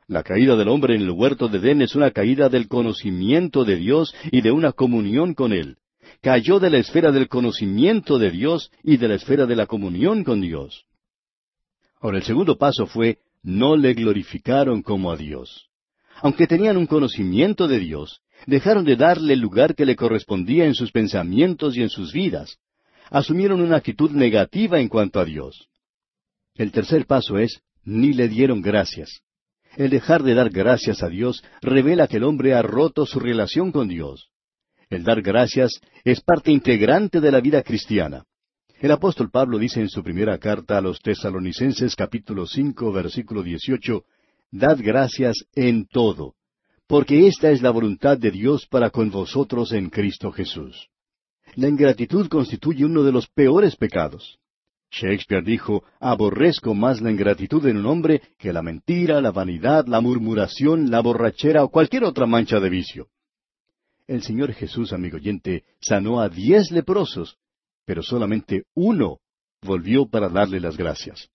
La 0.09 0.23
caída 0.23 0.57
del 0.57 0.69
hombre 0.69 0.97
en 0.97 1.03
el 1.03 1.11
huerto 1.11 1.49
de 1.49 1.59
Edén 1.59 1.83
es 1.83 1.95
una 1.95 2.11
caída 2.11 2.49
del 2.49 2.67
conocimiento 2.67 3.65
de 3.65 3.77
Dios 3.77 4.15
y 4.33 4.41
de 4.41 4.51
una 4.51 4.73
comunión 4.73 5.35
con 5.35 5.53
Él 5.53 5.77
cayó 6.21 6.59
de 6.59 6.71
la 6.71 6.79
esfera 6.79 7.13
del 7.13 7.29
conocimiento 7.29 8.19
de 8.19 8.31
Dios 8.31 8.71
y 8.83 8.97
de 8.97 9.09
la 9.09 9.15
esfera 9.15 9.47
de 9.47 9.57
la 9.57 9.67
comunión 9.67 10.25
con 10.25 10.41
Dios. 10.41 10.85
Ahora 12.01 12.19
el 12.19 12.25
segundo 12.25 12.59
paso 12.59 12.87
fue, 12.87 13.19
no 13.43 13.77
le 13.77 13.95
glorificaron 13.95 14.83
como 14.83 15.13
a 15.13 15.17
Dios. 15.17 15.69
Aunque 16.21 16.47
tenían 16.47 16.77
un 16.77 16.87
conocimiento 16.87 17.69
de 17.69 17.79
Dios, 17.79 18.21
dejaron 18.47 18.85
de 18.85 18.97
darle 18.97 19.35
el 19.35 19.41
lugar 19.41 19.75
que 19.75 19.87
le 19.87 19.97
correspondía 19.97 20.65
en 20.65 20.75
sus 20.75 20.91
pensamientos 20.91 21.77
y 21.77 21.83
en 21.83 21.91
sus 21.91 22.13
vidas. 22.13 22.59
Asumieron 23.11 23.61
una 23.61 23.77
actitud 23.77 24.11
negativa 24.11 24.81
en 24.81 24.89
cuanto 24.89 25.21
a 25.21 25.25
Dios. 25.25 25.69
El 26.55 26.73
tercer 26.73 27.07
paso 27.07 27.39
es, 27.39 27.63
ni 27.85 28.13
le 28.13 28.29
dieron 28.29 28.61
gracias. 28.61 29.23
El 29.77 29.91
dejar 29.91 30.23
de 30.23 30.35
dar 30.35 30.51
gracias 30.51 31.03
a 31.03 31.09
Dios 31.09 31.43
revela 31.61 32.09
que 32.09 32.17
el 32.17 32.25
hombre 32.25 32.55
ha 32.55 32.63
roto 32.63 33.07
su 33.07 33.21
relación 33.21 33.71
con 33.73 33.89
Dios. 33.89 34.31
El 34.91 35.05
dar 35.05 35.23
gracias 35.23 35.81
es 36.05 36.21
parte 36.21 36.51
integrante 36.51 37.21
de 37.21 37.31
la 37.31 37.41
vida 37.41 37.63
cristiana. 37.63 38.25
El 38.81 38.93
apóstol 38.93 39.31
Pablo 39.31 39.59
dice 39.59 39.81
en 39.81 39.89
su 39.89 40.03
primera 40.03 40.39
carta 40.39 40.79
a 40.79 40.81
los 40.81 41.01
tesalonicenses 41.01 41.97
capítulo 41.97 42.47
cinco 42.47 42.93
versículo 42.93 43.43
dieciocho, 43.43 44.05
Dad 44.51 44.79
gracias 44.81 45.37
en 45.55 45.87
todo, 45.87 46.35
porque 46.87 47.27
esta 47.27 47.51
es 47.51 47.61
la 47.61 47.71
voluntad 47.71 48.17
de 48.17 48.31
Dios 48.31 48.67
para 48.67 48.91
con 48.91 49.11
vosotros 49.11 49.73
en 49.73 49.91
Cristo 49.91 50.33
Jesús. 50.33 50.89
La 51.55 51.69
ingratitud 51.69 52.29
constituye 52.29 52.85
uno 52.85 53.03
de 53.03 53.13
los 53.13 53.29
peores 53.29 53.77
pecados. 53.77 54.39
Shakespeare 54.91 55.43
dijo, 55.43 55.85
aborrezco 56.01 56.75
más 56.75 57.01
la 57.01 57.11
ingratitud 57.11 57.67
en 57.67 57.79
un 57.79 57.87
hombre 57.87 58.23
que 58.39 58.53
la 58.53 58.63
mentira, 58.63 59.21
la 59.21 59.31
vanidad, 59.31 59.87
la 59.87 60.01
murmuración, 60.01 60.91
la 60.91 61.01
borrachera 61.01 61.63
o 61.63 61.69
cualquier 61.69 62.05
otra 62.05 62.27
mancha 62.27 62.59
de 62.59 62.71
vicio. 62.71 63.09
El 64.07 64.23
Señor 64.23 64.53
Jesús, 64.55 64.93
amigo 64.93 65.17
oyente, 65.17 65.65
sanó 65.81 66.21
a 66.21 66.29
diez 66.31 66.71
leprosos, 66.71 67.37
pero 67.85 68.03
solamente 68.03 68.65
uno 68.75 69.19
volvió 69.63 70.07
para 70.07 70.29
darle 70.29 70.61
las 70.61 70.77
gracias. 70.77 71.29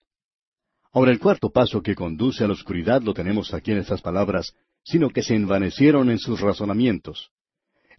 Ahora 0.92 1.12
el 1.12 1.20
cuarto 1.20 1.50
paso 1.50 1.82
que 1.82 1.94
conduce 1.94 2.44
a 2.44 2.46
la 2.46 2.52
oscuridad 2.52 3.02
lo 3.02 3.14
tenemos 3.14 3.54
aquí 3.54 3.72
en 3.72 3.78
estas 3.78 4.00
palabras, 4.00 4.54
sino 4.82 5.10
que 5.10 5.22
se 5.22 5.34
envanecieron 5.34 6.10
en 6.10 6.18
sus 6.18 6.40
razonamientos. 6.40 7.30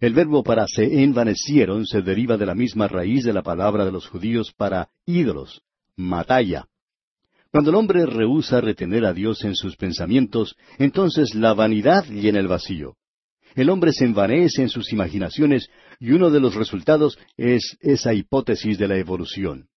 El 0.00 0.14
verbo 0.14 0.42
para 0.42 0.66
se 0.66 1.02
envanecieron 1.02 1.86
se 1.86 2.02
deriva 2.02 2.36
de 2.36 2.46
la 2.46 2.54
misma 2.54 2.88
raíz 2.88 3.24
de 3.24 3.32
la 3.32 3.42
palabra 3.42 3.84
de 3.84 3.92
los 3.92 4.06
judíos 4.08 4.52
para 4.56 4.88
ídolos, 5.06 5.62
matalla. 5.96 6.66
Cuando 7.50 7.70
el 7.70 7.76
hombre 7.76 8.04
rehúsa 8.06 8.60
retener 8.60 9.04
a 9.06 9.12
Dios 9.12 9.44
en 9.44 9.54
sus 9.54 9.76
pensamientos, 9.76 10.56
entonces 10.78 11.34
la 11.34 11.54
vanidad 11.54 12.04
llena 12.04 12.40
el 12.40 12.48
vacío 12.48 12.96
el 13.56 13.70
hombre 13.70 13.92
se 13.92 14.04
envanece 14.04 14.62
en 14.62 14.68
sus 14.68 14.92
imaginaciones 14.92 15.68
y 15.98 16.12
uno 16.12 16.30
de 16.30 16.40
los 16.40 16.54
resultados 16.54 17.18
es 17.38 17.78
esa 17.80 18.12
hipótesis 18.12 18.76
de 18.78 18.86
la 18.86 18.98
evolución. 18.98 19.68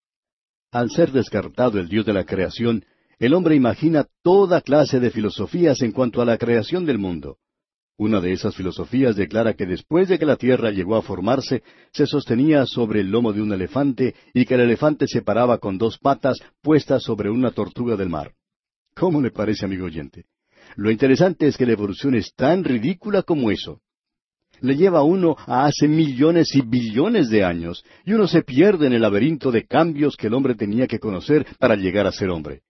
Al 0.70 0.92
ser 0.92 1.14
descartado 1.14 1.80
el 1.80 1.88
Dios 1.88 2.06
de 2.06 2.14
la 2.14 2.26
creación, 2.26 2.86
el 3.20 3.34
hombre 3.34 3.56
imagina 3.56 4.06
toda 4.22 4.62
clase 4.62 5.00
de 5.00 5.12
filosofías 5.12 5.82
en 5.82 5.94
cuanto 5.94 6.22
a 6.22 6.26
la 6.26 6.38
creación 6.38 6.86
del 6.86 7.00
mundo. 7.00 7.38
Una 8.00 8.22
de 8.22 8.32
esas 8.32 8.56
filosofías 8.56 9.18
declara 9.18 9.56
que 9.56 9.66
después 9.66 10.08
de 10.08 10.18
que 10.18 10.26
la 10.26 10.38
tierra 10.38 10.72
llegó 10.72 10.96
a 10.96 11.02
formarse, 11.02 11.64
se 11.92 12.08
sostenía 12.08 12.66
sobre 12.66 13.02
el 13.02 13.12
lomo 13.12 13.34
de 13.34 13.42
un 13.42 13.52
elefante 13.52 14.16
y 14.34 14.46
que 14.46 14.54
el 14.54 14.62
elefante 14.62 15.06
se 15.06 15.22
paraba 15.22 15.58
con 15.58 15.78
dos 15.78 15.98
patas 15.98 16.38
puestas 16.62 17.04
sobre 17.04 17.30
una 17.30 17.52
tortuga 17.52 17.98
del 17.98 18.08
mar. 18.08 18.32
¿Cómo 18.96 19.22
le 19.22 19.32
parece, 19.32 19.66
amigo 19.66 19.86
oyente? 19.86 20.24
Lo 20.78 20.90
interesante 20.90 21.48
es 21.48 21.58
que 21.58 21.66
la 21.66 21.74
evolución 21.74 22.16
es 22.16 22.34
tan 22.36 22.64
ridícula 22.64 23.22
como 23.24 23.52
eso. 23.52 23.82
Le 24.62 24.78
lleva 24.78 25.00
a 25.00 25.04
uno 25.04 25.36
a 25.46 25.66
hace 25.66 25.90
millones 25.90 26.56
y 26.56 26.62
billones 26.62 27.30
de 27.30 27.44
años, 27.44 27.84
y 28.06 28.14
uno 28.14 28.28
se 28.28 28.44
pierde 28.44 28.88
en 28.88 28.94
el 28.94 29.02
laberinto 29.02 29.52
de 29.52 29.66
cambios 29.66 30.16
que 30.16 30.28
el 30.28 30.36
hombre 30.36 30.56
tenía 30.56 30.88
que 30.88 31.00
conocer 31.00 31.46
para 31.60 31.76
llegar 31.76 32.08
a 32.08 32.14
ser 32.14 32.30
hombre. 32.30 32.62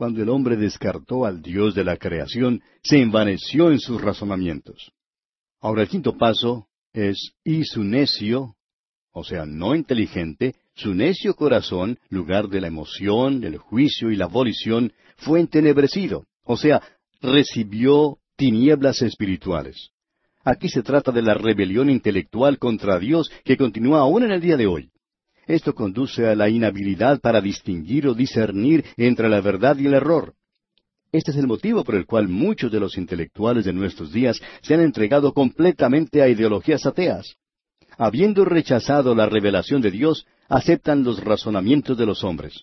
Cuando 0.00 0.22
el 0.22 0.30
hombre 0.30 0.56
descartó 0.56 1.26
al 1.26 1.42
Dios 1.42 1.74
de 1.74 1.84
la 1.84 1.98
creación, 1.98 2.62
se 2.82 3.02
envaneció 3.02 3.70
en 3.70 3.78
sus 3.78 4.00
razonamientos. 4.00 4.92
Ahora 5.60 5.82
el 5.82 5.88
quinto 5.88 6.16
paso 6.16 6.68
es 6.94 7.34
y 7.44 7.64
su 7.64 7.84
necio, 7.84 8.54
o 9.12 9.24
sea, 9.24 9.44
no 9.44 9.74
inteligente, 9.74 10.54
su 10.74 10.94
necio 10.94 11.34
corazón, 11.34 11.98
lugar 12.08 12.48
de 12.48 12.62
la 12.62 12.68
emoción, 12.68 13.44
el 13.44 13.58
juicio 13.58 14.10
y 14.10 14.16
la 14.16 14.24
volición, 14.24 14.94
fue 15.18 15.38
entenebrecido, 15.38 16.24
o 16.44 16.56
sea, 16.56 16.80
recibió 17.20 18.20
tinieblas 18.36 19.02
espirituales. 19.02 19.90
Aquí 20.42 20.70
se 20.70 20.82
trata 20.82 21.12
de 21.12 21.20
la 21.20 21.34
rebelión 21.34 21.90
intelectual 21.90 22.58
contra 22.58 22.98
Dios 22.98 23.30
que 23.44 23.58
continúa 23.58 24.00
aún 24.00 24.22
en 24.22 24.30
el 24.30 24.40
día 24.40 24.56
de 24.56 24.66
hoy. 24.66 24.90
Esto 25.50 25.74
conduce 25.74 26.28
a 26.28 26.36
la 26.36 26.48
inhabilidad 26.48 27.20
para 27.20 27.40
distinguir 27.40 28.06
o 28.06 28.14
discernir 28.14 28.84
entre 28.96 29.28
la 29.28 29.40
verdad 29.40 29.76
y 29.78 29.86
el 29.86 29.94
error. 29.94 30.34
Este 31.10 31.32
es 31.32 31.36
el 31.38 31.48
motivo 31.48 31.82
por 31.82 31.96
el 31.96 32.06
cual 32.06 32.28
muchos 32.28 32.70
de 32.70 32.78
los 32.78 32.96
intelectuales 32.96 33.64
de 33.64 33.72
nuestros 33.72 34.12
días 34.12 34.40
se 34.62 34.74
han 34.74 34.80
entregado 34.80 35.32
completamente 35.32 36.22
a 36.22 36.28
ideologías 36.28 36.86
ateas. 36.86 37.34
Habiendo 37.98 38.44
rechazado 38.44 39.12
la 39.16 39.26
revelación 39.26 39.82
de 39.82 39.90
Dios, 39.90 40.24
aceptan 40.48 41.02
los 41.02 41.18
razonamientos 41.22 41.98
de 41.98 42.06
los 42.06 42.22
hombres. 42.22 42.62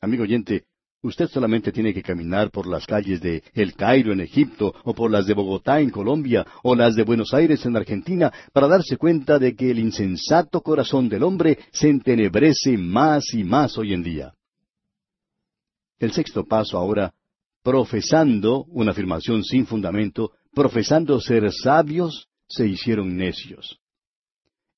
Amigo 0.00 0.22
oyente, 0.22 0.64
Usted 1.04 1.28
solamente 1.28 1.70
tiene 1.70 1.92
que 1.92 2.02
caminar 2.02 2.50
por 2.50 2.66
las 2.66 2.86
calles 2.86 3.20
de 3.20 3.42
El 3.52 3.74
Cairo 3.74 4.10
en 4.14 4.22
Egipto, 4.22 4.74
o 4.84 4.94
por 4.94 5.10
las 5.10 5.26
de 5.26 5.34
Bogotá 5.34 5.78
en 5.80 5.90
Colombia, 5.90 6.46
o 6.62 6.74
las 6.74 6.94
de 6.94 7.02
Buenos 7.02 7.34
Aires 7.34 7.66
en 7.66 7.76
Argentina, 7.76 8.32
para 8.54 8.68
darse 8.68 8.96
cuenta 8.96 9.38
de 9.38 9.54
que 9.54 9.70
el 9.70 9.80
insensato 9.80 10.62
corazón 10.62 11.10
del 11.10 11.22
hombre 11.22 11.58
se 11.72 11.90
entenebrece 11.90 12.78
más 12.78 13.34
y 13.34 13.44
más 13.44 13.76
hoy 13.76 13.92
en 13.92 14.02
día. 14.02 14.32
El 15.98 16.12
sexto 16.12 16.46
paso 16.46 16.78
ahora, 16.78 17.12
profesando, 17.62 18.64
una 18.68 18.92
afirmación 18.92 19.44
sin 19.44 19.66
fundamento, 19.66 20.32
profesando 20.54 21.20
ser 21.20 21.52
sabios, 21.52 22.28
se 22.48 22.66
hicieron 22.66 23.14
necios. 23.14 23.78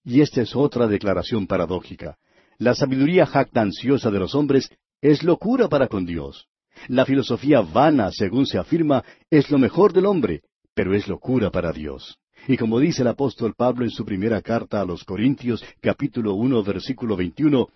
Y 0.05 0.23
esta 0.23 0.43
es 0.43 0.57
otra 0.57 0.89
declaración 0.89 1.47
paradójica. 1.47 2.19
La 2.59 2.75
sabiduría 2.75 3.27
jactanciosa 3.27 4.11
de 4.11 4.19
los 4.19 4.35
hombres 4.35 4.71
es 5.01 5.23
locura 5.23 5.69
para 5.69 5.89
con 5.89 6.07
Dios. 6.07 6.47
La 6.89 7.07
filosofía 7.07 7.61
vana, 7.61 8.11
según 8.13 8.47
se 8.47 8.59
afirma, 8.59 9.05
es 9.31 9.51
lo 9.51 9.59
mejor 9.59 9.93
del 9.93 10.07
hombre, 10.07 10.43
pero 10.75 10.95
es 10.95 11.09
locura 11.09 11.51
para 11.51 11.73
Dios. 11.73 12.19
Y 12.49 12.57
como 12.57 12.79
dice 12.79 13.03
el 13.03 13.09
apóstol 13.09 13.55
Pablo 13.57 13.85
en 13.85 13.91
su 13.91 14.05
primera 14.05 14.43
carta 14.43 14.81
a 14.81 14.85
los 14.85 15.05
Corintios, 15.05 15.65
capítulo 15.81 16.35
uno, 16.35 16.63
versículo 16.63 17.17
veintiuno, 17.17 17.69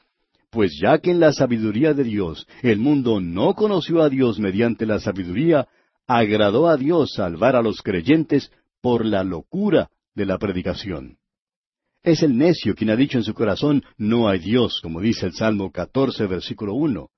pues 0.51 0.79
ya 0.81 0.99
que 0.99 1.11
en 1.11 1.21
la 1.21 1.33
sabiduría 1.33 1.95
de 1.95 2.05
Dios 2.05 2.47
el 2.63 2.79
mundo 2.79 3.21
no 3.21 3.55
conoció 3.55 4.03
a 4.03 4.09
Dios 4.09 4.39
mediante 4.39 4.85
la 4.85 5.01
sabiduría, 5.01 5.69
agradó 6.07 6.69
a 6.69 6.77
Dios 6.77 7.13
salvar 7.15 7.57
a 7.57 7.63
los 7.63 7.83
creyentes 7.83 8.51
por 8.81 9.07
la 9.07 9.25
locura 9.25 9.91
de 10.15 10.27
la 10.27 10.39
predicación. 10.39 11.20
Es 12.03 12.23
el 12.23 12.39
necio 12.39 12.75
quien 12.75 12.89
ha 12.89 12.97
dicho 12.97 13.19
en 13.19 13.25
su 13.25 13.35
corazón, 13.35 13.85
no 13.99 14.29
hay 14.29 14.39
Dios, 14.39 14.81
como 14.83 15.03
dice 15.03 15.27
el 15.27 15.35
Salmo 15.35 15.71
14, 15.71 16.27
versículo 16.27 16.73
1. 16.73 17.11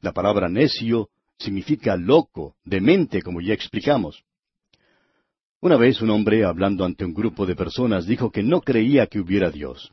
La 0.00 0.12
palabra 0.12 0.48
necio 0.48 1.10
significa 1.38 1.96
loco, 1.96 2.56
demente, 2.64 3.20
como 3.20 3.42
ya 3.42 3.52
explicamos. 3.52 4.24
Una 5.60 5.76
vez 5.76 6.00
un 6.00 6.08
hombre, 6.08 6.44
hablando 6.44 6.86
ante 6.86 7.04
un 7.04 7.12
grupo 7.12 7.44
de 7.44 7.54
personas, 7.54 8.06
dijo 8.06 8.30
que 8.30 8.42
no 8.42 8.62
creía 8.62 9.06
que 9.08 9.20
hubiera 9.20 9.50
Dios. 9.50 9.92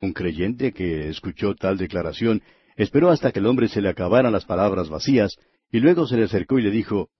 Un 0.00 0.12
creyente 0.12 0.72
que 0.72 1.08
escuchó 1.08 1.54
tal 1.54 1.78
declaración 1.78 2.42
esperó 2.74 3.10
hasta 3.10 3.30
que 3.30 3.38
el 3.38 3.46
hombre 3.46 3.68
se 3.68 3.80
le 3.80 3.88
acabaran 3.88 4.32
las 4.32 4.44
palabras 4.44 4.88
vacías, 4.88 5.36
y 5.70 5.78
luego 5.78 6.08
se 6.08 6.16
le 6.16 6.24
acercó 6.24 6.58
y 6.58 6.62
le 6.62 6.72
dijo, 6.72 7.10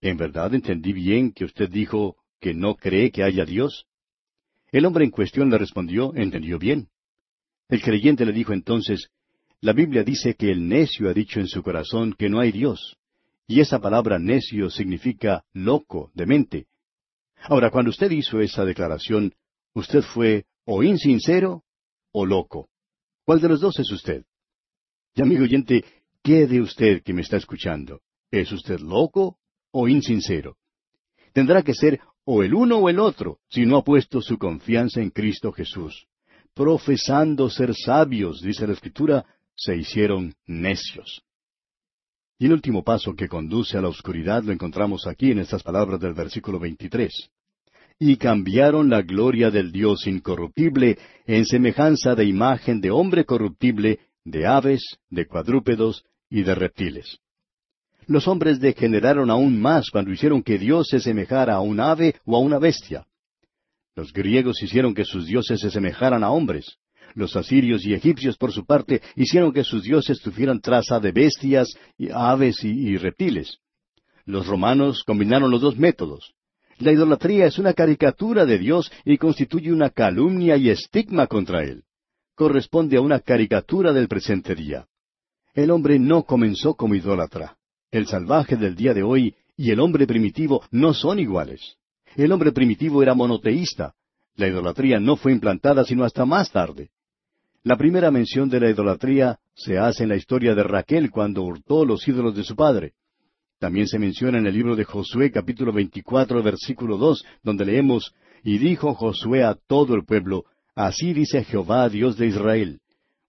¿En 0.00 0.16
verdad 0.16 0.54
entendí 0.54 0.92
bien 0.92 1.32
que 1.32 1.44
usted 1.44 1.68
dijo 1.68 2.16
que 2.40 2.54
no 2.54 2.76
cree 2.76 3.10
que 3.10 3.24
haya 3.24 3.44
Dios? 3.44 3.86
El 4.72 4.86
hombre 4.86 5.04
en 5.04 5.10
cuestión 5.10 5.50
le 5.50 5.58
respondió, 5.58 6.14
entendió 6.14 6.58
bien. 6.58 6.88
El 7.68 7.82
creyente 7.82 8.24
le 8.24 8.32
dijo 8.32 8.54
entonces, 8.54 9.10
la 9.60 9.74
Biblia 9.74 10.02
dice 10.02 10.34
que 10.34 10.50
el 10.50 10.66
necio 10.66 11.08
ha 11.08 11.12
dicho 11.12 11.38
en 11.38 11.46
su 11.46 11.62
corazón 11.62 12.14
que 12.14 12.30
no 12.30 12.40
hay 12.40 12.52
Dios, 12.52 12.96
y 13.46 13.60
esa 13.60 13.80
palabra 13.80 14.18
necio 14.18 14.70
significa 14.70 15.44
loco, 15.52 16.10
demente. 16.14 16.66
Ahora, 17.42 17.70
cuando 17.70 17.90
usted 17.90 18.10
hizo 18.10 18.40
esa 18.40 18.64
declaración, 18.64 19.34
usted 19.74 20.00
fue 20.00 20.46
o 20.64 20.82
insincero 20.82 21.64
o 22.12 22.24
loco. 22.24 22.70
¿Cuál 23.24 23.40
de 23.40 23.48
los 23.48 23.60
dos 23.60 23.78
es 23.78 23.90
usted? 23.92 24.24
Y 25.14 25.22
amigo 25.22 25.44
oyente, 25.44 25.84
¿qué 26.22 26.46
de 26.46 26.60
usted 26.62 27.02
que 27.02 27.12
me 27.12 27.20
está 27.20 27.36
escuchando? 27.36 28.00
¿Es 28.30 28.50
usted 28.52 28.80
loco 28.80 29.38
o 29.70 29.86
insincero? 29.86 30.56
Tendrá 31.32 31.62
que 31.62 31.74
ser 31.74 32.00
o 32.24 32.42
el 32.42 32.54
uno 32.54 32.78
o 32.78 32.88
el 32.88 32.98
otro, 32.98 33.38
si 33.48 33.66
no 33.66 33.78
ha 33.78 33.84
puesto 33.84 34.20
su 34.20 34.38
confianza 34.38 35.00
en 35.00 35.10
Cristo 35.10 35.52
Jesús. 35.52 36.06
Profesando 36.54 37.48
ser 37.48 37.74
sabios, 37.74 38.42
dice 38.42 38.66
la 38.66 38.74
Escritura, 38.74 39.24
se 39.56 39.76
hicieron 39.76 40.34
necios. 40.46 41.22
Y 42.38 42.46
el 42.46 42.52
último 42.52 42.82
paso 42.82 43.14
que 43.14 43.28
conduce 43.28 43.78
a 43.78 43.80
la 43.80 43.88
oscuridad 43.88 44.42
lo 44.42 44.52
encontramos 44.52 45.06
aquí 45.06 45.30
en 45.30 45.38
estas 45.38 45.62
palabras 45.62 46.00
del 46.00 46.14
versículo 46.14 46.58
23. 46.58 47.30
Y 47.98 48.16
cambiaron 48.16 48.90
la 48.90 49.02
gloria 49.02 49.50
del 49.50 49.70
Dios 49.70 50.06
incorruptible 50.06 50.98
en 51.26 51.46
semejanza 51.46 52.14
de 52.14 52.24
imagen 52.24 52.80
de 52.80 52.90
hombre 52.90 53.24
corruptible, 53.24 54.00
de 54.24 54.46
aves, 54.46 54.98
de 55.08 55.26
cuadrúpedos 55.26 56.04
y 56.28 56.42
de 56.42 56.54
reptiles. 56.54 57.20
Los 58.06 58.26
hombres 58.26 58.60
degeneraron 58.60 59.30
aún 59.30 59.60
más 59.60 59.90
cuando 59.90 60.12
hicieron 60.12 60.42
que 60.42 60.58
Dios 60.58 60.88
se 60.88 61.00
semejara 61.00 61.54
a 61.54 61.60
un 61.60 61.80
ave 61.80 62.16
o 62.24 62.36
a 62.36 62.40
una 62.40 62.58
bestia. 62.58 63.06
Los 63.94 64.12
griegos 64.12 64.62
hicieron 64.62 64.94
que 64.94 65.04
sus 65.04 65.26
dioses 65.26 65.60
se 65.60 65.70
semejaran 65.70 66.24
a 66.24 66.30
hombres. 66.30 66.78
Los 67.14 67.36
asirios 67.36 67.84
y 67.84 67.92
egipcios, 67.92 68.36
por 68.36 68.52
su 68.52 68.64
parte, 68.64 69.02
hicieron 69.16 69.52
que 69.52 69.64
sus 69.64 69.82
dioses 69.82 70.20
tuvieran 70.20 70.60
traza 70.60 70.98
de 70.98 71.12
bestias, 71.12 71.68
aves 72.12 72.64
y 72.64 72.96
reptiles. 72.96 73.58
Los 74.24 74.46
romanos 74.46 75.02
combinaron 75.04 75.50
los 75.50 75.60
dos 75.60 75.76
métodos. 75.76 76.32
La 76.78 76.92
idolatría 76.92 77.46
es 77.46 77.58
una 77.58 77.74
caricatura 77.74 78.46
de 78.46 78.58
Dios 78.58 78.90
y 79.04 79.18
constituye 79.18 79.72
una 79.72 79.90
calumnia 79.90 80.56
y 80.56 80.70
estigma 80.70 81.26
contra 81.26 81.62
Él. 81.62 81.84
Corresponde 82.34 82.96
a 82.96 83.00
una 83.00 83.20
caricatura 83.20 83.92
del 83.92 84.08
presente 84.08 84.54
día. 84.54 84.86
El 85.54 85.70
hombre 85.70 85.98
no 85.98 86.24
comenzó 86.24 86.74
como 86.74 86.94
idólatra. 86.94 87.58
El 87.92 88.06
salvaje 88.06 88.56
del 88.56 88.74
día 88.74 88.94
de 88.94 89.02
hoy 89.02 89.34
y 89.54 89.70
el 89.70 89.78
hombre 89.78 90.06
primitivo 90.06 90.64
no 90.70 90.94
son 90.94 91.18
iguales. 91.18 91.76
El 92.16 92.32
hombre 92.32 92.50
primitivo 92.50 93.02
era 93.02 93.12
monoteísta. 93.12 93.92
La 94.34 94.48
idolatría 94.48 94.98
no 94.98 95.16
fue 95.16 95.30
implantada 95.30 95.84
sino 95.84 96.02
hasta 96.02 96.24
más 96.24 96.50
tarde. 96.50 96.88
La 97.62 97.76
primera 97.76 98.10
mención 98.10 98.48
de 98.48 98.60
la 98.60 98.70
idolatría 98.70 99.38
se 99.54 99.76
hace 99.76 100.04
en 100.04 100.08
la 100.08 100.16
historia 100.16 100.54
de 100.54 100.62
Raquel 100.62 101.10
cuando 101.10 101.42
hurtó 101.42 101.84
los 101.84 102.08
ídolos 102.08 102.34
de 102.34 102.44
su 102.44 102.56
padre. 102.56 102.94
También 103.58 103.86
se 103.86 103.98
menciona 103.98 104.38
en 104.38 104.46
el 104.46 104.54
libro 104.54 104.74
de 104.74 104.84
Josué 104.84 105.30
capítulo 105.30 105.70
24 105.70 106.42
versículo 106.42 106.96
2, 106.96 107.26
donde 107.42 107.66
leemos, 107.66 108.14
Y 108.42 108.56
dijo 108.56 108.94
Josué 108.94 109.44
a 109.44 109.54
todo 109.54 109.94
el 109.94 110.06
pueblo, 110.06 110.46
Así 110.74 111.12
dice 111.12 111.44
Jehová 111.44 111.90
Dios 111.90 112.16
de 112.16 112.28
Israel, 112.28 112.80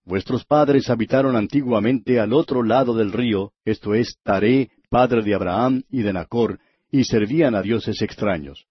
Vuestros 0.05 0.43
padres 0.45 0.89
habitaron 0.89 1.35
antiguamente 1.35 2.19
al 2.19 2.33
otro 2.33 2.61
lado 2.61 2.93
del 2.95 3.13
río, 3.13 3.53
esto 3.63 3.93
es, 3.93 4.17
Taré, 4.21 4.71
padre 4.89 5.23
de 5.23 5.33
Abraham 5.33 5.83
y 5.89 6.01
de 6.01 6.11
Nacor, 6.11 6.59
y 6.91 7.05
servían 7.05 7.55
a 7.55 7.61
dioses 7.61 8.01
extraños. 8.01 8.65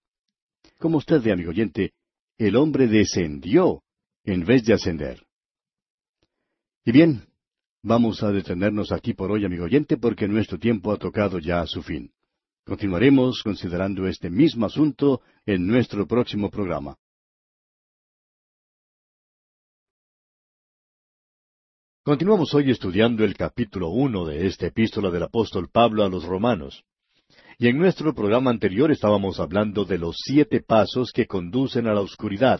Como 0.77 0.97
usted 0.97 1.21
ve, 1.21 1.31
amigo 1.31 1.49
oyente, 1.49 1.93
el 2.37 2.55
hombre 2.55 2.87
descendió 2.87 3.81
en 4.23 4.45
vez 4.45 4.63
de 4.63 4.73
ascender. 4.73 5.25
Y 6.85 6.91
bien, 6.91 7.23
vamos 7.81 8.21
a 8.21 8.31
detenernos 8.31 8.91
aquí 8.91 9.13
por 9.13 9.31
hoy, 9.31 9.43
amigo 9.45 9.65
oyente, 9.65 9.97
porque 9.97 10.27
nuestro 10.27 10.59
tiempo 10.59 10.91
ha 10.91 10.97
tocado 10.97 11.39
ya 11.39 11.61
a 11.61 11.67
su 11.67 11.81
fin. 11.81 12.11
Continuaremos 12.65 13.41
considerando 13.43 14.07
este 14.07 14.29
mismo 14.29 14.65
asunto 14.65 15.21
en 15.45 15.65
nuestro 15.65 16.07
próximo 16.07 16.49
programa. 16.49 16.95
Continuamos 22.05 22.53
hoy 22.53 22.69
estudiando 22.69 23.23
el 23.23 23.33
capítulo 23.33 23.87
uno 23.87 24.25
de 24.25 24.45
esta 24.45 24.67
epístola 24.67 25.09
del 25.09 25.23
apóstol 25.23 25.69
Pablo 25.71 26.03
a 26.03 26.09
los 26.09 26.25
romanos. 26.25 26.83
Y 27.57 27.69
en 27.69 27.77
nuestro 27.77 28.13
programa 28.13 28.51
anterior 28.51 28.91
estábamos 28.91 29.39
hablando 29.39 29.85
de 29.85 29.97
los 29.97 30.17
siete 30.21 30.59
pasos 30.59 31.13
que 31.13 31.27
conducen 31.27 31.87
a 31.87 31.93
la 31.93 32.01
oscuridad, 32.01 32.59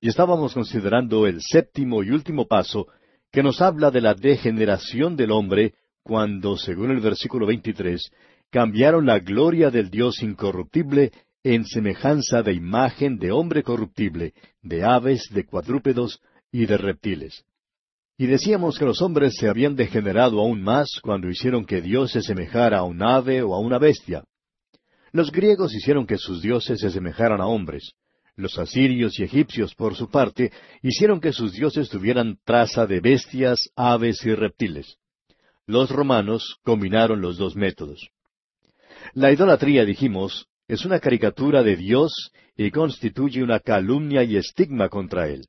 y 0.00 0.08
estábamos 0.08 0.54
considerando 0.54 1.26
el 1.26 1.42
séptimo 1.42 2.02
y 2.02 2.12
último 2.12 2.46
paso, 2.46 2.86
que 3.30 3.42
nos 3.42 3.60
habla 3.60 3.90
de 3.90 4.00
la 4.00 4.14
degeneración 4.14 5.16
del 5.16 5.32
hombre 5.32 5.74
cuando, 6.02 6.56
según 6.56 6.90
el 6.90 7.00
versículo 7.00 7.44
23, 7.44 8.10
cambiaron 8.48 9.04
la 9.04 9.18
gloria 9.18 9.68
del 9.68 9.90
Dios 9.90 10.22
incorruptible 10.22 11.12
en 11.42 11.66
semejanza 11.66 12.42
de 12.42 12.54
imagen 12.54 13.18
de 13.18 13.32
hombre 13.32 13.62
corruptible, 13.62 14.32
de 14.62 14.82
aves, 14.82 15.28
de 15.30 15.44
cuadrúpedos 15.44 16.22
y 16.50 16.64
de 16.64 16.78
reptiles. 16.78 17.44
Y 18.20 18.26
decíamos 18.26 18.76
que 18.76 18.84
los 18.84 19.00
hombres 19.00 19.36
se 19.38 19.48
habían 19.48 19.76
degenerado 19.76 20.40
aún 20.40 20.60
más 20.60 20.88
cuando 21.00 21.30
hicieron 21.30 21.64
que 21.64 21.80
Dios 21.80 22.10
se 22.10 22.20
semejara 22.20 22.78
a 22.78 22.82
un 22.82 23.00
ave 23.00 23.42
o 23.42 23.54
a 23.54 23.60
una 23.60 23.78
bestia. 23.78 24.24
Los 25.12 25.30
griegos 25.30 25.72
hicieron 25.72 26.04
que 26.04 26.18
sus 26.18 26.42
dioses 26.42 26.80
se 26.80 26.90
semejaran 26.90 27.40
a 27.40 27.46
hombres. 27.46 27.92
Los 28.34 28.58
asirios 28.58 29.20
y 29.20 29.22
egipcios, 29.22 29.72
por 29.76 29.94
su 29.94 30.10
parte, 30.10 30.50
hicieron 30.82 31.20
que 31.20 31.32
sus 31.32 31.52
dioses 31.52 31.88
tuvieran 31.88 32.38
traza 32.44 32.86
de 32.86 32.98
bestias, 32.98 33.70
aves 33.76 34.24
y 34.26 34.34
reptiles. 34.34 34.96
Los 35.64 35.88
romanos 35.88 36.58
combinaron 36.64 37.20
los 37.20 37.38
dos 37.38 37.54
métodos. 37.54 38.08
La 39.14 39.30
idolatría, 39.30 39.84
dijimos, 39.84 40.48
es 40.66 40.84
una 40.84 40.98
caricatura 40.98 41.62
de 41.62 41.76
Dios 41.76 42.32
y 42.56 42.72
constituye 42.72 43.44
una 43.44 43.60
calumnia 43.60 44.24
y 44.24 44.36
estigma 44.36 44.88
contra 44.88 45.28
Él 45.28 45.46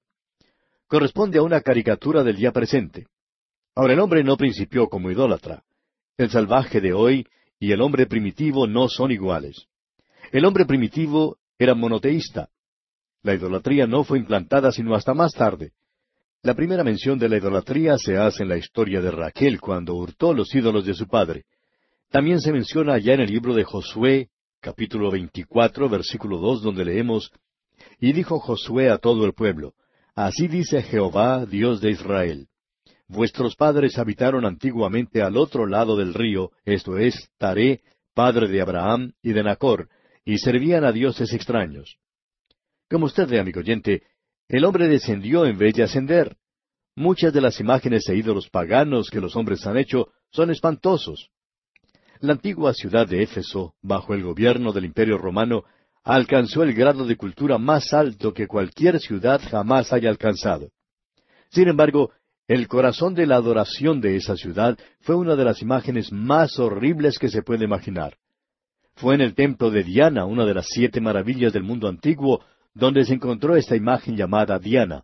corresponde 0.89 1.37
a 1.37 1.43
una 1.43 1.61
caricatura 1.61 2.23
del 2.23 2.35
día 2.35 2.51
presente. 2.51 3.05
Ahora 3.75 3.93
el 3.93 3.99
hombre 3.99 4.23
no 4.23 4.35
principió 4.35 4.89
como 4.89 5.11
idólatra. 5.11 5.63
El 6.17 6.31
salvaje 6.31 6.81
de 6.81 6.93
hoy 6.93 7.27
y 7.59 7.71
el 7.71 7.81
hombre 7.81 8.07
primitivo 8.07 8.65
no 8.67 8.89
son 8.89 9.11
iguales. 9.11 9.67
El 10.31 10.45
hombre 10.45 10.65
primitivo 10.65 11.37
era 11.59 11.75
monoteísta. 11.75 12.49
La 13.21 13.35
idolatría 13.35 13.85
no 13.85 14.03
fue 14.03 14.17
implantada 14.17 14.71
sino 14.71 14.95
hasta 14.95 15.13
más 15.13 15.33
tarde. 15.33 15.73
La 16.41 16.55
primera 16.55 16.83
mención 16.83 17.19
de 17.19 17.29
la 17.29 17.37
idolatría 17.37 17.97
se 17.97 18.17
hace 18.17 18.43
en 18.43 18.49
la 18.49 18.57
historia 18.57 18.99
de 18.99 19.11
Raquel 19.11 19.61
cuando 19.61 19.93
hurtó 19.93 20.33
los 20.33 20.53
ídolos 20.55 20.85
de 20.85 20.95
su 20.95 21.07
padre. 21.07 21.43
También 22.09 22.41
se 22.41 22.51
menciona 22.51 22.95
allá 22.95 23.13
en 23.13 23.21
el 23.21 23.29
libro 23.29 23.53
de 23.53 23.63
Josué, 23.63 24.29
capítulo 24.59 25.11
24, 25.11 25.87
versículo 25.87 26.37
2, 26.37 26.63
donde 26.63 26.85
leemos, 26.85 27.31
Y 27.99 28.13
dijo 28.13 28.39
Josué 28.39 28.89
a 28.89 28.97
todo 28.97 29.25
el 29.25 29.33
pueblo, 29.33 29.73
Así 30.19 30.49
dice 30.49 30.81
Jehová, 30.81 31.45
Dios 31.45 31.79
de 31.79 31.91
Israel. 31.91 32.49
Vuestros 33.07 33.55
padres 33.55 33.97
habitaron 33.97 34.43
antiguamente 34.43 35.21
al 35.21 35.37
otro 35.37 35.65
lado 35.65 35.95
del 35.95 36.13
río, 36.13 36.51
esto 36.65 36.97
es, 36.97 37.29
Taré, 37.37 37.83
padre 38.13 38.49
de 38.49 38.59
Abraham 38.59 39.13
y 39.23 39.31
de 39.31 39.43
Nacor, 39.43 39.87
y 40.25 40.37
servían 40.39 40.83
a 40.83 40.91
dioses 40.91 41.31
extraños. 41.31 41.99
Como 42.89 43.05
usted 43.05 43.29
ve, 43.29 43.39
amigo 43.39 43.61
oyente, 43.61 44.03
el 44.49 44.65
hombre 44.65 44.89
descendió 44.89 45.45
en 45.45 45.57
vez 45.57 45.73
de 45.75 45.83
ascender. 45.83 46.35
Muchas 46.97 47.31
de 47.31 47.39
las 47.39 47.61
imágenes 47.61 48.05
e 48.09 48.17
ídolos 48.17 48.49
paganos 48.49 49.09
que 49.09 49.21
los 49.21 49.37
hombres 49.37 49.65
han 49.65 49.77
hecho 49.77 50.09
son 50.31 50.51
espantosos. 50.51 51.29
La 52.19 52.33
antigua 52.33 52.73
ciudad 52.73 53.07
de 53.07 53.23
Éfeso, 53.23 53.73
bajo 53.81 54.13
el 54.13 54.23
gobierno 54.23 54.73
del 54.73 54.83
Imperio 54.83 55.17
romano, 55.17 55.63
alcanzó 56.03 56.63
el 56.63 56.73
grado 56.73 57.05
de 57.05 57.17
cultura 57.17 57.57
más 57.57 57.93
alto 57.93 58.33
que 58.33 58.47
cualquier 58.47 58.99
ciudad 58.99 59.41
jamás 59.49 59.93
haya 59.93 60.09
alcanzado. 60.09 60.69
Sin 61.49 61.67
embargo, 61.67 62.11
el 62.47 62.67
corazón 62.67 63.13
de 63.13 63.27
la 63.27 63.35
adoración 63.35 64.01
de 64.01 64.15
esa 64.15 64.35
ciudad 64.35 64.77
fue 65.01 65.15
una 65.15 65.35
de 65.35 65.45
las 65.45 65.61
imágenes 65.61 66.11
más 66.11 66.57
horribles 66.57 67.19
que 67.19 67.29
se 67.29 67.43
puede 67.43 67.65
imaginar. 67.65 68.17
Fue 68.95 69.15
en 69.15 69.21
el 69.21 69.35
templo 69.35 69.69
de 69.69 69.83
Diana, 69.83 70.25
una 70.25 70.45
de 70.45 70.55
las 70.55 70.65
siete 70.67 70.99
maravillas 70.99 71.53
del 71.53 71.63
mundo 71.63 71.87
antiguo, 71.87 72.43
donde 72.73 73.05
se 73.05 73.13
encontró 73.13 73.55
esta 73.55 73.75
imagen 73.75 74.15
llamada 74.15 74.57
Diana. 74.59 75.03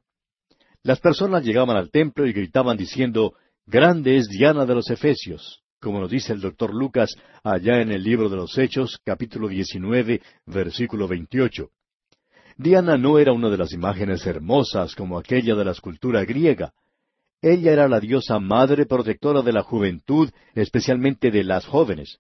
Las 0.82 1.00
personas 1.00 1.44
llegaban 1.44 1.78
al 1.78 1.92
templo 1.92 2.26
y 2.26 2.34
gritaban 2.34 2.78
diciendo, 2.78 3.34
Grande 3.66 4.18
es 4.18 4.28
Diana 4.28 4.66
de 4.66 4.76
los 4.76 4.90
Efesios, 4.90 5.64
como 5.86 6.00
nos 6.00 6.10
dice 6.10 6.34
el 6.34 6.42
doctor 6.42 6.74
Lucas 6.74 7.16
allá 7.44 7.80
en 7.80 7.92
el 7.92 8.02
libro 8.02 8.28
de 8.28 8.38
los 8.38 8.58
Hechos, 8.58 9.00
capítulo 9.04 9.48
19, 9.48 10.20
versículo 10.48 11.08
28. 11.08 11.70
Diana 12.58 12.98
no 12.98 13.20
era 13.20 13.34
una 13.34 13.52
de 13.52 13.58
las 13.58 13.72
imágenes 13.72 14.26
hermosas 14.26 14.96
como 14.96 15.20
aquella 15.20 15.54
de 15.54 15.64
la 15.64 15.74
escultura 15.74 16.26
griega. 16.26 16.74
Ella 17.40 17.72
era 17.72 17.88
la 17.88 18.00
diosa 18.00 18.40
madre 18.40 18.88
protectora 18.88 19.44
de 19.44 19.54
la 19.54 19.62
juventud, 19.62 20.32
especialmente 20.56 21.30
de 21.30 21.44
las 21.44 21.68
jóvenes. 21.68 22.18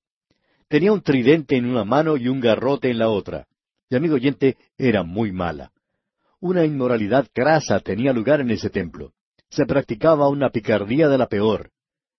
Tenía 0.67 0.93
un 0.93 1.01
tridente 1.01 1.57
en 1.57 1.65
una 1.65 1.83
mano 1.83 2.17
y 2.17 2.27
un 2.27 2.39
garrote 2.39 2.91
en 2.91 2.99
la 2.99 3.09
otra. 3.09 3.47
Y 3.89 3.95
amigo 3.95 4.13
oyente, 4.13 4.57
era 4.77 5.01
muy 5.01 5.31
mala. 5.31 5.71
Una 6.39 6.65
inmoralidad 6.65 7.29
grasa 7.33 7.79
tenía 7.79 8.13
lugar 8.13 8.41
en 8.41 8.51
ese 8.51 8.69
templo. 8.69 9.13
Se 9.49 9.65
practicaba 9.65 10.29
una 10.29 10.51
picardía 10.51 11.09
de 11.09 11.17
la 11.17 11.25
peor. 11.25 11.71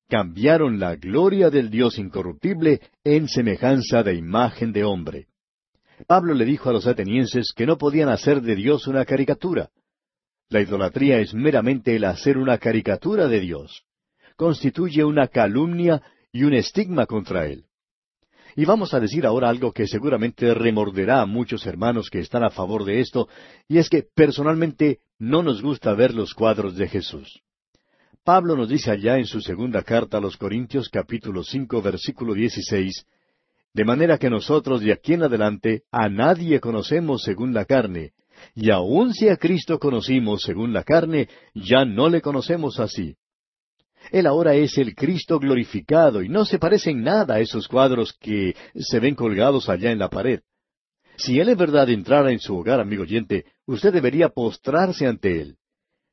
Cambiaron 0.08 0.78
la 0.78 0.94
gloria 0.94 1.50
del 1.50 1.68
Dios 1.68 1.98
incorruptible 1.98 2.80
en 3.02 3.26
semejanza 3.26 4.04
de 4.04 4.14
imagen 4.14 4.72
de 4.72 4.84
hombre. 4.84 5.26
Pablo 6.06 6.34
le 6.34 6.44
dijo 6.44 6.70
a 6.70 6.72
los 6.72 6.86
atenienses 6.86 7.52
que 7.56 7.66
no 7.66 7.76
podían 7.76 8.08
hacer 8.08 8.40
de 8.40 8.54
Dios 8.54 8.86
una 8.86 9.04
caricatura. 9.04 9.70
La 10.48 10.60
idolatría 10.60 11.18
es 11.18 11.34
meramente 11.34 11.96
el 11.96 12.04
hacer 12.04 12.38
una 12.38 12.58
caricatura 12.58 13.26
de 13.26 13.40
Dios. 13.40 13.82
Constituye 14.36 15.02
una 15.02 15.26
calumnia 15.26 16.00
y 16.30 16.44
un 16.44 16.54
estigma 16.54 17.06
contra 17.06 17.46
Él. 17.46 17.64
Y 18.54 18.64
vamos 18.64 18.94
a 18.94 19.00
decir 19.00 19.26
ahora 19.26 19.48
algo 19.48 19.72
que 19.72 19.88
seguramente 19.88 20.54
remorderá 20.54 21.20
a 21.20 21.26
muchos 21.26 21.66
hermanos 21.66 22.10
que 22.10 22.20
están 22.20 22.44
a 22.44 22.50
favor 22.50 22.84
de 22.84 23.00
esto, 23.00 23.28
y 23.66 23.78
es 23.78 23.90
que 23.90 24.04
personalmente 24.14 25.00
no 25.18 25.42
nos 25.42 25.62
gusta 25.62 25.94
ver 25.94 26.14
los 26.14 26.32
cuadros 26.32 26.76
de 26.76 26.88
Jesús. 26.88 27.42
Pablo 28.26 28.56
nos 28.56 28.68
dice 28.68 28.90
allá 28.90 29.18
en 29.18 29.26
su 29.26 29.40
segunda 29.40 29.84
carta 29.84 30.18
a 30.18 30.20
los 30.20 30.36
Corintios 30.36 30.88
capítulo 30.88 31.44
cinco 31.44 31.80
versículo 31.80 32.34
dieciséis, 32.34 33.06
de 33.72 33.84
manera 33.84 34.18
que 34.18 34.28
nosotros 34.28 34.80
de 34.80 34.92
aquí 34.92 35.12
en 35.12 35.22
adelante 35.22 35.84
a 35.92 36.08
nadie 36.08 36.58
conocemos 36.58 37.22
según 37.22 37.54
la 37.54 37.66
carne, 37.66 38.14
y 38.52 38.70
aun 38.70 39.14
si 39.14 39.28
a 39.28 39.36
Cristo 39.36 39.78
conocimos 39.78 40.42
según 40.42 40.72
la 40.72 40.82
carne, 40.82 41.28
ya 41.54 41.84
no 41.84 42.08
le 42.08 42.20
conocemos 42.20 42.80
así. 42.80 43.14
Él 44.10 44.26
ahora 44.26 44.56
es 44.56 44.76
el 44.76 44.96
Cristo 44.96 45.38
glorificado 45.38 46.20
y 46.20 46.28
no 46.28 46.44
se 46.44 46.58
parece 46.58 46.90
en 46.90 47.04
nada 47.04 47.36
a 47.36 47.40
esos 47.40 47.68
cuadros 47.68 48.12
que 48.12 48.56
se 48.74 48.98
ven 48.98 49.14
colgados 49.14 49.68
allá 49.68 49.92
en 49.92 50.00
la 50.00 50.10
pared. 50.10 50.40
Si 51.16 51.38
Él 51.38 51.48
es 51.50 51.56
verdad 51.56 51.88
entrara 51.90 52.32
en 52.32 52.40
su 52.40 52.56
hogar, 52.56 52.80
amigo 52.80 53.04
oyente, 53.04 53.44
usted 53.66 53.92
debería 53.92 54.30
postrarse 54.30 55.06
ante 55.06 55.40
Él. 55.40 55.58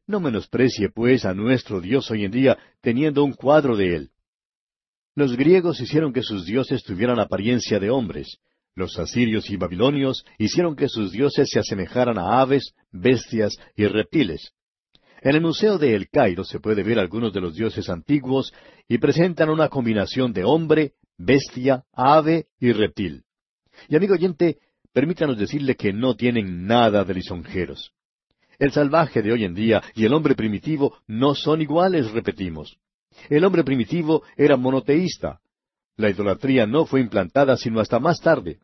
No 0.06 0.20
menosprecie, 0.20 0.90
pues, 0.90 1.26
a 1.26 1.34
nuestro 1.34 1.80
Dios 1.80 2.12
hoy 2.12 2.26
en 2.26 2.32
día 2.32 2.58
teniendo 2.82 3.24
un 3.24 3.34
cuadro 3.34 3.78
de 3.78 3.96
Él. 3.96 4.10
Los 5.16 5.38
griegos 5.38 5.80
hicieron 5.80 6.12
que 6.12 6.24
sus 6.24 6.46
dioses 6.46 6.84
tuvieran 6.84 7.20
apariencia 7.20 7.80
de 7.80 7.90
hombres. 7.90 8.40
Los 8.76 8.98
asirios 8.98 9.50
y 9.50 9.56
babilonios 9.56 10.26
hicieron 10.40 10.76
que 10.76 10.90
sus 10.90 11.12
dioses 11.12 11.50
se 11.52 11.60
asemejaran 11.60 12.18
a 12.18 12.42
aves, 12.42 12.74
bestias 12.92 13.56
y 13.76 13.86
reptiles. 13.86 14.52
En 15.22 15.36
el 15.36 15.42
Museo 15.42 15.78
de 15.78 15.96
El 15.96 16.10
Cairo 16.10 16.44
se 16.44 16.60
puede 16.60 16.84
ver 16.84 17.00
algunos 17.00 17.32
de 17.32 17.40
los 17.40 17.56
dioses 17.56 17.88
antiguos 17.90 18.52
y 18.90 18.98
presentan 18.98 19.50
una 19.50 19.70
combinación 19.70 20.34
de 20.34 20.44
hombre, 20.44 20.94
bestia, 21.18 21.86
ave 21.94 22.48
y 22.60 22.74
reptil. 22.74 23.24
Y 23.88 23.96
amigo 23.96 24.16
oyente, 24.16 24.58
permítanos 24.92 25.38
decirle 25.38 25.76
que 25.76 25.94
no 25.94 26.16
tienen 26.16 26.66
nada 26.66 27.06
de 27.06 27.14
lisonjeros. 27.14 27.94
El 28.60 28.72
salvaje 28.72 29.22
de 29.22 29.32
hoy 29.32 29.44
en 29.44 29.54
día 29.54 29.82
y 29.96 30.06
el 30.06 30.14
hombre 30.14 30.36
primitivo 30.36 30.98
no 31.08 31.36
son 31.36 31.62
iguales, 31.62 32.12
repetimos. 32.12 32.78
El 33.30 33.46
hombre 33.46 33.64
primitivo 33.64 34.24
era 34.38 34.58
monoteísta. 34.58 35.40
La 35.96 36.10
idolatría 36.10 36.66
no 36.66 36.86
fue 36.86 37.02
implantada 37.02 37.58
sino 37.58 37.80
hasta 37.80 38.00
más 38.00 38.20
tarde. 38.20 38.60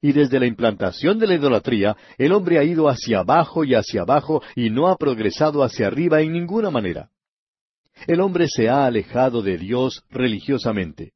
Y 0.00 0.12
desde 0.12 0.40
la 0.40 0.46
implantación 0.46 1.18
de 1.18 1.28
la 1.28 1.34
idolatría, 1.34 1.96
el 2.18 2.32
hombre 2.32 2.58
ha 2.58 2.64
ido 2.64 2.88
hacia 2.88 3.20
abajo 3.20 3.64
y 3.64 3.74
hacia 3.74 4.02
abajo 4.02 4.42
y 4.56 4.68
no 4.68 4.88
ha 4.88 4.96
progresado 4.96 5.62
hacia 5.62 5.86
arriba 5.86 6.20
en 6.20 6.32
ninguna 6.32 6.70
manera. 6.70 7.10
El 8.06 8.20
hombre 8.20 8.48
se 8.48 8.68
ha 8.68 8.84
alejado 8.84 9.42
de 9.42 9.58
Dios 9.58 10.02
religiosamente. 10.10 11.12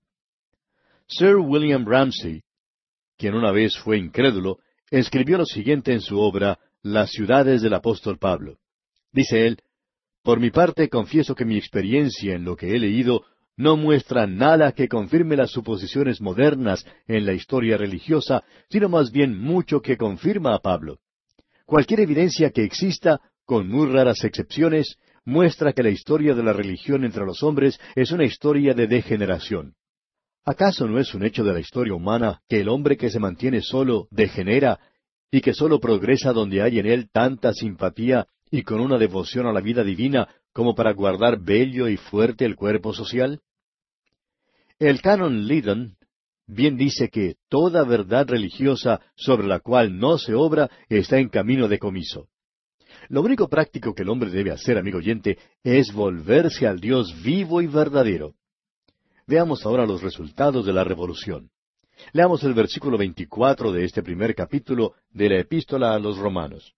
Sir 1.08 1.36
William 1.36 1.84
Ramsay, 1.84 2.42
quien 3.16 3.34
una 3.34 3.50
vez 3.50 3.76
fue 3.76 3.98
incrédulo, 3.98 4.58
escribió 4.90 5.38
lo 5.38 5.46
siguiente 5.46 5.92
en 5.92 6.00
su 6.00 6.20
obra 6.20 6.58
Las 6.88 7.10
ciudades 7.10 7.62
del 7.62 7.74
apóstol 7.74 8.16
Pablo. 8.16 8.58
Dice 9.12 9.44
él, 9.44 9.58
por 10.22 10.38
mi 10.38 10.52
parte, 10.52 10.88
confieso 10.88 11.34
que 11.34 11.44
mi 11.44 11.56
experiencia 11.56 12.36
en 12.36 12.44
lo 12.44 12.54
que 12.54 12.76
he 12.76 12.78
leído 12.78 13.24
no 13.56 13.76
muestra 13.76 14.28
nada 14.28 14.70
que 14.70 14.86
confirme 14.86 15.34
las 15.34 15.50
suposiciones 15.50 16.20
modernas 16.20 16.86
en 17.08 17.26
la 17.26 17.32
historia 17.32 17.76
religiosa, 17.76 18.44
sino 18.70 18.88
más 18.88 19.10
bien 19.10 19.36
mucho 19.36 19.80
que 19.80 19.96
confirma 19.96 20.54
a 20.54 20.60
Pablo. 20.60 21.00
Cualquier 21.64 21.98
evidencia 21.98 22.50
que 22.50 22.62
exista, 22.62 23.20
con 23.44 23.68
muy 23.68 23.88
raras 23.88 24.22
excepciones, 24.22 24.96
muestra 25.24 25.72
que 25.72 25.82
la 25.82 25.90
historia 25.90 26.36
de 26.36 26.44
la 26.44 26.52
religión 26.52 27.04
entre 27.04 27.26
los 27.26 27.42
hombres 27.42 27.80
es 27.96 28.12
una 28.12 28.26
historia 28.26 28.74
de 28.74 28.86
degeneración. 28.86 29.74
¿Acaso 30.44 30.86
no 30.86 31.00
es 31.00 31.12
un 31.14 31.24
hecho 31.24 31.42
de 31.42 31.52
la 31.52 31.58
historia 31.58 31.94
humana 31.94 32.42
que 32.48 32.60
el 32.60 32.68
hombre 32.68 32.96
que 32.96 33.10
se 33.10 33.18
mantiene 33.18 33.60
solo 33.60 34.06
degenera 34.12 34.78
y 35.30 35.40
que 35.40 35.54
solo 35.54 35.80
progresa 35.80 36.32
donde 36.32 36.62
hay 36.62 36.78
en 36.78 36.86
él 36.86 37.10
tanta 37.10 37.52
simpatía 37.52 38.26
y 38.50 38.62
con 38.62 38.80
una 38.80 38.98
devoción 38.98 39.46
a 39.46 39.52
la 39.52 39.60
vida 39.60 39.82
divina 39.82 40.28
como 40.52 40.74
para 40.74 40.92
guardar 40.92 41.40
bello 41.40 41.88
y 41.88 41.96
fuerte 41.96 42.44
el 42.44 42.56
cuerpo 42.56 42.92
social? 42.92 43.40
El 44.78 45.00
canon 45.00 45.46
Liddon 45.46 45.96
bien 46.46 46.76
dice 46.76 47.08
que 47.08 47.36
toda 47.48 47.84
verdad 47.84 48.28
religiosa 48.28 49.00
sobre 49.16 49.46
la 49.46 49.60
cual 49.60 49.98
no 49.98 50.18
se 50.18 50.34
obra 50.34 50.70
está 50.88 51.18
en 51.18 51.28
camino 51.28 51.68
de 51.68 51.78
comiso. 51.78 52.28
Lo 53.08 53.22
único 53.22 53.48
práctico 53.48 53.94
que 53.94 54.02
el 54.02 54.08
hombre 54.08 54.30
debe 54.30 54.52
hacer, 54.52 54.78
amigo 54.78 54.98
oyente, 54.98 55.38
es 55.62 55.92
volverse 55.92 56.66
al 56.66 56.80
Dios 56.80 57.14
vivo 57.22 57.60
y 57.60 57.66
verdadero. 57.66 58.34
Veamos 59.26 59.64
ahora 59.66 59.86
los 59.86 60.02
resultados 60.02 60.64
de 60.66 60.72
la 60.72 60.84
revolución. 60.84 61.50
Leamos 62.12 62.42
el 62.44 62.54
versículo 62.54 62.98
24 62.98 63.72
de 63.72 63.84
este 63.84 64.02
primer 64.02 64.34
capítulo 64.34 64.94
de 65.10 65.28
la 65.28 65.40
epístola 65.40 65.94
a 65.94 65.98
los 65.98 66.18
romanos 66.18 66.76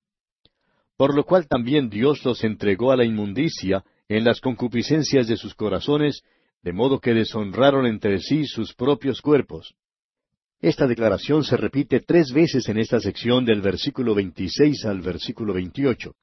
por 0.99 1.15
lo 1.15 1.25
cual 1.25 1.47
también 1.47 1.89
Dios 1.89 2.25
los 2.25 2.43
entregó 2.43 2.91
a 2.91 2.97
la 2.97 3.05
inmundicia 3.05 3.85
en 4.09 4.25
las 4.25 4.41
concupiscencias 4.41 5.29
de 5.29 5.37
sus 5.37 5.55
corazones, 5.55 6.23
de 6.63 6.73
modo 6.73 6.99
que 6.99 7.15
deshonraron 7.15 7.87
entre 7.87 8.19
sí 8.19 8.47
sus 8.47 8.75
propios 8.75 9.23
cuerpos. 9.23 9.77
Esta 10.61 10.89
declaración 10.89 11.45
se 11.45 11.57
repite 11.57 12.01
tres 12.01 12.33
veces 12.33 12.69
en 12.69 12.79
esta 12.79 12.99
sección 12.99 13.45
del 13.45 13.61
versículo 13.61 14.13
26 14.17 14.87
al 14.87 15.01
versículo 15.01 15.55
28. 15.55 16.17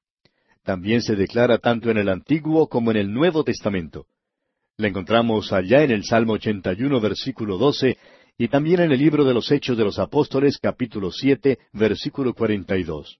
También 0.61 1.01
se 1.01 1.15
declara 1.15 1.57
tanto 1.57 1.89
en 1.89 1.97
el 1.97 2.09
Antiguo 2.09 2.67
como 2.67 2.91
en 2.91 2.97
el 2.97 3.13
Nuevo 3.13 3.45
Testamento. 3.45 4.07
La 4.75 4.89
encontramos 4.89 5.53
allá 5.53 5.83
en 5.83 5.91
el 5.91 6.03
Salmo 6.03 6.33
81, 6.33 6.99
versículo 6.99 7.57
12, 7.57 7.97
y 8.37 8.47
también 8.49 8.81
en 8.81 8.91
el 8.91 8.99
libro 8.99 9.23
de 9.23 9.33
los 9.33 9.51
Hechos 9.51 9.77
de 9.77 9.83
los 9.83 9.97
Apóstoles, 9.97 10.57
capítulo 10.57 11.11
7, 11.11 11.57
versículo 11.73 12.33
42. 12.33 13.19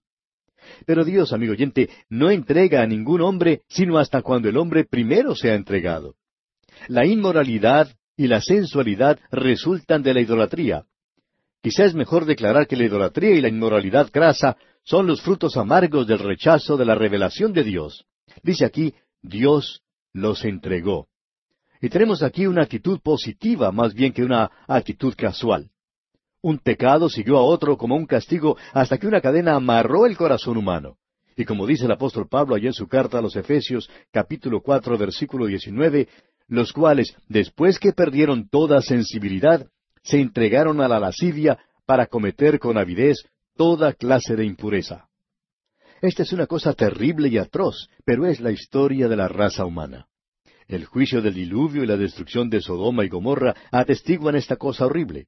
Pero 0.84 1.04
Dios, 1.04 1.32
amigo 1.32 1.52
oyente, 1.52 1.88
no 2.08 2.30
entrega 2.30 2.82
a 2.82 2.86
ningún 2.86 3.22
hombre 3.22 3.62
sino 3.68 3.98
hasta 3.98 4.22
cuando 4.22 4.48
el 4.48 4.56
hombre 4.56 4.84
primero 4.84 5.34
se 5.34 5.50
ha 5.50 5.54
entregado. 5.54 6.16
La 6.88 7.06
inmoralidad 7.06 7.88
y 8.16 8.26
la 8.26 8.40
sensualidad 8.40 9.18
resultan 9.30 10.02
de 10.02 10.14
la 10.14 10.20
idolatría. 10.20 10.84
Quizá 11.62 11.84
es 11.84 11.94
mejor 11.94 12.26
declarar 12.26 12.66
que 12.66 12.76
la 12.76 12.84
idolatría 12.84 13.32
y 13.32 13.40
la 13.40 13.48
inmoralidad 13.48 14.10
grasa 14.12 14.56
son 14.84 15.06
los 15.06 15.22
frutos 15.22 15.56
amargos 15.56 16.06
del 16.06 16.18
rechazo 16.18 16.76
de 16.76 16.84
la 16.84 16.94
revelación 16.94 17.52
de 17.52 17.64
Dios. 17.64 18.04
Dice 18.42 18.64
aquí, 18.64 18.94
Dios 19.22 19.82
los 20.12 20.44
entregó. 20.44 21.08
Y 21.86 21.88
tenemos 21.88 22.24
aquí 22.24 22.48
una 22.48 22.62
actitud 22.62 22.98
positiva 22.98 23.70
más 23.70 23.94
bien 23.94 24.12
que 24.12 24.24
una 24.24 24.50
actitud 24.66 25.14
casual. 25.16 25.70
Un 26.42 26.58
pecado 26.58 27.08
siguió 27.08 27.36
a 27.36 27.42
otro 27.42 27.76
como 27.76 27.94
un 27.94 28.06
castigo 28.06 28.56
hasta 28.72 28.98
que 28.98 29.06
una 29.06 29.20
cadena 29.20 29.54
amarró 29.54 30.04
el 30.04 30.16
corazón 30.16 30.56
humano. 30.56 30.96
Y 31.36 31.44
como 31.44 31.64
dice 31.64 31.84
el 31.84 31.92
apóstol 31.92 32.26
Pablo 32.28 32.56
allá 32.56 32.66
en 32.66 32.72
su 32.72 32.88
carta 32.88 33.18
a 33.18 33.22
los 33.22 33.36
Efesios 33.36 33.88
capítulo 34.10 34.62
cuatro 34.62 34.98
versículo 34.98 35.46
diecinueve, 35.46 36.08
los 36.48 36.72
cuales, 36.72 37.14
después 37.28 37.78
que 37.78 37.92
perdieron 37.92 38.48
toda 38.48 38.82
sensibilidad, 38.82 39.68
se 40.02 40.18
entregaron 40.18 40.80
a 40.80 40.88
la 40.88 40.98
lascivia 40.98 41.56
para 41.86 42.06
cometer 42.06 42.58
con 42.58 42.78
avidez 42.78 43.18
toda 43.54 43.92
clase 43.92 44.34
de 44.34 44.44
impureza. 44.44 45.06
Esta 46.02 46.24
es 46.24 46.32
una 46.32 46.48
cosa 46.48 46.72
terrible 46.72 47.28
y 47.28 47.38
atroz, 47.38 47.88
pero 48.04 48.26
es 48.26 48.40
la 48.40 48.50
historia 48.50 49.06
de 49.06 49.14
la 49.14 49.28
raza 49.28 49.64
humana. 49.64 50.08
El 50.68 50.84
juicio 50.84 51.22
del 51.22 51.34
diluvio 51.34 51.84
y 51.84 51.86
la 51.86 51.96
destrucción 51.96 52.50
de 52.50 52.60
Sodoma 52.60 53.04
y 53.04 53.08
Gomorra 53.08 53.54
atestiguan 53.70 54.34
esta 54.34 54.56
cosa 54.56 54.86
horrible. 54.86 55.26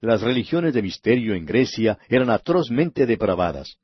Las 0.00 0.20
religiones 0.20 0.74
de 0.74 0.82
misterio 0.82 1.34
en 1.34 1.46
Grecia 1.46 1.98
eran 2.08 2.28
atrozmente 2.28 3.06
depravadas. 3.06 3.78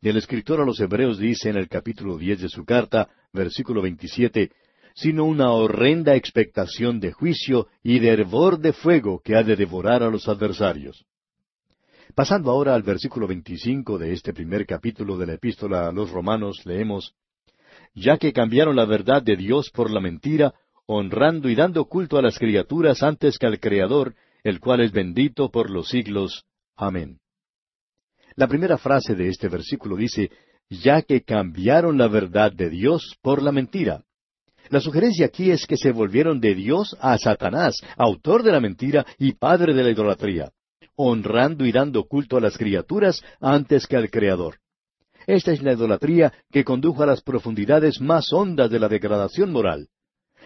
Y 0.00 0.08
el 0.08 0.16
escritor 0.16 0.60
a 0.60 0.64
los 0.64 0.80
Hebreos 0.80 1.18
dice 1.18 1.50
en 1.50 1.56
el 1.56 1.68
capítulo 1.68 2.16
diez 2.16 2.40
de 2.40 2.48
su 2.48 2.64
carta, 2.64 3.08
versículo 3.32 3.82
veintisiete, 3.82 4.52
sino 4.94 5.24
una 5.24 5.52
horrenda 5.52 6.14
expectación 6.14 7.00
de 7.00 7.12
juicio 7.12 7.68
y 7.82 7.98
de 7.98 8.08
hervor 8.08 8.58
de 8.58 8.72
fuego 8.72 9.20
que 9.22 9.36
ha 9.36 9.42
de 9.42 9.56
devorar 9.56 10.02
a 10.02 10.08
los 10.08 10.28
adversarios. 10.28 11.04
Pasando 12.14 12.50
ahora 12.50 12.74
al 12.74 12.82
versículo 12.82 13.26
veinticinco 13.26 13.98
de 13.98 14.12
este 14.12 14.32
primer 14.32 14.64
capítulo 14.64 15.18
de 15.18 15.26
la 15.26 15.34
epístola 15.34 15.88
a 15.88 15.92
los 15.92 16.10
romanos, 16.10 16.62
leemos 16.64 17.14
Ya 17.96 18.18
que 18.18 18.34
cambiaron 18.34 18.76
la 18.76 18.84
verdad 18.84 19.22
de 19.22 19.36
Dios 19.36 19.70
por 19.70 19.90
la 19.90 20.00
mentira, 20.00 20.52
honrando 20.86 21.48
y 21.48 21.54
dando 21.54 21.86
culto 21.86 22.18
a 22.18 22.22
las 22.22 22.38
criaturas 22.38 23.02
antes 23.02 23.38
que 23.38 23.46
al 23.46 23.58
Creador, 23.58 24.14
el 24.44 24.60
cual 24.60 24.82
es 24.82 24.92
bendito 24.92 25.50
por 25.50 25.70
los 25.70 25.88
siglos. 25.88 26.44
Amén. 26.76 27.18
La 28.36 28.46
primera 28.46 28.76
frase 28.76 29.14
de 29.14 29.28
este 29.28 29.48
versículo 29.48 29.96
dice, 29.96 30.30
ya 30.68 31.00
que 31.00 31.22
cambiaron 31.22 31.96
la 31.96 32.06
verdad 32.06 32.52
de 32.52 32.68
Dios 32.68 33.16
por 33.22 33.42
la 33.42 33.50
mentira. 33.50 34.04
La 34.68 34.80
sugerencia 34.80 35.26
aquí 35.26 35.50
es 35.50 35.66
que 35.66 35.78
se 35.78 35.90
volvieron 35.90 36.38
de 36.38 36.54
Dios 36.54 36.94
a 37.00 37.16
Satanás, 37.16 37.76
autor 37.96 38.42
de 38.42 38.52
la 38.52 38.60
mentira 38.60 39.06
y 39.18 39.32
padre 39.32 39.72
de 39.72 39.82
la 39.82 39.90
idolatría, 39.90 40.50
honrando 40.96 41.64
y 41.64 41.72
dando 41.72 42.04
culto 42.04 42.36
a 42.36 42.40
las 42.40 42.58
criaturas 42.58 43.22
antes 43.40 43.86
que 43.86 43.96
al 43.96 44.10
Creador. 44.10 44.58
Esta 45.26 45.52
es 45.52 45.62
la 45.62 45.72
idolatría 45.72 46.32
que 46.52 46.64
condujo 46.64 47.02
a 47.02 47.06
las 47.06 47.20
profundidades 47.20 48.00
más 48.00 48.32
hondas 48.32 48.70
de 48.70 48.78
la 48.78 48.88
degradación 48.88 49.50
moral. 49.50 49.88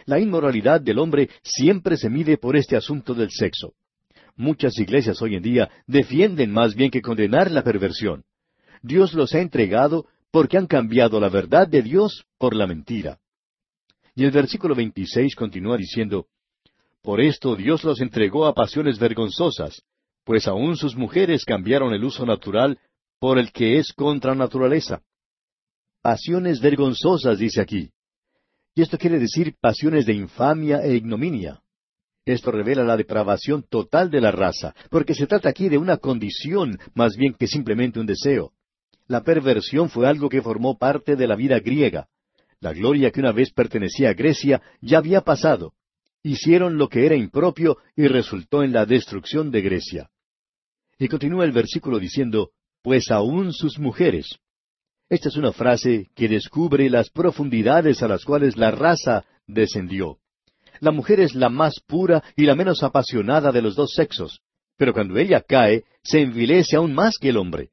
La 0.06 0.18
inmoralidad 0.18 0.80
del 0.80 0.98
hombre 0.98 1.28
siempre 1.42 1.98
se 1.98 2.08
mide 2.08 2.38
por 2.38 2.56
este 2.56 2.76
asunto 2.76 3.12
del 3.12 3.30
sexo. 3.30 3.74
Muchas 4.36 4.78
iglesias 4.78 5.20
hoy 5.20 5.34
en 5.34 5.42
día 5.42 5.70
defienden 5.86 6.50
más 6.50 6.74
bien 6.74 6.90
que 6.90 7.02
condenar 7.02 7.50
la 7.50 7.62
perversión. 7.62 8.24
Dios 8.82 9.12
los 9.12 9.34
ha 9.34 9.40
entregado 9.40 10.06
porque 10.30 10.56
han 10.56 10.66
cambiado 10.66 11.20
la 11.20 11.28
verdad 11.28 11.68
de 11.68 11.82
Dios 11.82 12.24
por 12.38 12.54
la 12.54 12.66
mentira. 12.66 13.18
Y 14.14 14.24
el 14.24 14.30
versículo 14.30 14.74
26 14.74 15.34
continúa 15.34 15.76
diciendo, 15.76 16.26
Por 17.02 17.20
esto 17.20 17.54
Dios 17.54 17.84
los 17.84 18.00
entregó 18.00 18.46
a 18.46 18.54
pasiones 18.54 18.98
vergonzosas, 18.98 19.82
pues 20.24 20.48
aun 20.48 20.76
sus 20.76 20.96
mujeres 20.96 21.44
cambiaron 21.44 21.92
el 21.92 22.04
uso 22.04 22.24
natural 22.24 22.78
por 23.20 23.38
el 23.38 23.52
que 23.52 23.78
es 23.78 23.92
contra 23.92 24.34
naturaleza. 24.34 25.02
Pasiones 26.02 26.60
vergonzosas, 26.60 27.38
dice 27.38 27.60
aquí. 27.60 27.90
Y 28.74 28.82
esto 28.82 28.96
quiere 28.96 29.18
decir 29.18 29.54
pasiones 29.60 30.06
de 30.06 30.14
infamia 30.14 30.82
e 30.82 30.94
ignominia. 30.94 31.60
Esto 32.24 32.50
revela 32.50 32.82
la 32.82 32.96
depravación 32.96 33.64
total 33.68 34.10
de 34.10 34.20
la 34.20 34.30
raza, 34.30 34.74
porque 34.90 35.14
se 35.14 35.26
trata 35.26 35.50
aquí 35.50 35.68
de 35.68 35.76
una 35.76 35.98
condición 35.98 36.78
más 36.94 37.16
bien 37.16 37.34
que 37.34 37.46
simplemente 37.46 38.00
un 38.00 38.06
deseo. 38.06 38.52
La 39.06 39.22
perversión 39.22 39.90
fue 39.90 40.08
algo 40.08 40.28
que 40.28 40.40
formó 40.40 40.78
parte 40.78 41.16
de 41.16 41.26
la 41.26 41.36
vida 41.36 41.58
griega. 41.60 42.08
La 42.60 42.72
gloria 42.72 43.10
que 43.10 43.20
una 43.20 43.32
vez 43.32 43.52
pertenecía 43.52 44.10
a 44.10 44.14
Grecia 44.14 44.62
ya 44.80 44.98
había 44.98 45.22
pasado. 45.22 45.74
Hicieron 46.22 46.78
lo 46.78 46.88
que 46.88 47.04
era 47.04 47.16
impropio 47.16 47.78
y 47.96 48.06
resultó 48.06 48.62
en 48.62 48.72
la 48.72 48.86
destrucción 48.86 49.50
de 49.50 49.62
Grecia. 49.62 50.10
Y 50.98 51.08
continúa 51.08 51.44
el 51.44 51.52
versículo 51.52 51.98
diciendo, 51.98 52.50
pues 52.82 53.10
aún 53.10 53.52
sus 53.52 53.78
mujeres. 53.78 54.38
Esta 55.08 55.28
es 55.28 55.36
una 55.36 55.52
frase 55.52 56.08
que 56.14 56.28
descubre 56.28 56.88
las 56.88 57.10
profundidades 57.10 58.02
a 58.02 58.08
las 58.08 58.24
cuales 58.24 58.56
la 58.56 58.70
raza 58.70 59.24
descendió. 59.46 60.18
La 60.80 60.92
mujer 60.92 61.20
es 61.20 61.34
la 61.34 61.48
más 61.48 61.80
pura 61.86 62.22
y 62.36 62.46
la 62.46 62.54
menos 62.54 62.82
apasionada 62.82 63.52
de 63.52 63.60
los 63.60 63.74
dos 63.74 63.92
sexos, 63.94 64.40
pero 64.76 64.94
cuando 64.94 65.18
ella 65.18 65.42
cae, 65.42 65.84
se 66.02 66.20
envilece 66.20 66.76
aún 66.76 66.94
más 66.94 67.18
que 67.20 67.28
el 67.28 67.36
hombre. 67.36 67.70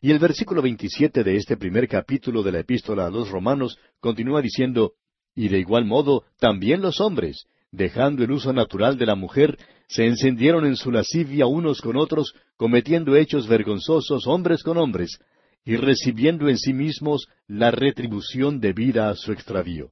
Y 0.00 0.10
el 0.10 0.18
versículo 0.18 0.62
27 0.62 1.24
de 1.24 1.36
este 1.36 1.56
primer 1.56 1.88
capítulo 1.88 2.42
de 2.42 2.52
la 2.52 2.60
epístola 2.60 3.06
a 3.06 3.10
los 3.10 3.30
romanos 3.30 3.78
continúa 4.00 4.42
diciendo, 4.42 4.92
Y 5.34 5.48
de 5.48 5.58
igual 5.58 5.84
modo 5.86 6.24
también 6.38 6.82
los 6.82 7.00
hombres, 7.00 7.46
dejando 7.72 8.24
el 8.24 8.32
uso 8.32 8.52
natural 8.52 8.98
de 8.98 9.06
la 9.06 9.14
mujer, 9.14 9.58
se 9.88 10.04
encendieron 10.06 10.66
en 10.66 10.76
su 10.76 10.90
lascivia 10.90 11.46
unos 11.46 11.80
con 11.80 11.96
otros, 11.96 12.34
cometiendo 12.56 13.16
hechos 13.16 13.48
vergonzosos 13.48 14.26
hombres 14.26 14.62
con 14.62 14.76
hombres, 14.76 15.18
y 15.64 15.76
recibiendo 15.76 16.48
en 16.48 16.58
sí 16.58 16.72
mismos 16.72 17.26
la 17.46 17.70
retribución 17.70 18.60
debida 18.60 19.08
a 19.08 19.14
su 19.16 19.32
extravío. 19.32 19.90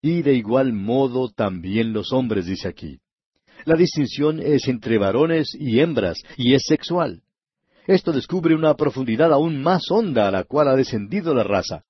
Y 0.00 0.22
de 0.22 0.34
igual 0.34 0.72
modo 0.72 1.30
también 1.30 1.92
los 1.92 2.12
hombres, 2.12 2.46
dice 2.46 2.68
aquí. 2.68 2.98
La 3.64 3.76
distinción 3.76 4.40
es 4.40 4.68
entre 4.68 4.98
varones 4.98 5.54
y 5.58 5.80
hembras, 5.80 6.18
y 6.36 6.54
es 6.54 6.62
sexual. 6.66 7.22
Esto 7.86 8.12
descubre 8.12 8.54
una 8.54 8.74
profundidad 8.74 9.32
aún 9.32 9.62
más 9.62 9.90
honda 9.90 10.28
a 10.28 10.30
la 10.30 10.44
cual 10.44 10.68
ha 10.68 10.76
descendido 10.76 11.34
la 11.34 11.44
raza. 11.44 11.84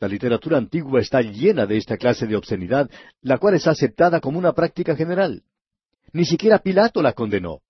La 0.00 0.08
literatura 0.08 0.58
antigua 0.58 1.00
está 1.00 1.20
llena 1.22 1.66
de 1.66 1.76
esta 1.76 1.96
clase 1.96 2.26
de 2.26 2.36
obscenidad, 2.36 2.90
la 3.20 3.38
cual 3.38 3.54
es 3.54 3.66
aceptada 3.66 4.20
como 4.20 4.38
una 4.38 4.52
práctica 4.52 4.94
general. 4.94 5.42
Ni 6.12 6.24
siquiera 6.24 6.58
Pilato 6.58 7.02
la 7.02 7.12
condenó. 7.12 7.60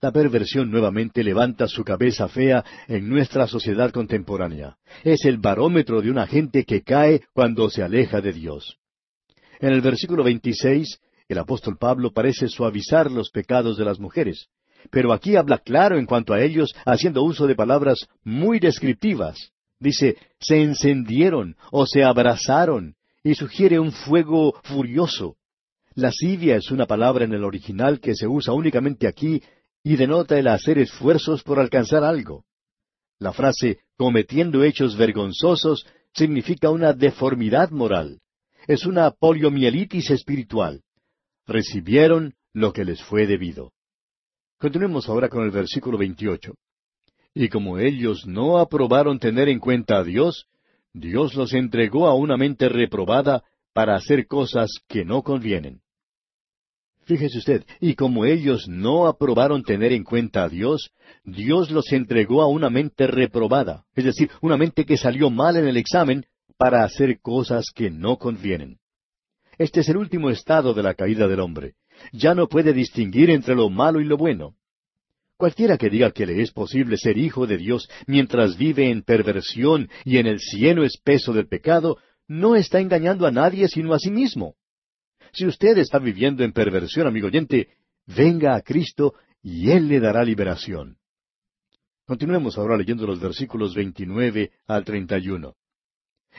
La 0.00 0.12
perversión 0.12 0.70
nuevamente 0.70 1.24
levanta 1.24 1.66
su 1.66 1.82
cabeza 1.82 2.28
fea 2.28 2.64
en 2.86 3.08
nuestra 3.08 3.48
sociedad 3.48 3.90
contemporánea. 3.90 4.76
Es 5.02 5.24
el 5.24 5.38
barómetro 5.38 6.00
de 6.00 6.10
una 6.10 6.26
gente 6.26 6.64
que 6.64 6.82
cae 6.82 7.22
cuando 7.32 7.68
se 7.68 7.82
aleja 7.82 8.20
de 8.20 8.32
Dios. 8.32 8.78
En 9.58 9.72
el 9.72 9.80
versículo 9.80 10.22
26, 10.22 11.00
el 11.28 11.38
apóstol 11.38 11.76
Pablo 11.78 12.12
parece 12.12 12.48
suavizar 12.48 13.10
los 13.10 13.30
pecados 13.30 13.76
de 13.76 13.84
las 13.84 13.98
mujeres. 13.98 14.48
Pero 14.90 15.12
aquí 15.12 15.34
habla 15.34 15.58
claro 15.58 15.98
en 15.98 16.06
cuanto 16.06 16.32
a 16.32 16.40
ellos, 16.40 16.74
haciendo 16.86 17.24
uso 17.24 17.48
de 17.48 17.56
palabras 17.56 18.06
muy 18.22 18.60
descriptivas. 18.60 19.50
Dice, 19.80 20.16
se 20.38 20.62
encendieron 20.62 21.56
o 21.72 21.86
se 21.86 22.04
abrazaron, 22.04 22.94
y 23.24 23.34
sugiere 23.34 23.80
un 23.80 23.90
fuego 23.90 24.54
furioso. 24.62 25.36
Lascivia 25.98 26.54
es 26.54 26.70
una 26.70 26.86
palabra 26.86 27.24
en 27.24 27.32
el 27.32 27.42
original 27.42 27.98
que 27.98 28.14
se 28.14 28.28
usa 28.28 28.54
únicamente 28.54 29.08
aquí 29.08 29.42
y 29.82 29.96
denota 29.96 30.38
el 30.38 30.46
hacer 30.46 30.78
esfuerzos 30.78 31.42
por 31.42 31.58
alcanzar 31.58 32.04
algo. 32.04 32.44
La 33.18 33.32
frase 33.32 33.80
cometiendo 33.96 34.62
hechos 34.62 34.96
vergonzosos 34.96 35.84
significa 36.14 36.70
una 36.70 36.92
deformidad 36.92 37.70
moral. 37.70 38.20
Es 38.68 38.86
una 38.86 39.10
poliomielitis 39.10 40.10
espiritual. 40.10 40.84
Recibieron 41.48 42.34
lo 42.52 42.72
que 42.72 42.84
les 42.84 43.02
fue 43.02 43.26
debido. 43.26 43.72
Continuemos 44.60 45.08
ahora 45.08 45.28
con 45.28 45.42
el 45.42 45.50
versículo 45.50 45.98
28. 45.98 46.54
Y 47.34 47.48
como 47.48 47.80
ellos 47.80 48.24
no 48.24 48.58
aprobaron 48.58 49.18
tener 49.18 49.48
en 49.48 49.58
cuenta 49.58 49.98
a 49.98 50.04
Dios, 50.04 50.46
Dios 50.92 51.34
los 51.34 51.52
entregó 51.54 52.06
a 52.06 52.14
una 52.14 52.36
mente 52.36 52.68
reprobada 52.68 53.42
para 53.72 53.96
hacer 53.96 54.28
cosas 54.28 54.70
que 54.86 55.04
no 55.04 55.24
convienen. 55.24 55.82
Fíjese 57.08 57.38
usted, 57.38 57.64
y 57.80 57.94
como 57.94 58.24
ellos 58.24 58.68
no 58.68 59.08
aprobaron 59.08 59.64
tener 59.64 59.92
en 59.92 60.04
cuenta 60.04 60.44
a 60.44 60.48
Dios, 60.48 60.90
Dios 61.24 61.72
los 61.72 61.90
entregó 61.92 62.42
a 62.42 62.46
una 62.46 62.70
mente 62.70 63.08
reprobada, 63.08 63.84
es 63.96 64.04
decir, 64.04 64.30
una 64.40 64.56
mente 64.56 64.84
que 64.84 64.96
salió 64.96 65.28
mal 65.28 65.56
en 65.56 65.66
el 65.66 65.76
examen 65.76 66.24
para 66.56 66.84
hacer 66.84 67.20
cosas 67.20 67.66
que 67.74 67.90
no 67.90 68.16
convienen. 68.18 68.78
Este 69.58 69.80
es 69.80 69.88
el 69.88 69.96
último 69.96 70.30
estado 70.30 70.72
de 70.72 70.84
la 70.84 70.94
caída 70.94 71.26
del 71.26 71.40
hombre 71.40 71.74
ya 72.12 72.34
no 72.34 72.48
puede 72.48 72.72
distinguir 72.72 73.30
entre 73.30 73.54
lo 73.54 73.70
malo 73.70 74.00
y 74.00 74.04
lo 74.04 74.16
bueno. 74.16 74.54
Cualquiera 75.36 75.78
que 75.78 75.88
diga 75.88 76.10
que 76.10 76.26
le 76.26 76.42
es 76.42 76.50
posible 76.50 76.96
ser 76.96 77.16
hijo 77.16 77.46
de 77.46 77.58
Dios 77.58 77.88
mientras 78.06 78.56
vive 78.56 78.90
en 78.90 79.02
perversión 79.02 79.88
y 80.04 80.18
en 80.18 80.26
el 80.26 80.40
cieno 80.40 80.82
espeso 80.82 81.32
del 81.32 81.46
pecado, 81.46 81.98
no 82.26 82.56
está 82.56 82.80
engañando 82.80 83.26
a 83.26 83.30
nadie 83.30 83.68
sino 83.68 83.94
a 83.94 83.98
sí 83.98 84.10
mismo. 84.10 84.56
Si 85.32 85.46
usted 85.46 85.78
está 85.78 85.98
viviendo 85.98 86.44
en 86.44 86.52
perversión, 86.52 87.06
amigo 87.06 87.28
oyente, 87.28 87.68
venga 88.06 88.54
a 88.54 88.62
Cristo 88.62 89.14
y 89.42 89.70
Él 89.70 89.88
le 89.88 90.00
dará 90.00 90.24
liberación. 90.24 90.96
Continuemos 92.06 92.56
ahora 92.56 92.76
leyendo 92.76 93.06
los 93.06 93.20
versículos 93.20 93.74
29 93.74 94.50
al 94.66 94.84
31. 94.84 95.54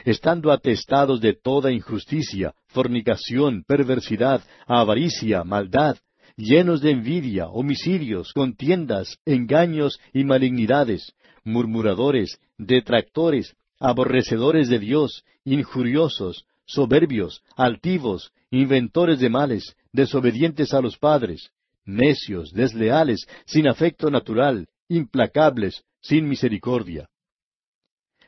Estando 0.03 0.51
atestados 0.51 1.21
de 1.21 1.33
toda 1.33 1.71
injusticia, 1.71 2.55
fornicación, 2.67 3.63
perversidad, 3.63 4.41
avaricia, 4.65 5.43
maldad, 5.43 5.97
llenos 6.35 6.81
de 6.81 6.91
envidia, 6.91 7.47
homicidios, 7.49 8.33
contiendas, 8.33 9.17
engaños 9.25 9.99
y 10.13 10.23
malignidades, 10.23 11.13
murmuradores, 11.43 12.39
detractores, 12.57 13.55
aborrecedores 13.79 14.69
de 14.69 14.79
Dios, 14.79 15.23
injuriosos, 15.43 16.45
soberbios, 16.69 17.43
altivos, 17.55 18.31
inventores 18.51 19.19
de 19.19 19.29
males, 19.29 19.75
desobedientes 19.91 20.71
a 20.73 20.81
los 20.81 20.97
padres, 20.97 21.49
necios, 21.83 22.53
desleales, 22.53 23.27
sin 23.45 23.67
afecto 23.67 24.11
natural, 24.11 24.67
implacables, 24.87 25.83
sin 25.99 26.29
misericordia. 26.29 27.09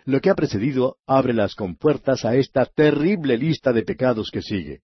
Lo 0.06 0.20
que 0.20 0.32
ha 0.32 0.36
precedido 0.36 0.98
abre 1.06 1.34
las 1.34 1.54
compuertas 1.54 2.26
a 2.26 2.36
esta 2.36 2.66
terrible 2.66 3.38
lista 3.38 3.72
de 3.72 3.84
pecados 3.84 4.32
que 4.32 4.42
sigue. 4.42 4.82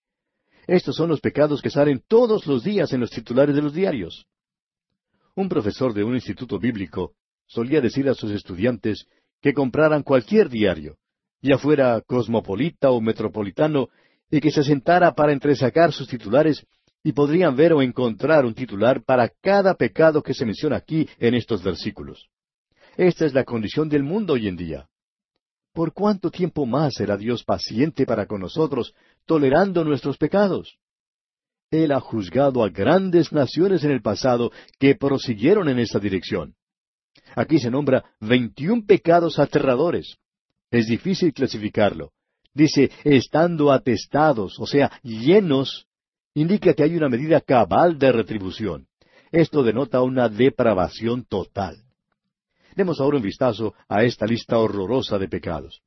Estos 0.68 0.96
son 0.96 1.10
los 1.10 1.20
pecados 1.20 1.60
que 1.60 1.72
salen 1.72 2.04
todos 2.08 2.46
los 2.46 2.64
días 2.64 2.94
en 2.94 3.00
los 3.00 3.10
titulares 3.10 3.56
de 3.56 3.64
los 3.64 3.74
diarios. 3.74 4.28
Un 5.36 5.50
profesor 5.50 5.96
de 5.96 6.04
un 6.04 6.14
instituto 6.14 6.60
bíblico 6.60 7.14
solía 7.48 7.82
decir 7.82 8.08
a 8.08 8.14
sus 8.14 8.30
estudiantes 8.32 9.08
que 9.42 9.54
compraran 9.54 10.04
cualquier 10.04 10.48
diario, 10.50 10.98
ya 11.48 11.58
fuera 11.58 12.02
cosmopolita 12.02 12.92
o 12.92 13.02
metropolitano, 13.02 13.90
y 14.30 14.42
que 14.42 14.52
se 14.52 14.64
sentara 14.64 15.14
para 15.14 15.32
entresacar 15.32 15.94
sus 15.94 16.08
titulares 16.08 16.66
y 17.04 17.14
podrían 17.14 17.56
ver 17.56 17.74
o 17.74 17.82
encontrar 17.82 18.46
un 18.46 18.54
titular 18.54 19.04
para 19.04 19.30
cada 19.30 19.76
pecado 19.76 20.22
que 20.22 20.34
se 20.34 20.46
menciona 20.46 20.76
aquí 20.76 21.08
en 21.20 21.36
estos 21.36 21.64
versículos. 21.64 22.28
Esta 22.98 23.26
es 23.26 23.34
la 23.34 23.46
condición 23.46 23.88
del 23.88 24.04
mundo 24.04 24.34
hoy 24.34 24.48
en 24.48 24.58
día. 24.58 24.90
¿Por 25.74 25.94
cuánto 25.94 26.32
tiempo 26.32 26.66
más 26.66 26.96
será 26.96 27.16
Dios 27.16 27.44
paciente 27.44 28.06
para 28.06 28.26
con 28.26 28.42
nosotros, 28.42 28.94
tolerando 29.26 29.84
nuestros 29.84 30.18
pecados? 30.18 30.78
Él 31.70 31.92
ha 31.92 32.00
juzgado 32.00 32.64
a 32.64 32.70
grandes 32.70 33.32
naciones 33.32 33.84
en 33.84 33.92
el 33.92 34.02
pasado 34.02 34.52
que 34.80 34.96
prosiguieron 34.96 35.70
en 35.70 35.80
esa 35.80 36.00
dirección. 36.00 36.56
Aquí 37.36 37.60
se 37.60 37.70
nombra 37.70 38.04
veintiún 38.20 38.86
pecados 38.86 39.38
aterradores. 39.38 40.18
Es 40.72 40.88
difícil 40.88 41.34
clasificarlo. 41.34 42.12
Dice, 42.54 42.92
estando 43.04 43.72
atestados, 43.72 44.60
o 44.60 44.66
sea, 44.66 44.92
llenos 45.04 45.88
indica 46.34 46.74
que 46.74 46.84
hay 46.84 46.96
una 46.96 47.10
medida 47.10 47.42
cabal 47.42 47.98
de 47.98 48.12
retribución. 48.12 48.88
Esto 49.32 49.64
denota 49.64 50.02
una 50.02 50.30
depravación 50.30 51.26
total. 51.26 51.78
Demos 52.76 53.00
ahora 53.00 53.18
un 53.18 53.24
vistazo 53.24 53.74
a 53.88 54.04
esta 54.04 54.26
lista 54.26 54.58
horrorosa 54.58 55.18
de 55.18 55.28
pecados. 55.28 55.82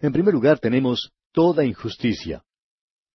En 0.00 0.12
primer 0.12 0.34
lugar 0.34 0.58
tenemos 0.58 1.12
toda 1.32 1.64
injusticia. 1.64 2.44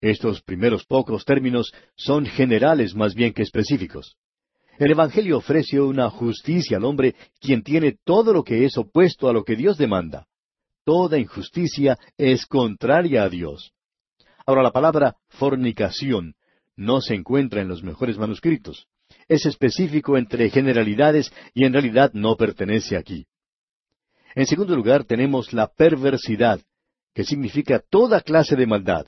Estos 0.00 0.42
primeros 0.42 0.84
pocos 0.84 1.24
términos 1.24 1.72
son 1.96 2.26
generales 2.26 2.94
más 2.94 3.14
bien 3.14 3.32
que 3.32 3.42
específicos. 3.42 4.16
El 4.78 4.90
Evangelio 4.90 5.38
ofrece 5.38 5.80
una 5.80 6.10
justicia 6.10 6.76
al 6.76 6.84
hombre 6.84 7.14
quien 7.40 7.62
tiene 7.62 7.96
todo 8.04 8.32
lo 8.32 8.42
que 8.42 8.64
es 8.64 8.76
opuesto 8.76 9.28
a 9.28 9.32
lo 9.32 9.44
que 9.44 9.56
Dios 9.56 9.78
demanda. 9.78 10.26
Toda 10.84 11.18
injusticia 11.18 11.98
es 12.18 12.46
contraria 12.46 13.22
a 13.22 13.28
Dios. 13.28 13.72
Ahora 14.46 14.62
la 14.62 14.72
palabra 14.72 15.16
fornicación 15.28 16.34
no 16.76 17.00
se 17.00 17.14
encuentra 17.14 17.62
en 17.62 17.68
los 17.68 17.82
mejores 17.82 18.18
manuscritos. 18.18 18.86
Es 19.28 19.46
específico 19.46 20.18
entre 20.18 20.50
generalidades 20.50 21.32
y 21.54 21.64
en 21.64 21.72
realidad 21.72 22.12
no 22.12 22.36
pertenece 22.36 22.96
aquí. 22.96 23.26
En 24.34 24.46
segundo 24.46 24.74
lugar 24.76 25.04
tenemos 25.04 25.52
la 25.52 25.68
perversidad, 25.68 26.60
que 27.14 27.24
significa 27.24 27.78
toda 27.78 28.20
clase 28.20 28.56
de 28.56 28.66
maldad. 28.66 29.06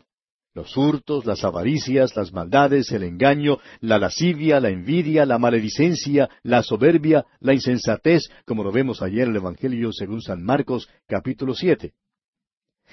Los 0.56 0.74
hurtos, 0.74 1.26
las 1.26 1.44
avaricias, 1.44 2.16
las 2.16 2.32
maldades, 2.32 2.90
el 2.90 3.02
engaño, 3.02 3.58
la 3.82 3.98
lascivia, 3.98 4.58
la 4.58 4.70
envidia, 4.70 5.26
la 5.26 5.38
maledicencia, 5.38 6.30
la 6.42 6.62
soberbia, 6.62 7.26
la 7.40 7.52
insensatez, 7.52 8.22
como 8.46 8.64
lo 8.64 8.72
vemos 8.72 9.02
ayer 9.02 9.24
en 9.24 9.32
el 9.32 9.36
Evangelio 9.36 9.92
según 9.92 10.22
San 10.22 10.42
Marcos 10.42 10.88
capítulo 11.06 11.54
siete. 11.54 11.92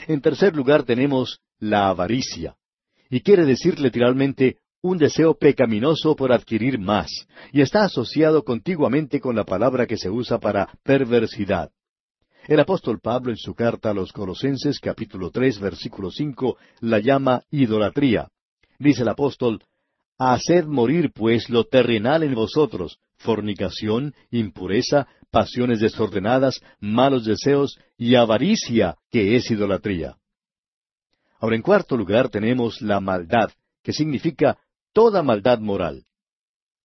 En 0.10 0.20
tercer 0.20 0.54
lugar 0.54 0.84
tenemos 0.84 1.40
la 1.58 1.88
avaricia, 1.88 2.58
y 3.10 3.22
quiere 3.22 3.46
decir 3.46 3.80
literalmente 3.80 4.58
un 4.82 4.98
deseo 4.98 5.34
pecaminoso 5.34 6.18
por 6.18 6.34
adquirir 6.34 6.78
más, 6.78 7.08
y 7.54 7.62
está 7.62 7.86
asociado 7.86 8.44
contiguamente 8.44 9.22
con 9.22 9.38
la 9.38 9.46
palabra 9.46 9.88
que 9.88 9.96
se 9.96 10.10
usa 10.10 10.38
para 10.38 10.68
perversidad. 10.84 11.72
El 12.46 12.60
apóstol 12.60 13.00
Pablo 13.00 13.32
en 13.32 13.38
su 13.38 13.56
carta 13.56 13.92
a 13.92 13.94
los 13.94 14.12
Colosenses 14.12 14.82
capítulo 14.82 15.32
tres 15.32 15.60
versículo 15.60 16.12
cinco 16.12 16.58
la 16.82 17.00
llama 17.00 17.44
idolatría. 17.52 18.28
Dice 18.78 19.04
el 19.04 19.08
apóstol, 19.08 19.64
Haced 20.18 20.66
morir 20.66 21.14
pues 21.14 21.50
lo 21.50 21.64
terrenal 21.64 22.22
en 22.22 22.36
vosotros, 22.36 23.00
fornicación, 23.16 24.14
impureza, 24.30 25.08
pasiones 25.32 25.80
desordenadas, 25.80 26.60
malos 26.82 27.24
deseos 27.24 27.80
y 27.98 28.16
avaricia, 28.16 28.98
que 29.10 29.38
es 29.38 29.50
idolatría. 29.50 30.18
Ahora, 31.40 31.56
en 31.56 31.62
cuarto 31.62 31.96
lugar 31.96 32.28
tenemos 32.28 32.82
la 32.82 33.00
maldad, 33.00 33.52
que 33.82 33.94
significa 33.94 34.58
toda 34.92 35.24
maldad 35.24 35.60
moral. 35.60 36.04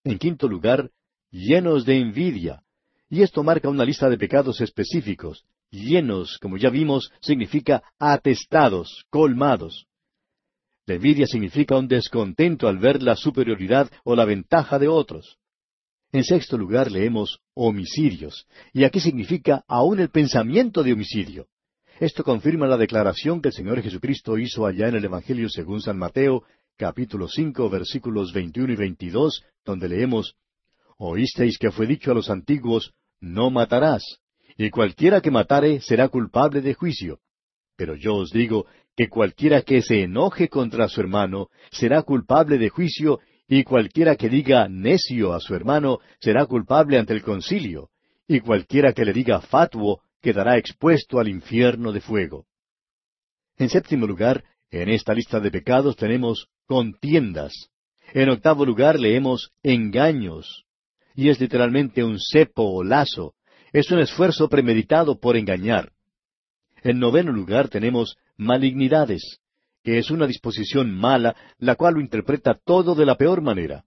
En 0.04 0.18
quinto 0.18 0.46
lugar, 0.46 0.90
llenos 1.30 1.84
de 1.84 1.98
envidia. 1.98 2.62
Y 3.10 3.22
esto 3.22 3.42
marca 3.42 3.68
una 3.68 3.84
lista 3.84 4.08
de 4.08 4.18
pecados 4.18 4.60
específicos. 4.60 5.44
Llenos, 5.70 6.38
como 6.38 6.56
ya 6.56 6.70
vimos, 6.70 7.10
significa 7.20 7.82
atestados, 7.98 9.04
colmados. 9.10 9.86
La 10.86 10.98
significa 11.26 11.76
un 11.76 11.86
descontento 11.86 12.66
al 12.66 12.78
ver 12.78 13.02
la 13.02 13.14
superioridad 13.14 13.90
o 14.04 14.16
la 14.16 14.24
ventaja 14.24 14.78
de 14.78 14.88
otros. 14.88 15.36
En 16.12 16.24
sexto 16.24 16.56
lugar 16.56 16.90
leemos 16.90 17.40
homicidios, 17.52 18.46
y 18.72 18.84
aquí 18.84 18.98
significa 18.98 19.64
aún 19.68 20.00
el 20.00 20.08
pensamiento 20.08 20.82
de 20.82 20.94
homicidio. 20.94 21.48
Esto 22.00 22.24
confirma 22.24 22.66
la 22.66 22.78
declaración 22.78 23.42
que 23.42 23.48
el 23.48 23.54
Señor 23.54 23.82
Jesucristo 23.82 24.38
hizo 24.38 24.64
allá 24.64 24.88
en 24.88 24.94
el 24.94 25.04
Evangelio 25.04 25.50
según 25.50 25.82
San 25.82 25.98
Mateo, 25.98 26.44
capítulo 26.78 27.28
cinco, 27.28 27.68
versículos 27.68 28.32
veintiuno 28.32 28.72
y 28.72 28.76
veintidós, 28.76 29.44
donde 29.66 29.90
leemos 29.90 30.36
Oísteis 30.98 31.58
que 31.58 31.70
fue 31.70 31.86
dicho 31.86 32.10
a 32.10 32.14
los 32.14 32.28
antiguos, 32.28 32.92
No 33.20 33.50
matarás, 33.50 34.02
y 34.56 34.70
cualquiera 34.70 35.20
que 35.20 35.30
matare 35.30 35.80
será 35.80 36.08
culpable 36.08 36.60
de 36.60 36.74
juicio. 36.74 37.20
Pero 37.76 37.94
yo 37.94 38.16
os 38.16 38.30
digo 38.30 38.66
que 38.96 39.08
cualquiera 39.08 39.62
que 39.62 39.80
se 39.82 40.02
enoje 40.02 40.48
contra 40.48 40.88
su 40.88 41.00
hermano 41.00 41.48
será 41.70 42.02
culpable 42.02 42.58
de 42.58 42.68
juicio, 42.68 43.20
y 43.46 43.62
cualquiera 43.62 44.16
que 44.16 44.28
diga 44.28 44.68
necio 44.68 45.32
a 45.32 45.40
su 45.40 45.54
hermano 45.54 46.00
será 46.20 46.46
culpable 46.46 46.98
ante 46.98 47.14
el 47.14 47.22
concilio, 47.22 47.90
y 48.26 48.40
cualquiera 48.40 48.92
que 48.92 49.04
le 49.04 49.12
diga 49.12 49.40
fatuo 49.40 50.02
quedará 50.20 50.58
expuesto 50.58 51.20
al 51.20 51.28
infierno 51.28 51.92
de 51.92 52.00
fuego. 52.00 52.46
En 53.56 53.68
séptimo 53.68 54.06
lugar, 54.06 54.44
en 54.70 54.88
esta 54.88 55.14
lista 55.14 55.40
de 55.40 55.50
pecados 55.50 55.96
tenemos 55.96 56.48
contiendas. 56.66 57.70
En 58.12 58.28
octavo 58.28 58.64
lugar 58.64 58.98
leemos 58.98 59.52
engaños. 59.62 60.64
Y 61.18 61.30
es 61.30 61.40
literalmente 61.40 62.04
un 62.04 62.20
cepo 62.20 62.62
o 62.62 62.84
lazo. 62.84 63.34
Es 63.72 63.90
un 63.90 63.98
esfuerzo 63.98 64.48
premeditado 64.48 65.18
por 65.18 65.36
engañar. 65.36 65.90
En 66.84 67.00
noveno 67.00 67.32
lugar 67.32 67.68
tenemos 67.68 68.16
malignidades, 68.36 69.40
que 69.82 69.98
es 69.98 70.12
una 70.12 70.28
disposición 70.28 70.94
mala, 70.94 71.34
la 71.58 71.74
cual 71.74 71.94
lo 71.94 72.00
interpreta 72.00 72.54
todo 72.64 72.94
de 72.94 73.04
la 73.04 73.16
peor 73.16 73.40
manera. 73.40 73.84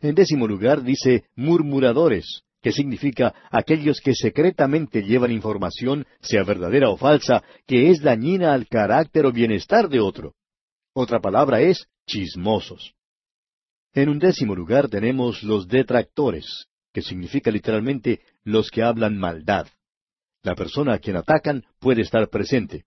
En 0.00 0.14
décimo 0.14 0.46
lugar 0.46 0.84
dice 0.84 1.24
murmuradores, 1.34 2.44
que 2.62 2.70
significa 2.70 3.34
aquellos 3.50 4.00
que 4.00 4.14
secretamente 4.14 5.02
llevan 5.02 5.32
información, 5.32 6.06
sea 6.20 6.44
verdadera 6.44 6.90
o 6.90 6.96
falsa, 6.96 7.42
que 7.66 7.90
es 7.90 8.02
dañina 8.02 8.54
al 8.54 8.68
carácter 8.68 9.26
o 9.26 9.32
bienestar 9.32 9.88
de 9.88 9.98
otro. 9.98 10.34
Otra 10.94 11.18
palabra 11.18 11.60
es 11.60 11.88
chismosos. 12.06 12.95
En 13.96 14.10
un 14.10 14.18
décimo 14.18 14.54
lugar 14.54 14.88
tenemos 14.90 15.42
los 15.42 15.68
detractores, 15.68 16.66
que 16.92 17.00
significa 17.00 17.50
literalmente 17.50 18.20
los 18.44 18.70
que 18.70 18.82
hablan 18.82 19.16
maldad. 19.16 19.68
La 20.42 20.54
persona 20.54 20.92
a 20.92 20.98
quien 20.98 21.16
atacan 21.16 21.64
puede 21.80 22.02
estar 22.02 22.28
presente. 22.28 22.84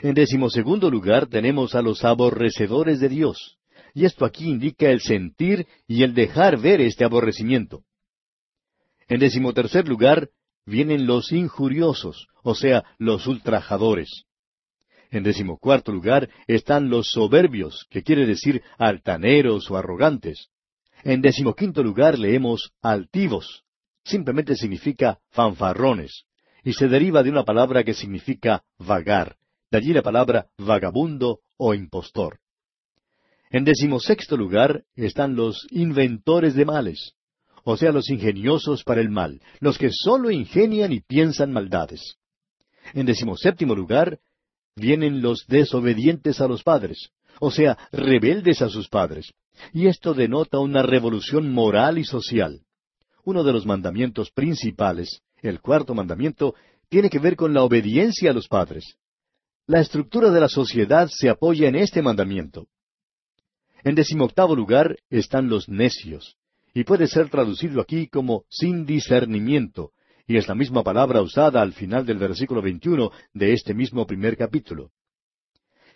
En 0.00 0.14
decimosegundo 0.14 0.92
lugar 0.92 1.26
tenemos 1.26 1.74
a 1.74 1.82
los 1.82 2.04
aborrecedores 2.04 3.00
de 3.00 3.08
Dios. 3.08 3.58
Y 3.94 4.04
esto 4.04 4.24
aquí 4.24 4.48
indica 4.48 4.88
el 4.88 5.00
sentir 5.00 5.66
y 5.88 6.04
el 6.04 6.14
dejar 6.14 6.60
ver 6.60 6.80
este 6.82 7.04
aborrecimiento. 7.04 7.82
En 9.08 9.18
decimotercer 9.18 9.88
lugar 9.88 10.30
vienen 10.64 11.04
los 11.04 11.32
injuriosos, 11.32 12.28
o 12.44 12.54
sea, 12.54 12.84
los 12.98 13.26
ultrajadores. 13.26 14.27
En 15.10 15.22
decimocuarto 15.22 15.92
lugar 15.92 16.28
están 16.46 16.90
los 16.90 17.10
soberbios, 17.10 17.86
que 17.90 18.02
quiere 18.02 18.26
decir 18.26 18.62
altaneros 18.76 19.70
o 19.70 19.76
arrogantes. 19.76 20.48
En 21.02 21.22
decimoquinto 21.22 21.82
lugar 21.82 22.18
leemos 22.18 22.72
altivos. 22.82 23.64
Simplemente 24.04 24.54
significa 24.56 25.18
fanfarrones, 25.30 26.24
y 26.64 26.72
se 26.72 26.88
deriva 26.88 27.22
de 27.22 27.30
una 27.30 27.44
palabra 27.44 27.84
que 27.84 27.94
significa 27.94 28.64
vagar. 28.78 29.36
De 29.70 29.78
allí 29.78 29.92
la 29.92 30.02
palabra 30.02 30.48
vagabundo 30.58 31.40
o 31.56 31.74
impostor. 31.74 32.40
En 33.50 33.64
decimosexto 33.64 34.36
lugar 34.36 34.84
están 34.94 35.34
los 35.34 35.66
inventores 35.70 36.54
de 36.54 36.66
males, 36.66 37.14
o 37.64 37.76
sea, 37.76 37.92
los 37.92 38.10
ingeniosos 38.10 38.84
para 38.84 39.00
el 39.00 39.10
mal, 39.10 39.40
los 39.60 39.78
que 39.78 39.90
sólo 39.90 40.30
ingenian 40.30 40.92
y 40.92 41.00
piensan 41.00 41.52
maldades. 41.52 42.16
En 42.94 43.06
decimoséptimo 43.06 43.74
lugar 43.74 44.20
vienen 44.78 45.22
los 45.22 45.46
desobedientes 45.46 46.40
a 46.40 46.48
los 46.48 46.62
padres, 46.62 47.10
o 47.40 47.50
sea, 47.50 47.76
rebeldes 47.92 48.62
a 48.62 48.68
sus 48.68 48.88
padres. 48.88 49.32
Y 49.72 49.86
esto 49.86 50.14
denota 50.14 50.58
una 50.58 50.82
revolución 50.82 51.52
moral 51.52 51.98
y 51.98 52.04
social. 52.04 52.62
Uno 53.24 53.44
de 53.44 53.52
los 53.52 53.66
mandamientos 53.66 54.30
principales, 54.30 55.22
el 55.42 55.60
cuarto 55.60 55.94
mandamiento, 55.94 56.54
tiene 56.88 57.10
que 57.10 57.18
ver 57.18 57.36
con 57.36 57.52
la 57.52 57.62
obediencia 57.62 58.30
a 58.30 58.34
los 58.34 58.48
padres. 58.48 58.96
La 59.66 59.80
estructura 59.80 60.30
de 60.30 60.40
la 60.40 60.48
sociedad 60.48 61.08
se 61.10 61.28
apoya 61.28 61.68
en 61.68 61.76
este 61.76 62.00
mandamiento. 62.00 62.68
En 63.84 63.94
decimoctavo 63.94 64.56
lugar 64.56 64.96
están 65.10 65.48
los 65.48 65.68
necios, 65.68 66.36
y 66.74 66.84
puede 66.84 67.06
ser 67.06 67.28
traducido 67.28 67.80
aquí 67.80 68.08
como 68.08 68.44
sin 68.48 68.86
discernimiento, 68.86 69.92
y 70.28 70.36
es 70.36 70.46
la 70.46 70.54
misma 70.54 70.84
palabra 70.84 71.22
usada 71.22 71.62
al 71.62 71.72
final 71.72 72.04
del 72.04 72.18
versículo 72.18 72.60
21 72.60 73.10
de 73.32 73.54
este 73.54 73.72
mismo 73.72 74.06
primer 74.06 74.36
capítulo. 74.36 74.90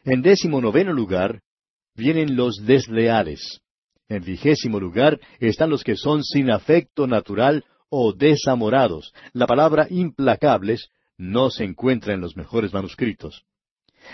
En 0.04 0.22
décimo 0.22 0.60
noveno 0.62 0.94
lugar 0.94 1.42
vienen 1.94 2.34
los 2.34 2.64
desleales. 2.64 3.60
En 4.08 4.24
vigésimo 4.24 4.80
lugar 4.80 5.20
están 5.38 5.68
los 5.68 5.84
que 5.84 5.96
son 5.96 6.24
sin 6.24 6.50
afecto 6.50 7.06
natural 7.06 7.64
o 7.90 8.14
desamorados. 8.14 9.12
La 9.34 9.46
palabra 9.46 9.86
implacables 9.90 10.88
no 11.18 11.50
se 11.50 11.64
encuentra 11.64 12.14
en 12.14 12.22
los 12.22 12.34
mejores 12.34 12.72
manuscritos. 12.72 13.44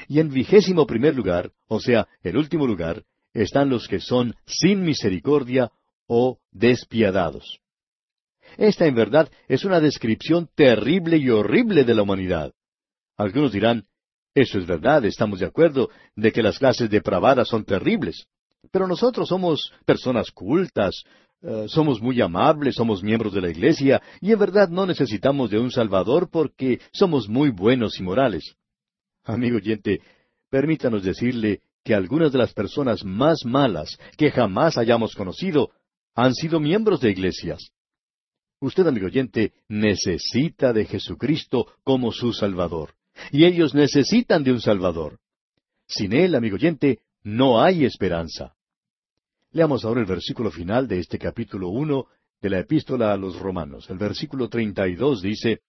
Y 0.09 0.19
en 0.19 0.31
vigésimo 0.31 0.85
primer 0.85 1.15
lugar, 1.15 1.53
o 1.69 1.79
sea, 1.79 2.09
el 2.25 2.37
último 2.37 2.67
lugar, 2.67 3.05
están 3.33 3.71
los 3.71 3.87
que 3.87 4.01
son 4.01 4.35
sin 4.47 4.83
misericordia 4.83 5.71
o 6.09 6.41
despiadados. 6.51 7.61
Esta 8.57 8.87
en 8.87 8.95
verdad 8.95 9.31
es 9.49 9.65
una 9.65 9.81
descripción 9.81 10.49
terrible 10.55 11.17
y 11.17 11.31
horrible 11.31 11.85
de 11.85 11.95
la 11.95 12.03
humanidad. 12.03 12.53
Algunos 13.17 13.53
dirán, 13.53 13.85
eso 14.35 14.59
es 14.59 14.67
verdad, 14.67 15.05
estamos 15.05 15.41
de 15.41 15.47
acuerdo 15.47 15.91
de 16.15 16.33
que 16.33 16.43
las 16.43 16.59
clases 16.59 16.89
depravadas 16.89 17.49
son 17.49 17.65
terribles. 17.65 18.27
Pero 18.71 18.87
nosotros 18.87 19.29
somos 19.29 19.73
personas 19.85 20.31
cultas, 20.31 21.03
eh, 21.43 21.67
somos 21.69 22.01
muy 22.01 22.21
amables, 22.21 22.75
somos 22.75 23.03
miembros 23.03 23.33
de 23.33 23.41
la 23.41 23.51
Iglesia, 23.51 24.03
y 24.21 24.33
en 24.33 24.39
verdad 24.39 24.69
no 24.69 24.87
necesitamos 24.87 25.51
de 25.51 25.59
un 25.59 25.71
Salvador 25.71 26.29
porque 26.31 26.81
somos 26.93 27.29
muy 27.29 27.51
buenos 27.51 27.99
y 27.99 28.03
morales. 28.03 28.57
Amigo 29.25 29.57
oyente, 29.57 30.01
permítanos 30.51 31.03
decirle 31.03 31.61
que 31.85 31.95
algunas 31.95 32.33
de 32.33 32.39
las 32.39 32.53
personas 32.53 33.05
más 33.05 33.45
malas 33.45 33.99
que 34.17 34.31
jamás 34.31 34.77
hayamos 34.77 35.15
conocido 35.15 35.71
han 36.15 36.35
sido 36.35 36.61
miembros 36.61 37.01
de 37.01 37.11
iglesias. 37.11 37.71
Usted, 38.61 38.87
amigo 38.87 39.07
oyente, 39.07 39.53
necesita 39.69 40.73
de 40.73 40.85
Jesucristo 40.85 41.67
como 41.85 42.11
su 42.11 42.33
Salvador. 42.33 42.95
Y 43.31 43.45
ellos 43.45 43.75
necesitan 43.75 44.43
de 44.43 44.53
un 44.53 44.61
Salvador. 44.61 45.19
Sin 45.87 46.13
Él, 46.13 46.35
amigo 46.35 46.57
oyente, 46.57 47.01
no 47.23 47.63
hay 47.63 47.85
esperanza. 47.85 48.55
Leamos 49.53 49.85
ahora 49.85 50.01
el 50.01 50.07
versículo 50.07 50.51
final 50.51 50.89
de 50.89 50.99
este 50.99 51.19
capítulo 51.19 51.69
uno 51.69 52.07
de 52.41 52.51
la 52.51 52.59
epístola 52.59 53.13
a 53.13 53.17
los 53.17 53.39
Romanos. 53.39 53.89
El 53.91 53.99
versículo 53.99 54.49
treinta 54.49 54.87
y 54.89 54.95
dos 54.95 55.23
dice 55.23 55.61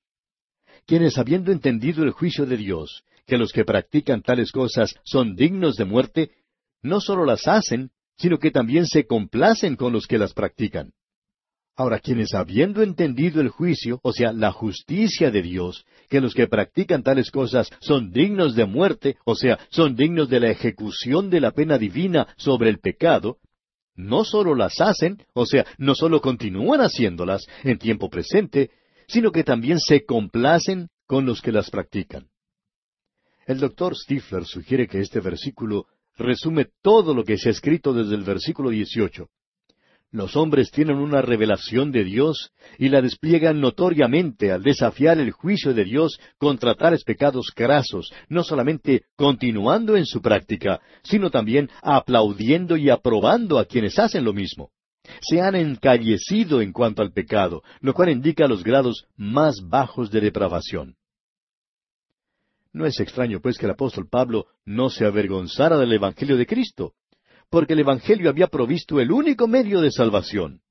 Quienes 0.85 1.17
habiendo 1.17 1.51
entendido 1.51 2.03
el 2.03 2.11
juicio 2.11 2.45
de 2.45 2.57
Dios, 2.57 3.03
que 3.25 3.37
los 3.37 3.51
que 3.51 3.65
practican 3.65 4.21
tales 4.21 4.51
cosas 4.51 4.95
son 5.03 5.35
dignos 5.35 5.75
de 5.75 5.85
muerte, 5.85 6.31
no 6.81 6.99
sólo 6.99 7.25
las 7.25 7.47
hacen, 7.47 7.91
sino 8.17 8.39
que 8.39 8.51
también 8.51 8.85
se 8.85 9.05
complacen 9.05 9.75
con 9.75 9.93
los 9.93 10.07
que 10.07 10.17
las 10.17 10.33
practican. 10.33 10.91
Ahora, 11.79 12.01
quienes 12.01 12.33
habiendo 12.33 12.83
entendido 12.83 13.39
el 13.39 13.47
juicio, 13.47 14.01
o 14.03 14.11
sea, 14.11 14.33
la 14.33 14.51
justicia 14.51 15.31
de 15.31 15.41
Dios, 15.41 15.85
que 16.09 16.19
los 16.19 16.33
que 16.33 16.45
practican 16.45 17.03
tales 17.03 17.31
cosas 17.31 17.69
son 17.79 18.11
dignos 18.11 18.53
de 18.53 18.65
muerte, 18.65 19.15
o 19.23 19.33
sea, 19.33 19.57
son 19.69 19.95
dignos 19.95 20.27
de 20.27 20.41
la 20.41 20.49
ejecución 20.49 21.29
de 21.29 21.39
la 21.39 21.51
pena 21.51 21.77
divina 21.77 22.27
sobre 22.35 22.69
el 22.69 22.79
pecado, 22.79 23.37
no 23.95 24.25
sólo 24.25 24.55
las 24.55 24.81
hacen, 24.81 25.23
o 25.33 25.45
sea, 25.45 25.65
no 25.77 25.95
sólo 25.95 26.19
continúan 26.19 26.81
haciéndolas 26.81 27.47
en 27.63 27.77
tiempo 27.77 28.09
presente, 28.09 28.71
sino 29.07 29.31
que 29.31 29.45
también 29.45 29.79
se 29.79 30.03
complacen 30.03 30.89
con 31.07 31.25
los 31.25 31.41
que 31.41 31.53
las 31.53 31.69
practican. 31.69 32.27
El 33.47 33.61
doctor 33.61 33.95
Stifler 33.95 34.43
sugiere 34.43 34.85
que 34.85 34.99
este 34.99 35.21
versículo 35.21 35.85
resume 36.17 36.67
todo 36.81 37.13
lo 37.13 37.23
que 37.23 37.37
se 37.37 37.47
ha 37.47 37.51
escrito 37.53 37.93
desde 37.93 38.15
el 38.15 38.25
versículo 38.25 38.69
18. 38.69 39.29
Los 40.11 40.35
hombres 40.35 40.71
tienen 40.71 40.97
una 40.97 41.21
revelación 41.21 41.91
de 41.91 42.03
Dios 42.03 42.51
y 42.79 42.89
la 42.89 42.99
despliegan 43.01 43.61
notoriamente 43.61 44.51
al 44.51 44.63
desafiar 44.63 45.19
el 45.19 45.29
juicio 45.31 45.75
de 45.75 45.83
Dios 45.83 46.19
contra 46.39 46.73
tales 46.73 47.03
pecados 47.03 47.53
grasos, 47.55 48.11
no 48.27 48.43
solamente 48.43 49.03
continuando 49.15 49.95
en 49.95 50.07
su 50.07 50.19
práctica, 50.19 50.81
sino 51.03 51.29
también 51.29 51.69
aplaudiendo 51.83 52.75
y 52.75 52.89
aprobando 52.89 53.59
a 53.59 53.65
quienes 53.65 53.99
hacen 53.99 54.23
lo 54.23 54.33
mismo. 54.33 54.71
Se 55.21 55.41
han 55.41 55.53
encallecido 55.55 56.61
en 56.61 56.73
cuanto 56.73 57.03
al 57.03 57.11
pecado, 57.11 57.61
lo 57.79 57.93
cual 57.93 58.09
indica 58.09 58.47
los 58.47 58.63
grados 58.63 59.05
más 59.15 59.57
bajos 59.63 60.09
de 60.09 60.21
depravación. 60.21 60.95
No 62.73 62.85
es 62.85 62.99
extraño, 62.99 63.41
pues, 63.41 63.57
que 63.57 63.65
el 63.65 63.71
apóstol 63.71 64.07
Pablo 64.09 64.47
no 64.65 64.89
se 64.89 65.05
avergonzara 65.05 65.77
del 65.77 65.93
Evangelio 65.93 66.37
de 66.37 66.45
Cristo, 66.45 66.93
porque 67.49 67.73
el 67.73 67.79
Evangelio 67.79 68.29
había 68.29 68.47
provisto 68.47 68.99
el 68.99 69.11
único 69.11 69.47
medio 69.47 69.81
de 69.81 69.91
salvación. 69.91 70.61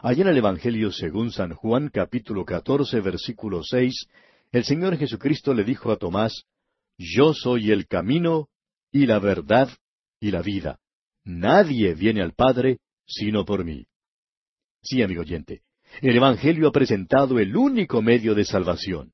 Allá 0.00 0.22
en 0.22 0.28
el 0.28 0.38
Evangelio 0.38 0.92
según 0.92 1.32
San 1.32 1.54
Juan 1.54 1.90
capítulo 1.92 2.44
catorce 2.44 3.00
versículo 3.00 3.62
seis, 3.62 4.06
el 4.52 4.64
Señor 4.64 4.96
Jesucristo 4.96 5.52
le 5.52 5.64
dijo 5.64 5.90
a 5.90 5.96
Tomás, 5.96 6.44
Yo 6.96 7.34
soy 7.34 7.70
el 7.70 7.86
camino 7.86 8.48
y 8.90 9.06
la 9.06 9.18
verdad 9.18 9.68
y 10.20 10.30
la 10.30 10.40
vida. 10.42 10.78
Nadie 11.24 11.94
viene 11.94 12.22
al 12.22 12.32
Padre 12.32 12.78
sino 13.06 13.44
por 13.44 13.64
mí. 13.64 13.86
Sí, 14.82 15.02
amigo 15.02 15.22
oyente, 15.22 15.62
el 16.00 16.16
Evangelio 16.16 16.68
ha 16.68 16.72
presentado 16.72 17.38
el 17.38 17.56
único 17.56 18.00
medio 18.02 18.34
de 18.34 18.44
salvación. 18.44 19.12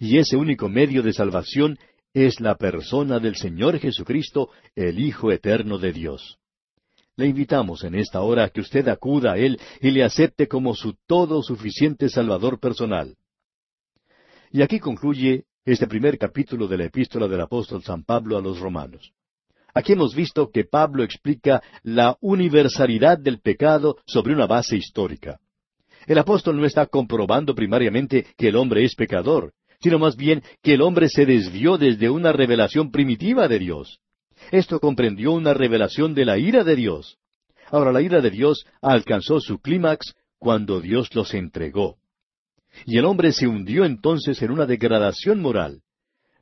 Y 0.00 0.18
ese 0.18 0.36
único 0.36 0.68
medio 0.68 1.02
de 1.02 1.12
salvación 1.12 1.78
es 2.14 2.40
la 2.40 2.54
persona 2.54 3.18
del 3.18 3.34
Señor 3.34 3.78
Jesucristo, 3.80 4.50
el 4.76 5.00
Hijo 5.00 5.32
Eterno 5.32 5.78
de 5.78 5.92
Dios. 5.92 6.38
Le 7.16 7.26
invitamos 7.26 7.82
en 7.84 7.96
esta 7.96 8.20
hora 8.22 8.44
a 8.44 8.48
que 8.50 8.60
usted 8.60 8.86
acuda 8.88 9.32
a 9.32 9.36
Él 9.36 9.60
y 9.80 9.90
le 9.90 10.04
acepte 10.04 10.46
como 10.46 10.74
su 10.74 10.94
todo 11.06 11.42
suficiente 11.42 12.08
Salvador 12.08 12.60
personal. 12.60 13.16
Y 14.50 14.62
aquí 14.62 14.78
concluye 14.78 15.44
este 15.64 15.88
primer 15.88 16.16
capítulo 16.16 16.68
de 16.68 16.78
la 16.78 16.84
epístola 16.84 17.26
del 17.26 17.40
apóstol 17.40 17.82
San 17.82 18.04
Pablo 18.04 18.36
a 18.36 18.40
los 18.40 18.60
romanos. 18.60 19.12
Aquí 19.74 19.94
hemos 19.94 20.14
visto 20.14 20.50
que 20.50 20.64
Pablo 20.64 21.02
explica 21.02 21.62
la 21.82 22.16
universalidad 22.20 23.18
del 23.18 23.40
pecado 23.40 23.96
sobre 24.06 24.32
una 24.32 24.46
base 24.46 24.76
histórica. 24.76 25.40
El 26.06 26.18
apóstol 26.18 26.56
no 26.58 26.66
está 26.66 26.86
comprobando 26.86 27.54
primariamente 27.54 28.26
que 28.36 28.48
el 28.48 28.56
hombre 28.56 28.84
es 28.84 28.94
pecador, 28.94 29.52
sino 29.84 29.98
más 29.98 30.16
bien 30.16 30.42
que 30.62 30.72
el 30.72 30.80
hombre 30.80 31.10
se 31.10 31.26
desvió 31.26 31.76
desde 31.76 32.08
una 32.08 32.32
revelación 32.32 32.90
primitiva 32.90 33.48
de 33.48 33.58
Dios. 33.58 34.00
Esto 34.50 34.80
comprendió 34.80 35.32
una 35.32 35.52
revelación 35.52 36.14
de 36.14 36.24
la 36.24 36.38
ira 36.38 36.64
de 36.64 36.74
Dios. 36.74 37.18
Ahora 37.70 37.92
la 37.92 38.00
ira 38.00 38.22
de 38.22 38.30
Dios 38.30 38.64
alcanzó 38.80 39.40
su 39.40 39.58
clímax 39.58 40.14
cuando 40.38 40.80
Dios 40.80 41.14
los 41.14 41.34
entregó. 41.34 41.98
Y 42.86 42.96
el 42.96 43.04
hombre 43.04 43.32
se 43.32 43.46
hundió 43.46 43.84
entonces 43.84 44.40
en 44.40 44.52
una 44.52 44.64
degradación 44.64 45.42
moral. 45.42 45.82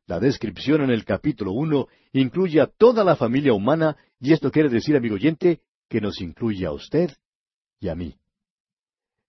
La 0.06 0.20
descripción 0.20 0.80
en 0.80 0.90
el 0.90 1.04
capítulo 1.04 1.50
uno 1.50 1.88
incluye 2.12 2.60
a 2.60 2.68
toda 2.68 3.02
la 3.02 3.16
familia 3.16 3.54
humana, 3.54 3.96
y 4.20 4.32
esto 4.32 4.52
quiere 4.52 4.68
decir, 4.68 4.94
amigo 4.96 5.16
oyente, 5.16 5.62
que 5.88 6.00
nos 6.00 6.20
incluye 6.20 6.64
a 6.64 6.70
usted 6.70 7.10
y 7.80 7.88
a 7.88 7.96
mí. 7.96 8.14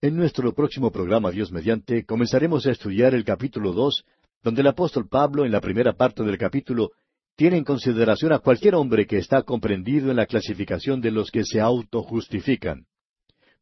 En 0.04 0.16
nuestro 0.16 0.52
próximo 0.52 0.90
programa, 0.90 1.30
Dios 1.30 1.50
mediante, 1.50 2.04
comenzaremos 2.04 2.66
a 2.66 2.72
estudiar 2.72 3.14
el 3.14 3.24
capítulo 3.24 3.72
dos, 3.72 4.04
donde 4.42 4.60
el 4.60 4.66
apóstol 4.66 5.08
Pablo, 5.08 5.46
en 5.46 5.50
la 5.50 5.62
primera 5.62 5.94
parte 5.94 6.22
del 6.22 6.36
capítulo, 6.36 6.90
tiene 7.36 7.56
en 7.56 7.64
consideración 7.64 8.34
a 8.34 8.40
cualquier 8.40 8.74
hombre 8.74 9.06
que 9.06 9.16
está 9.16 9.44
comprendido 9.44 10.10
en 10.10 10.16
la 10.16 10.26
clasificación 10.26 11.00
de 11.00 11.10
los 11.10 11.30
que 11.30 11.42
se 11.42 11.58
autojustifican. 11.58 12.84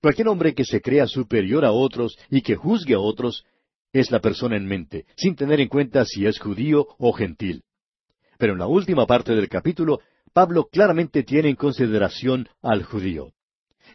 Cualquier 0.00 0.26
hombre 0.26 0.52
que 0.52 0.64
se 0.64 0.80
crea 0.80 1.06
superior 1.06 1.64
a 1.64 1.70
otros 1.70 2.18
y 2.28 2.42
que 2.42 2.56
juzgue 2.56 2.94
a 2.94 2.98
otros 2.98 3.44
es 3.92 4.10
la 4.10 4.18
persona 4.18 4.56
en 4.56 4.66
mente, 4.66 5.06
sin 5.14 5.36
tener 5.36 5.60
en 5.60 5.68
cuenta 5.68 6.04
si 6.04 6.26
es 6.26 6.40
judío 6.40 6.88
o 6.98 7.12
gentil. 7.12 7.62
Pero 8.36 8.54
en 8.54 8.58
la 8.58 8.66
última 8.66 9.06
parte 9.06 9.32
del 9.32 9.48
capítulo, 9.48 10.00
Pablo 10.32 10.66
claramente 10.72 11.22
tiene 11.22 11.50
en 11.50 11.54
consideración 11.54 12.48
al 12.62 12.82
judío. 12.82 13.32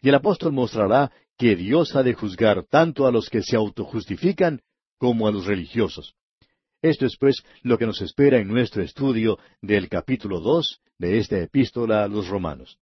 Y 0.01 0.09
el 0.09 0.15
apóstol 0.15 0.53
mostrará 0.53 1.11
que 1.37 1.55
Dios 1.55 1.95
ha 1.95 2.03
de 2.03 2.13
juzgar 2.13 2.63
tanto 2.63 3.05
a 3.05 3.11
los 3.11 3.29
que 3.29 3.41
se 3.41 3.55
autojustifican 3.55 4.61
como 4.97 5.27
a 5.27 5.31
los 5.31 5.45
religiosos. 5.45 6.15
Esto 6.81 7.05
es 7.05 7.17
pues 7.17 7.43
lo 7.63 7.77
que 7.77 7.85
nos 7.85 8.01
espera 8.01 8.37
en 8.37 8.47
nuestro 8.47 8.83
estudio 8.83 9.39
del 9.61 9.89
capítulo 9.89 10.39
dos 10.39 10.79
de 10.97 11.17
esta 11.17 11.39
epístola 11.39 12.03
a 12.03 12.07
los 12.07 12.27
romanos. 12.27 12.77